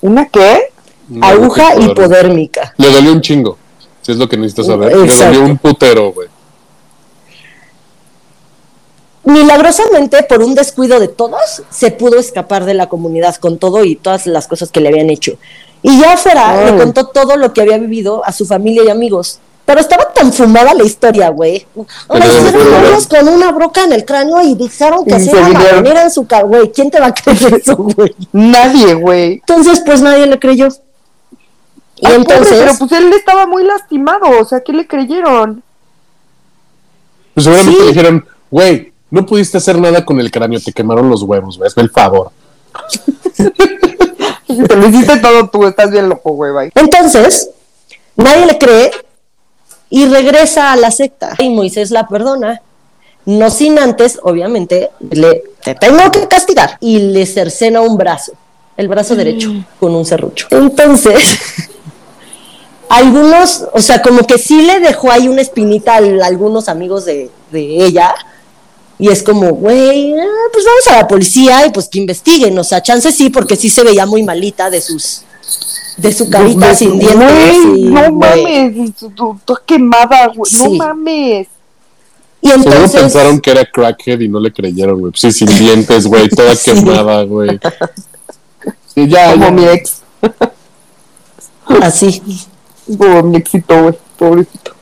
¿Una 0.02 0.28
qué? 0.28 0.70
Aguja 1.22 1.76
hipodérmica. 1.76 2.74
Le 2.76 2.90
dolió 2.90 3.12
un 3.12 3.20
chingo. 3.20 3.56
Es 4.11 4.18
lo 4.18 4.28
que 4.28 4.36
necesitas 4.36 4.66
saber. 4.66 4.96
Le 4.96 5.04
Exacto. 5.04 5.38
dolió 5.38 5.50
un 5.52 5.58
putero, 5.58 6.12
güey. 6.12 6.28
milagrosamente, 9.24 10.22
por 10.24 10.42
un 10.42 10.54
descuido 10.54 10.98
de 10.98 11.08
todos, 11.08 11.62
se 11.70 11.90
pudo 11.90 12.18
escapar 12.18 12.64
de 12.64 12.74
la 12.74 12.88
comunidad 12.88 13.36
con 13.36 13.58
todo 13.58 13.84
y 13.84 13.96
todas 13.96 14.26
las 14.26 14.46
cosas 14.48 14.70
que 14.70 14.80
le 14.80 14.88
habían 14.88 15.11
hecho. 15.11 15.32
Y 15.82 16.00
ya 16.00 16.14
afuera 16.14 16.70
le 16.70 16.76
contó 16.76 17.06
todo 17.06 17.36
lo 17.36 17.52
que 17.52 17.62
había 17.62 17.78
vivido 17.78 18.24
a 18.24 18.32
su 18.32 18.44
familia 18.44 18.84
y 18.84 18.88
amigos. 18.90 19.38
Pero 19.64 19.80
estaba 19.80 20.12
tan 20.12 20.32
fumada 20.32 20.74
la 20.74 20.82
historia, 20.82 21.28
güey. 21.28 21.64
Hicieron 22.12 22.88
unos 22.88 23.06
con 23.06 23.28
una 23.28 23.52
broca 23.52 23.84
en 23.84 23.92
el 23.92 24.04
cráneo 24.04 24.42
y 24.42 24.54
dijeron 24.54 25.04
que 25.04 25.20
se 25.20 25.30
iban 25.30 25.56
a 25.56 25.80
venir 25.80 25.96
en 25.96 26.11
su 26.11 26.26
güey. 26.26 26.72
¿Quién 26.72 26.90
te 26.90 26.98
va 26.98 27.06
a 27.06 27.14
creer 27.14 27.54
eso, 27.54 27.76
güey? 27.76 28.14
Nadie, 28.32 28.94
güey. 28.94 29.34
Entonces, 29.34 29.80
pues 29.86 30.00
nadie 30.00 30.26
le 30.26 30.38
creyó. 30.38 30.68
Y 32.01 32.07
Ay, 32.07 32.12
pobre, 32.18 32.34
entonces, 32.36 32.59
pero 32.59 32.74
pues 32.78 32.92
él 32.92 33.12
estaba 33.12 33.46
muy 33.46 33.64
lastimado, 33.64 34.40
o 34.40 34.44
sea, 34.44 34.61
¿qué 34.61 34.72
le 34.72 34.86
creyeron? 34.86 35.62
Pues 37.34 37.44
seguramente 37.44 37.76
Sí. 37.78 37.82
le 37.86 37.88
dijeron, 37.92 38.26
güey, 38.51 38.92
no 39.11 39.26
pudiste 39.26 39.59
hacer 39.59 39.78
nada 39.78 40.05
con 40.05 40.18
el 40.20 40.30
cráneo, 40.30 40.61
te 40.61 40.72
quemaron 40.72 41.09
los 41.11 41.22
huevos, 41.22 41.59
güey, 41.59 41.68
hazme 41.68 41.82
el 41.82 41.90
favor. 41.90 42.30
Te 44.46 44.76
lo 44.76 44.88
hiciste 44.88 45.18
todo 45.18 45.48
tú, 45.48 45.64
estás 45.66 45.90
bien 45.90 46.09
loco, 46.09 46.32
güey, 46.32 46.53
bye. 46.53 46.72
entonces, 46.74 47.51
nadie 48.16 48.46
le 48.46 48.59
cree 48.59 48.90
y 49.88 50.07
regresa 50.07 50.72
a 50.72 50.76
la 50.76 50.90
secta. 50.90 51.34
Y 51.38 51.51
Moisés 51.51 51.90
la 51.90 52.09
perdona. 52.09 52.61
No 53.26 53.51
sin 53.51 53.78
antes, 53.78 54.18
obviamente, 54.22 54.90
le 55.11 55.44
te 55.62 55.74
tengo 55.74 56.11
que 56.11 56.26
castigar. 56.26 56.78
Y 56.80 56.98
le 57.12 57.26
cercena 57.26 57.80
un 57.80 57.96
brazo, 57.96 58.32
el 58.76 58.88
brazo 58.88 59.14
derecho, 59.14 59.53
con 59.78 59.94
un 59.94 60.05
serrucho. 60.05 60.46
Entonces, 60.51 61.38
algunos, 62.91 63.64
o 63.72 63.80
sea, 63.80 64.03
como 64.03 64.26
que 64.26 64.36
sí 64.36 64.62
le 64.62 64.80
dejó 64.80 65.11
ahí 65.11 65.28
una 65.28 65.41
espinita 65.41 65.95
a 65.95 66.26
algunos 66.26 66.68
amigos 66.68 67.05
de, 67.07 67.30
de 67.51 67.84
ella. 67.86 68.14
Y 68.99 69.09
es 69.09 69.22
como, 69.22 69.53
güey, 69.53 70.12
ah, 70.12 70.26
pues 70.53 70.64
vamos 70.66 70.86
a 70.88 70.97
la 70.99 71.09
policía 71.09 71.64
y 71.66 71.70
pues 71.70 71.88
que 71.88 71.99
investiguen. 71.99 72.59
O 72.59 72.64
sea, 72.64 72.82
chance 72.82 73.11
sí, 73.12 73.30
porque 73.30 73.57
sí 73.57 73.70
se 73.70 73.82
veía 73.82 74.05
muy 74.05 74.22
malita 74.22 74.68
de 74.68 74.80
sus, 74.82 75.22
de 75.97 76.12
su 76.12 76.28
carita 76.28 76.66
Güey, 76.66 76.76
sin 76.76 76.99
dientes. 76.99 77.57
y, 77.76 77.84
no 77.84 78.12
güey. 78.12 78.45
mames, 78.45 78.95
tú, 78.97 79.11
tú- 79.11 79.41
tú 79.45 79.57
quemada, 79.64 80.26
güey, 80.36 80.53
no 80.59 80.70
mames. 80.72 81.47
Y 82.43 82.49
Seguro 82.49 82.70
entonces, 82.72 83.01
pensaron 83.01 83.41
que 83.41 83.51
era 83.53 83.64
crackhead 83.64 84.20
y 84.20 84.28
no 84.28 84.41
le 84.41 84.53
creyeron, 84.53 84.99
güey. 85.01 85.12
Pues 85.12 85.20
sí, 85.20 85.32
sin 85.32 85.49
dientes, 85.59 86.07
güey, 86.07 86.28
toda 86.28 86.55
Sí. 86.57 86.70
quemada, 86.72 87.22
güey. 87.24 87.59
Sí, 88.95 89.07
ya, 89.09 89.30
Como 89.32 89.45
ya. 89.45 89.51
mi 89.53 89.64
ex, 89.66 90.03
así. 91.80 92.22
Como 92.97 93.22
mi 93.22 93.38
exito, 93.38 93.82
güey, 93.82 93.95
pobrecito. 94.16 94.72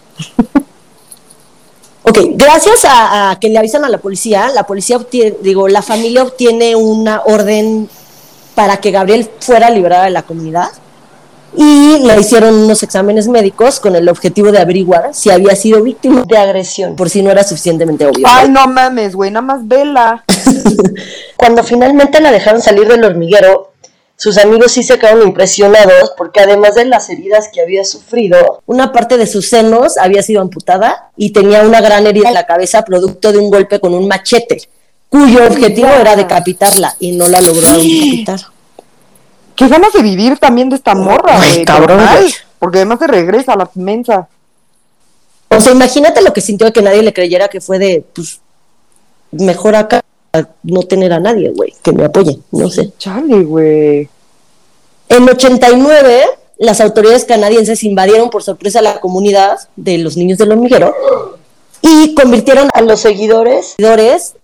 Ok, 2.03 2.19
gracias 2.35 2.85
a, 2.85 3.31
a 3.31 3.39
que 3.39 3.49
le 3.49 3.59
avisan 3.59 3.85
a 3.85 3.89
la 3.89 3.99
policía, 3.99 4.49
la 4.55 4.65
policía 4.65 4.97
obtiene, 4.97 5.37
digo, 5.43 5.69
la 5.69 5.83
familia 5.83 6.23
obtiene 6.23 6.75
una 6.75 7.23
orden 7.23 7.89
para 8.55 8.79
que 8.79 8.91
Gabriel 8.91 9.29
fuera 9.41 9.71
liberada 9.71 10.05
de 10.05 10.11
la 10.11 10.23
comunidad 10.23 10.71
y 11.57 11.99
le 12.01 12.21
hicieron 12.21 12.55
unos 12.55 12.83
exámenes 12.83 13.27
médicos 13.27 13.81
con 13.81 13.97
el 13.97 14.09
objetivo 14.09 14.53
de 14.53 14.59
averiguar 14.59 15.15
si 15.15 15.31
había 15.31 15.57
sido 15.57 15.83
víctima 15.83 16.25
de 16.27 16.37
agresión, 16.37 16.95
por 16.95 17.09
si 17.09 17.23
no 17.23 17.31
era 17.31 17.43
suficientemente 17.43 18.07
obvio. 18.07 18.27
Ay, 18.29 18.49
no 18.49 18.67
mames, 18.67 19.15
güey, 19.15 19.31
nada 19.31 19.47
más 19.47 19.67
vela. 19.67 20.25
Cuando 21.37 21.65
finalmente 21.65 22.21
la 22.21 22.31
dejaron 22.31 22.61
salir 22.61 22.87
del 22.87 23.05
hormiguero, 23.05 23.68
sus 24.19 24.37
amigos 24.37 24.73
sí 24.73 24.83
se 24.83 24.99
quedaron 24.99 25.29
impresionados 25.29 26.12
porque 26.16 26.41
además 26.41 26.75
de 26.75 26.85
las 26.85 27.09
heridas 27.09 27.51
que 27.53 27.61
había 27.61 27.85
sufrido, 27.85 28.62
Una 28.66 28.91
parte 28.91 29.16
de 29.16 29.29
sus 29.29 29.49
senos 29.49 29.97
había 29.97 30.25
sido 30.25 30.41
amputada 30.43 31.12
y 31.16 31.31
tenía 31.31 31.62
una 31.62 31.81
gran 31.81 32.05
herida 32.05 32.27
en 32.27 32.35
la 32.35 32.45
cabeza 32.45 32.83
producto 32.83 33.31
de 33.31 33.39
un 33.39 33.49
golpe 33.49 33.79
con 33.79 33.95
un 33.95 34.09
machete, 34.09 34.69
cuyo 35.09 35.47
objetivo 35.47 35.89
era 36.01 36.16
decapitarla 36.16 36.97
y 36.99 37.12
no 37.12 37.29
la 37.29 37.41
logró 37.41 37.61
decapitar. 37.61 38.41
Qué 39.55 39.69
ganas 39.69 39.93
de 39.93 40.03
vivir 40.03 40.37
también 40.39 40.69
de 40.69 40.77
esta 40.77 40.97
morra, 40.97 41.37
güey. 41.37 41.64
cabrón. 41.64 42.01
Porque 42.59 42.79
además 42.79 42.99
se 42.99 43.07
regresa 43.07 43.53
a 43.53 43.57
la 43.57 43.71
mensa. 43.75 44.29
O 45.47 45.61
sea, 45.61 45.73
imagínate 45.73 46.23
lo 46.23 46.33
que 46.33 46.41
sintió 46.41 46.73
que 46.73 46.83
nadie 46.83 47.05
le 47.05 47.14
creyera 47.14 47.47
que 47.47 47.61
fue 47.61 47.79
de, 47.79 48.05
pues, 48.12 48.41
mejor 49.31 49.77
acá 49.77 50.03
no 50.62 50.83
tener 50.83 51.12
a 51.12 51.20
nadie, 51.20 51.51
güey, 51.51 51.74
que 51.83 51.93
me 51.93 52.05
apoye, 52.05 52.39
no 52.53 52.70
sé. 52.70 52.93
Chale, 52.99 53.43
güey. 53.45 54.09
En 55.09 55.29
89, 55.29 56.24
las 56.59 56.81
autoridades 56.81 57.24
canadienses 57.24 57.83
invadieron 57.83 58.31
por 58.31 58.43
sorpresa 58.43 58.83
la 58.83 59.01
comunidad 59.01 59.59
de 59.76 59.99
los 59.99 60.16
niños 60.16 60.39
del 60.39 60.53
hormiguero 60.53 60.95
y 61.81 62.14
convirtieron 62.14 62.68
a 62.74 62.81
los 62.83 63.01
seguidores, 63.01 63.76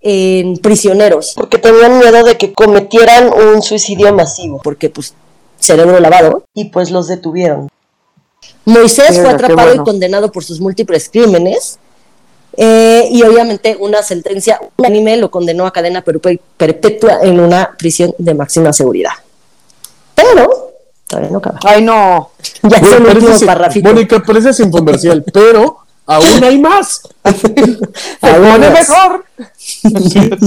en 0.00 0.56
prisioneros, 0.58 1.34
porque 1.36 1.58
tenían 1.58 1.98
miedo 1.98 2.24
de 2.24 2.36
que 2.38 2.52
cometieran 2.52 3.30
un 3.32 3.62
suicidio 3.62 4.14
masivo, 4.14 4.60
porque, 4.62 4.88
pues, 4.88 5.14
cerebro 5.58 5.98
lavado. 6.00 6.44
y 6.54 6.66
pues 6.66 6.90
los 6.90 7.08
detuvieron. 7.08 7.68
Moisés 8.64 9.20
fue 9.20 9.28
atrapado 9.28 9.68
bueno. 9.68 9.82
y 9.82 9.84
condenado 9.84 10.32
por 10.32 10.44
sus 10.44 10.60
múltiples 10.60 11.08
crímenes. 11.10 11.78
Eh, 12.56 13.08
y 13.10 13.22
obviamente 13.22 13.76
una 13.78 14.02
sentencia 14.02 14.60
unánime 14.76 15.16
lo 15.16 15.30
condenó 15.30 15.66
a 15.66 15.72
cadena 15.72 16.04
perpe- 16.04 16.40
perpetua 16.56 17.18
en 17.22 17.40
una 17.40 17.74
prisión 17.78 18.14
de 18.18 18.34
máxima 18.34 18.72
seguridad. 18.72 19.12
Pero 20.14 20.72
todavía 21.06 21.30
no 21.30 21.38
acaba. 21.38 21.58
Ay, 21.64 21.82
no. 21.82 22.30
Ya 22.62 22.76
es 22.76 22.80
Güey, 22.82 22.92
el 22.94 23.02
parece 23.02 23.16
último 23.18 23.38
sin- 23.38 23.46
parrafito. 23.46 23.88
Mónica, 23.88 24.22
parece 24.22 24.52
sin 24.52 24.70
comercial, 24.70 25.24
pero 25.32 25.78
aún 26.06 26.44
hay 26.44 26.58
más. 26.58 27.02
Se 27.24 28.28
Aún 28.30 28.50
pone 28.50 28.70
más. 28.70 28.88
mejor. 28.88 29.24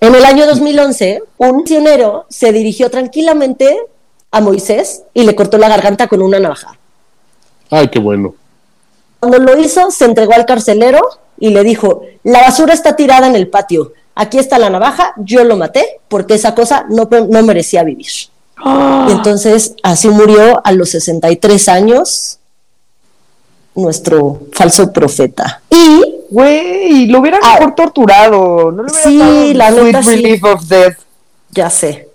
En 0.00 0.14
el 0.14 0.24
año 0.24 0.46
2011, 0.46 1.22
un 1.38 1.56
misionero 1.56 2.26
se 2.28 2.52
dirigió 2.52 2.88
tranquilamente 2.88 3.76
a 4.30 4.40
Moisés 4.40 5.02
y 5.12 5.24
le 5.24 5.34
cortó 5.34 5.58
la 5.58 5.68
garganta 5.68 6.06
con 6.06 6.22
una 6.22 6.38
navaja. 6.38 6.78
Ay, 7.70 7.88
qué 7.88 7.98
bueno. 7.98 8.34
Cuando 9.20 9.38
lo 9.38 9.58
hizo, 9.58 9.90
se 9.90 10.04
entregó 10.04 10.32
al 10.34 10.46
carcelero 10.46 11.00
y 11.38 11.50
le 11.50 11.64
dijo, 11.64 12.02
la 12.24 12.42
basura 12.42 12.74
está 12.74 12.94
tirada 12.96 13.26
en 13.26 13.36
el 13.36 13.48
patio, 13.48 13.92
aquí 14.14 14.38
está 14.38 14.58
la 14.58 14.70
navaja, 14.70 15.12
yo 15.16 15.44
lo 15.44 15.56
maté 15.56 16.00
porque 16.08 16.34
esa 16.34 16.54
cosa 16.54 16.86
no, 16.88 17.08
no 17.10 17.42
merecía 17.42 17.82
vivir. 17.84 18.06
Y 18.64 19.12
entonces 19.12 19.74
así 19.84 20.08
murió 20.08 20.60
a 20.64 20.72
los 20.72 20.90
63 20.90 21.68
años 21.68 22.38
nuestro 23.74 24.40
falso 24.52 24.92
profeta. 24.92 25.62
Y 25.70 26.14
Güey, 26.30 27.06
lo 27.06 27.20
hubieran 27.20 27.40
Ah. 27.42 27.54
mejor 27.58 27.74
torturado. 27.74 28.70
No 28.70 28.82
hubieran 28.82 29.02
Sí, 29.02 29.18
dado 29.18 29.54
la 29.54 29.70
sweet 29.70 29.84
neta, 29.86 30.02
sí. 30.02 30.10
relief 30.10 30.44
of 30.44 30.62
death. 30.64 30.98
ya 31.50 31.70
sé. 31.70 32.08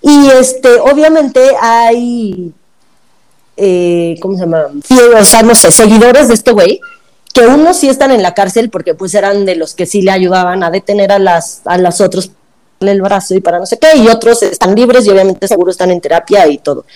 Y 0.00 0.28
este, 0.30 0.80
obviamente 0.80 1.40
hay, 1.60 2.52
eh, 3.62 4.16
¿cómo 4.20 4.34
se 4.36 4.40
llama? 4.40 4.66
O 5.18 5.24
sea, 5.24 5.42
no 5.42 5.54
sé, 5.54 5.70
seguidores 5.70 6.28
de 6.28 6.34
este 6.34 6.52
güey, 6.52 6.80
que 7.34 7.42
unos 7.46 7.76
sí 7.76 7.88
están 7.88 8.10
en 8.10 8.22
la 8.22 8.32
cárcel 8.32 8.70
porque 8.70 8.94
pues 8.94 9.14
eran 9.14 9.44
de 9.44 9.54
los 9.54 9.74
que 9.74 9.84
sí 9.84 10.00
le 10.00 10.10
ayudaban 10.10 10.62
a 10.62 10.70
detener 10.70 11.12
a 11.12 11.18
las, 11.18 11.60
a 11.66 11.76
las 11.76 12.00
otros 12.00 12.30
el 12.80 13.02
brazo 13.02 13.34
y 13.34 13.42
para 13.42 13.58
no 13.58 13.66
sé 13.66 13.78
qué, 13.78 13.98
y 13.98 14.08
otros 14.08 14.42
están 14.42 14.74
libres 14.74 15.04
y 15.04 15.10
obviamente 15.10 15.46
seguro 15.46 15.70
están 15.70 15.90
en 15.90 16.00
terapia 16.00 16.48
y 16.48 16.56
todo. 16.56 16.86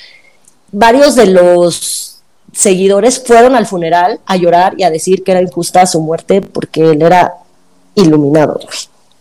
Varios 0.72 1.14
de 1.14 1.26
los 1.26 2.22
seguidores 2.52 3.22
fueron 3.22 3.54
al 3.54 3.66
funeral 3.66 4.20
a 4.24 4.36
llorar 4.36 4.74
y 4.78 4.84
a 4.84 4.90
decir 4.90 5.22
que 5.22 5.32
era 5.32 5.42
injusta 5.42 5.86
su 5.86 6.00
muerte 6.00 6.40
porque 6.40 6.92
él 6.92 7.02
era 7.02 7.34
iluminado. 7.94 8.54
güey. 8.54 8.78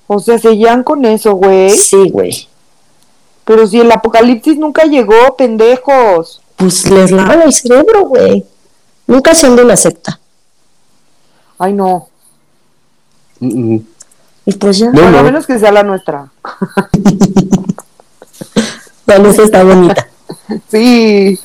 O 0.07 0.19
sea, 0.19 0.39
seguían 0.39 0.83
con 0.83 1.03
eso, 1.03 1.33
güey. 1.33 1.71
Sí, 1.71 2.09
güey. 2.09 2.47
Pero 3.43 3.67
si 3.67 3.81
el 3.81 3.91
apocalipsis 3.91 4.57
nunca 4.57 4.85
llegó, 4.85 5.35
pendejos. 5.35 6.42
Pues 6.63 6.89
les 6.89 7.11
lavan 7.11 7.41
el 7.41 7.51
cerebro, 7.53 8.05
güey. 8.07 8.45
Nunca 9.07 9.35
siendo 9.35 9.63
una 9.63 9.75
secta. 9.75 10.17
Ay, 11.59 11.73
no. 11.73 12.07
Mm, 13.39 13.73
mm. 13.75 13.85
Y 14.45 14.53
pues 14.53 14.77
ya, 14.77 14.85
No, 14.87 14.93
bueno, 15.01 15.17
a 15.17 15.21
no. 15.21 15.23
menos 15.23 15.45
que 15.45 15.59
sea 15.59 15.71
la 15.73 15.83
nuestra. 15.83 16.31
la 19.05 19.17
luz 19.19 19.37
está 19.39 19.63
bonita. 19.63 20.07
Sí. 20.69 21.39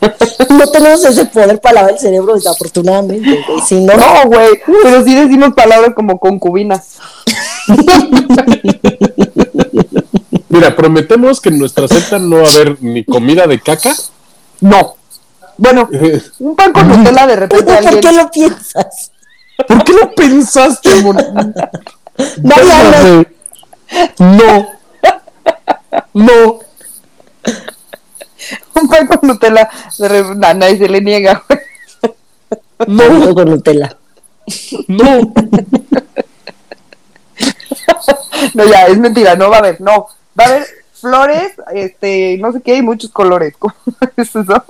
No 0.50 0.66
tenemos 0.66 1.02
ese 1.04 1.24
poder 1.24 1.58
para 1.62 1.76
lavar 1.76 1.92
el 1.92 1.98
cerebro, 1.98 2.34
desafortunadamente, 2.34 3.42
güey. 3.48 3.60
Si 3.66 3.80
no, 3.80 3.94
No, 3.96 4.26
güey. 4.26 4.50
Pero 4.82 5.02
sí 5.02 5.14
decimos 5.14 5.54
palabras 5.54 5.94
como 5.94 6.18
concubinas. 6.20 6.98
Mira, 10.50 10.76
prometemos 10.76 11.40
que 11.40 11.48
en 11.48 11.58
nuestra 11.58 11.88
secta 11.88 12.18
no 12.18 12.42
va 12.42 12.48
a 12.48 12.52
haber 12.52 12.82
ni 12.82 13.02
comida 13.04 13.46
de 13.46 13.58
caca. 13.60 13.94
No. 14.60 14.96
Bueno, 15.56 15.88
un 16.40 16.56
pan 16.56 16.72
con 16.72 16.88
Nutella 16.88 17.26
de 17.26 17.36
repente 17.36 17.64
¿por 17.64 17.74
alguien. 17.74 18.00
qué 18.00 18.12
lo 18.12 18.30
piensas? 18.30 19.12
¿Por 19.68 19.84
qué 19.84 19.92
lo 19.92 20.10
pensaste, 20.14 21.02
mon? 21.02 21.16
Mariana. 22.42 23.24
No. 24.18 24.68
No. 26.12 26.60
Un 28.74 28.88
pan 28.88 29.06
con 29.06 29.20
Nutella 29.22 29.70
de 29.98 30.08
repente. 30.08 30.46
A 30.46 30.54
nadie 30.54 30.78
se 30.78 30.88
le 30.88 31.00
niega, 31.00 31.44
güey. 31.48 31.60
No, 32.88 33.34
con 33.34 33.50
Nutella. 33.50 33.96
No. 34.88 35.32
no, 38.54 38.64
ya, 38.64 38.86
es 38.86 38.98
mentira, 38.98 39.36
no 39.36 39.50
va 39.50 39.56
a 39.56 39.58
haber, 39.60 39.80
no. 39.80 40.08
Va 40.38 40.44
a 40.44 40.48
haber 40.48 40.83
flores, 41.00 41.52
este, 41.72 42.38
no 42.38 42.52
sé 42.52 42.60
qué, 42.62 42.76
y 42.76 42.82
muchos 42.82 43.10
colores. 43.10 43.54
¿Cómo 43.58 43.74
es 44.16 44.34
eso? 44.34 44.64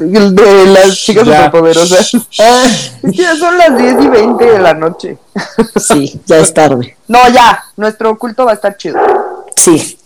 El 0.00 0.34
de 0.34 0.66
las 0.66 0.94
chicas 0.96 1.26
Ya. 1.26 1.36
superpoderosas. 1.46 2.12
Ah, 2.40 2.66
ya 3.04 3.36
son 3.36 3.56
las 3.56 3.76
10 3.78 4.04
y 4.04 4.08
20 4.08 4.44
de 4.44 4.58
la 4.58 4.74
noche. 4.74 5.16
sí, 5.76 6.20
ya 6.26 6.38
es 6.38 6.52
tarde. 6.52 6.96
No, 7.08 7.18
ya, 7.30 7.64
nuestro 7.76 8.18
culto 8.18 8.44
va 8.44 8.50
a 8.52 8.54
estar 8.54 8.76
chido. 8.76 8.98
Sí. 9.56 9.98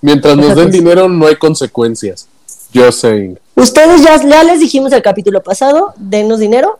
Mientras 0.00 0.36
nos 0.36 0.54
den 0.56 0.70
dinero, 0.70 1.08
no 1.08 1.26
hay 1.26 1.36
consecuencias. 1.36 2.28
Just 2.72 3.00
saying. 3.00 3.38
Ustedes 3.56 4.02
ya, 4.02 4.16
ya 4.22 4.44
les 4.44 4.60
dijimos 4.60 4.92
el 4.92 5.02
capítulo 5.02 5.42
pasado, 5.42 5.92
denos 5.96 6.38
dinero 6.38 6.78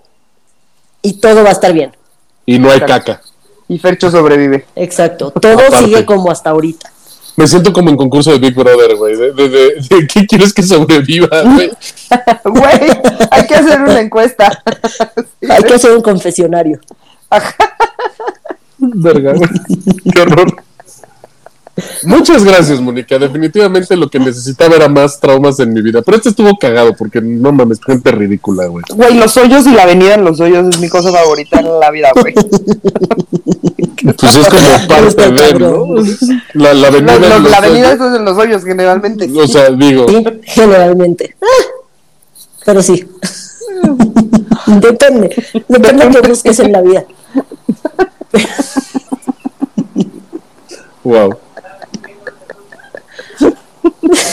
y 1.02 1.14
todo 1.14 1.42
va 1.42 1.48
a 1.50 1.52
estar 1.52 1.72
bien. 1.72 1.94
Y 2.46 2.58
no 2.58 2.70
hay 2.70 2.80
caca. 2.80 3.20
Y 3.70 3.78
Fercho 3.78 4.10
sobrevive. 4.10 4.66
Exacto. 4.74 5.30
Todo 5.30 5.52
Aparte. 5.52 5.78
sigue 5.78 6.04
como 6.04 6.30
hasta 6.30 6.50
ahorita. 6.50 6.90
Me 7.36 7.46
siento 7.46 7.72
como 7.72 7.88
en 7.88 7.96
concurso 7.96 8.32
de 8.32 8.38
Big 8.40 8.54
Brother, 8.54 8.96
güey. 8.96 9.16
De, 9.16 9.32
de- 9.32 9.48
de- 9.48 9.74
de 9.88 10.06
¿Qué 10.12 10.26
quieres 10.26 10.52
que 10.52 10.62
sobreviva, 10.64 11.28
güey? 11.42 11.70
Güey, 12.44 12.90
hay 13.30 13.46
que 13.46 13.54
hacer 13.54 13.80
una 13.80 14.00
encuesta. 14.00 14.62
Hay 15.48 15.62
que 15.62 15.74
hacer 15.74 15.92
un 15.92 16.02
confesionario. 16.02 16.80
Verga, 18.78 19.34
güey. 19.34 19.48
Qué 20.12 20.20
horror. 20.20 20.62
Muchas 22.02 22.44
gracias, 22.44 22.80
Mónica. 22.80 23.18
Definitivamente 23.18 23.96
lo 23.96 24.08
que 24.10 24.18
necesitaba 24.18 24.76
era 24.76 24.88
más 24.88 25.18
traumas 25.20 25.58
en 25.60 25.72
mi 25.72 25.80
vida. 25.80 26.02
Pero 26.02 26.16
este 26.18 26.28
estuvo 26.30 26.56
cagado 26.58 26.94
porque 26.94 27.20
no 27.22 27.52
mames, 27.52 27.78
gente 27.84 28.10
ridícula, 28.10 28.66
güey. 28.66 28.84
Güey, 28.94 29.14
los 29.14 29.36
hoyos 29.36 29.66
y 29.66 29.70
la 29.72 29.84
avenida 29.84 30.14
en 30.14 30.24
los 30.24 30.40
hoyos 30.40 30.66
es 30.74 30.78
mi 30.80 30.88
cosa 30.88 31.10
favorita 31.12 31.60
en 31.60 31.80
la 31.80 31.90
vida, 31.90 32.10
güey. 32.14 32.34
Pues 34.18 34.34
es 34.34 34.48
como 34.48 34.88
parte 34.88 35.30
de, 35.30 35.58
¿no? 35.58 35.86
La, 36.54 36.72
la 36.72 36.88
avenida. 36.88 37.18
Los- 37.18 37.20
los- 37.28 37.36
en 37.36 37.42
los 37.42 37.50
la 37.50 37.56
avenida 37.58 37.88
hoyos. 37.92 38.06
es 38.06 38.16
en 38.16 38.24
los 38.24 38.38
hoyos, 38.38 38.64
generalmente. 38.64 39.30
O 39.34 39.46
sea, 39.46 39.70
digo, 39.70 40.06
Sí, 40.08 40.24
generalmente. 40.44 41.36
Ah, 41.42 41.46
pero 42.64 42.82
sí. 42.82 43.06
Depende. 44.66 45.44
Depende 45.68 46.06
de 46.06 46.12
lo 46.12 46.22
que 46.22 46.28
busques 46.28 46.58
en 46.60 46.72
la 46.72 46.80
vida. 46.80 47.04
wow. 51.04 51.34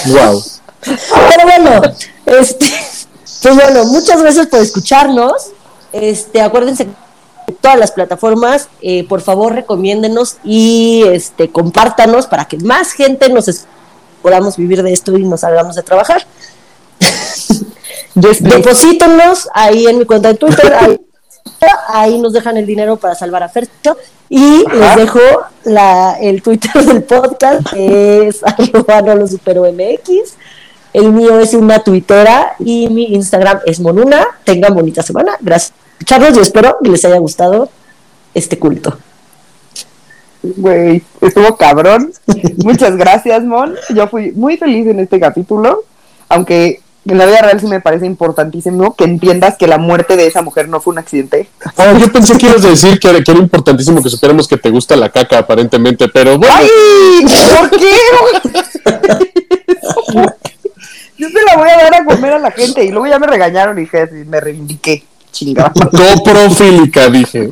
Wow. 0.08 0.44
Pero 0.82 1.44
bueno, 1.44 1.82
este, 2.26 2.66
pues 3.42 3.56
bueno, 3.56 3.86
muchas 3.86 4.22
gracias 4.22 4.48
por 4.48 4.60
escucharnos. 4.60 5.48
Este, 5.92 6.42
acuérdense 6.42 6.88
todas 7.62 7.78
las 7.80 7.92
plataformas, 7.92 8.68
eh, 8.82 9.06
por 9.08 9.22
favor, 9.22 9.54
recomiéndenos 9.54 10.38
y 10.44 11.04
este, 11.12 11.50
compártanos 11.50 12.28
para 12.28 12.46
que 12.46 12.58
más 12.58 12.92
gente 12.92 13.30
nos 13.30 13.48
es- 13.48 13.66
podamos 14.22 14.58
vivir 14.58 14.84
de 14.84 14.92
esto 14.92 15.18
y 15.18 15.24
nos 15.24 15.42
salgamos 15.42 15.76
de 15.76 15.84
trabajar. 15.84 16.26
Please. 18.14 18.44
Deposítenos 18.44 19.48
ahí 19.54 19.88
en 19.88 20.00
mi 20.00 20.06
cuenta 20.06 20.30
de 20.30 20.36
Twitter. 20.36 20.74
Ahí, 20.74 21.00
ahí 21.90 22.20
nos 22.20 22.34
dejan 22.34 22.58
el 22.58 22.66
dinero 22.66 22.98
para 22.98 23.16
salvar 23.16 23.44
a 23.44 23.50
Fercho. 23.50 23.98
Y 24.30 24.64
les 24.68 24.96
dejo 24.96 25.20
la, 25.64 26.18
el 26.20 26.42
Twitter 26.42 26.72
del 26.86 27.04
podcast, 27.04 27.70
que 27.70 28.28
es 28.28 28.42
arroba 28.44 29.02
no 29.02 29.16
lo 29.16 29.28
supero 29.28 29.64
MX. 29.72 30.36
El 30.94 31.12
mío 31.12 31.40
es 31.40 31.54
una 31.54 31.80
tuitera 31.80 32.56
y 32.60 32.88
mi 32.90 33.14
Instagram 33.14 33.60
es 33.66 33.80
Monuna. 33.80 34.26
Tengan 34.44 34.74
bonita 34.74 35.04
semana. 35.04 35.38
Gracias 35.40 35.74
escucharnos 35.98 36.38
y 36.38 36.42
espero 36.42 36.78
que 36.84 36.90
les 36.92 37.04
haya 37.06 37.18
gustado 37.18 37.70
este 38.34 38.60
culto. 38.60 38.98
Güey, 40.44 41.02
estuvo 41.22 41.58
cabrón. 41.58 42.14
Muchas 42.64 42.96
gracias, 42.96 43.44
Mon. 43.44 43.76
Yo 43.94 44.08
fui 44.08 44.32
muy 44.32 44.58
feliz 44.58 44.88
en 44.88 45.00
este 45.00 45.20
capítulo, 45.20 45.84
aunque 46.30 46.82
en 47.08 47.18
la 47.18 47.26
vida 47.26 47.42
real 47.42 47.60
sí 47.60 47.68
me 47.68 47.80
parece 47.80 48.06
importantísimo 48.06 48.96
que 48.96 49.04
entiendas 49.04 49.58
que 49.58 49.68
la 49.68 49.78
muerte 49.78 50.16
de 50.16 50.28
esa 50.28 50.42
mujer 50.42 50.70
no 50.70 50.80
fue 50.80 50.94
un 50.94 51.00
accidente. 51.00 51.48
Oh, 51.76 51.98
yo 51.98 52.12
pensé 52.12 52.38
que 52.38 52.48
ibas 52.48 52.66
a 52.66 52.70
decir 52.70 53.00
que 53.00 53.10
era, 53.10 53.24
que 53.24 53.32
era 53.32 53.40
importantísimo 53.40 54.02
que 54.02 54.10
supiéramos 54.10 54.48
que 54.48 54.58
te 54.58 54.70
gusta 54.70 54.96
la 54.96 55.10
caca, 55.10 55.40
aparentemente, 55.40 56.08
pero 56.10 56.38
bueno. 56.38 56.54
¡Ay! 56.56 56.68
¿Por 57.58 57.70
qué? 57.72 57.92
Yo 61.18 61.30
se 61.30 61.44
la 61.46 61.58
voy 61.58 61.70
a 61.70 61.78
dar 61.78 61.96
a 61.96 62.06
comer 62.06 62.34
a 62.34 62.40
la 62.40 62.52
gente 62.52 62.86
y 62.86 62.92
luego 62.92 63.08
ya 63.08 63.18
me 63.18 63.26
regañaron 63.26 63.78
y 63.78 63.82
dije, 63.82 64.08
me 64.28 64.40
reivindiqué. 64.40 65.04
Chingada. 65.32 65.74
Coprofílica, 65.74 67.10
dije. 67.10 67.52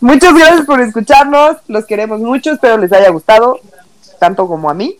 Muchas 0.00 0.34
gracias 0.34 0.66
por 0.66 0.80
escucharnos. 0.80 1.58
Los 1.68 1.84
queremos 1.84 2.20
mucho. 2.20 2.52
Espero 2.52 2.76
les 2.76 2.92
haya 2.92 3.10
gustado, 3.10 3.60
tanto 4.18 4.48
como 4.48 4.68
a 4.68 4.74
mí. 4.74 4.96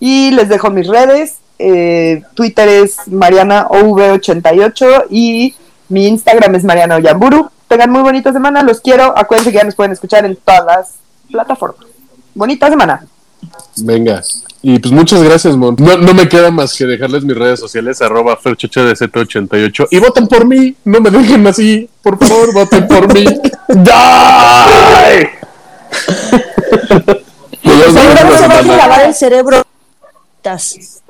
Y 0.00 0.30
les 0.32 0.48
dejo 0.48 0.70
mis 0.70 0.86
redes. 0.86 1.38
Eh, 1.58 2.22
Twitter 2.34 2.68
es 2.68 2.98
MarianaOV88 3.08 5.06
y 5.10 5.54
mi 5.88 6.06
Instagram 6.08 6.54
es 6.56 6.64
Mariana 6.64 6.96
Oyamburu. 6.96 7.48
Tengan 7.68 7.90
muy 7.90 8.02
bonita 8.02 8.32
semana. 8.32 8.62
Los 8.62 8.80
quiero. 8.80 9.16
Acuérdense 9.16 9.50
que 9.52 9.58
ya 9.58 9.64
nos 9.64 9.74
pueden 9.74 9.92
escuchar 9.92 10.24
en 10.24 10.36
todas 10.36 10.64
las 10.64 10.94
plataformas. 11.30 11.86
Bonita 12.34 12.68
semana. 12.68 13.06
Venga. 13.76 14.22
Y 14.62 14.78
pues 14.78 14.92
muchas 14.92 15.22
gracias, 15.22 15.56
Mon. 15.56 15.76
No, 15.78 15.98
no 15.98 16.14
me 16.14 16.26
queda 16.28 16.50
más 16.50 16.74
que 16.74 16.86
dejarles 16.86 17.22
mis 17.24 17.36
redes 17.36 17.60
sociales, 17.60 18.00
arroba 18.00 18.38
ferchochadz88. 18.38 19.88
Y 19.90 19.98
voten 19.98 20.26
por 20.26 20.46
mí. 20.46 20.74
No 20.84 21.00
me 21.00 21.10
dejen 21.10 21.46
así. 21.46 21.88
Por 22.02 22.18
favor, 22.18 22.54
voten 22.54 22.88
por 22.88 23.12
mí. 23.12 23.24
¡Die! 23.68 25.30
Próxima 27.62 28.38
se 28.38 28.48
va 28.48 28.54
a 28.54 28.62
semana. 28.62 28.76
lavar 28.76 29.02
el 29.06 29.14
cerebro. 29.14 29.62
Amigos, 30.52 31.02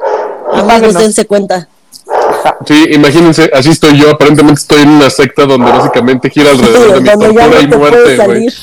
Apáguenos. 0.52 0.94
dense 1.02 1.26
cuenta. 1.26 1.68
Sí, 2.66 2.86
imagínense, 2.90 3.50
así 3.54 3.70
estoy 3.70 3.98
yo. 3.98 4.10
Aparentemente 4.10 4.60
estoy 4.60 4.82
en 4.82 4.90
una 4.90 5.10
secta 5.10 5.46
donde 5.46 5.70
básicamente 5.70 6.30
gira 6.30 6.50
alrededor 6.50 6.94
de 6.94 7.00
mi 7.00 7.08
tortura 7.08 7.60
y 7.60 7.66
no 7.68 7.78
muerte, 7.78 8.16
güey. 8.16 8.48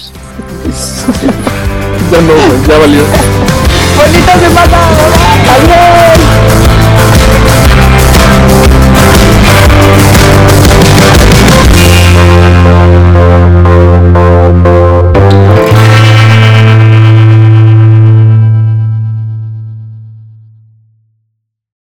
Ya 2.11 2.19
no, 2.19 2.33
ya 2.67 2.77
valió. 2.77 3.03
Bonita 3.95 4.37
semana. 4.37 4.77
Adiós. 5.47 6.80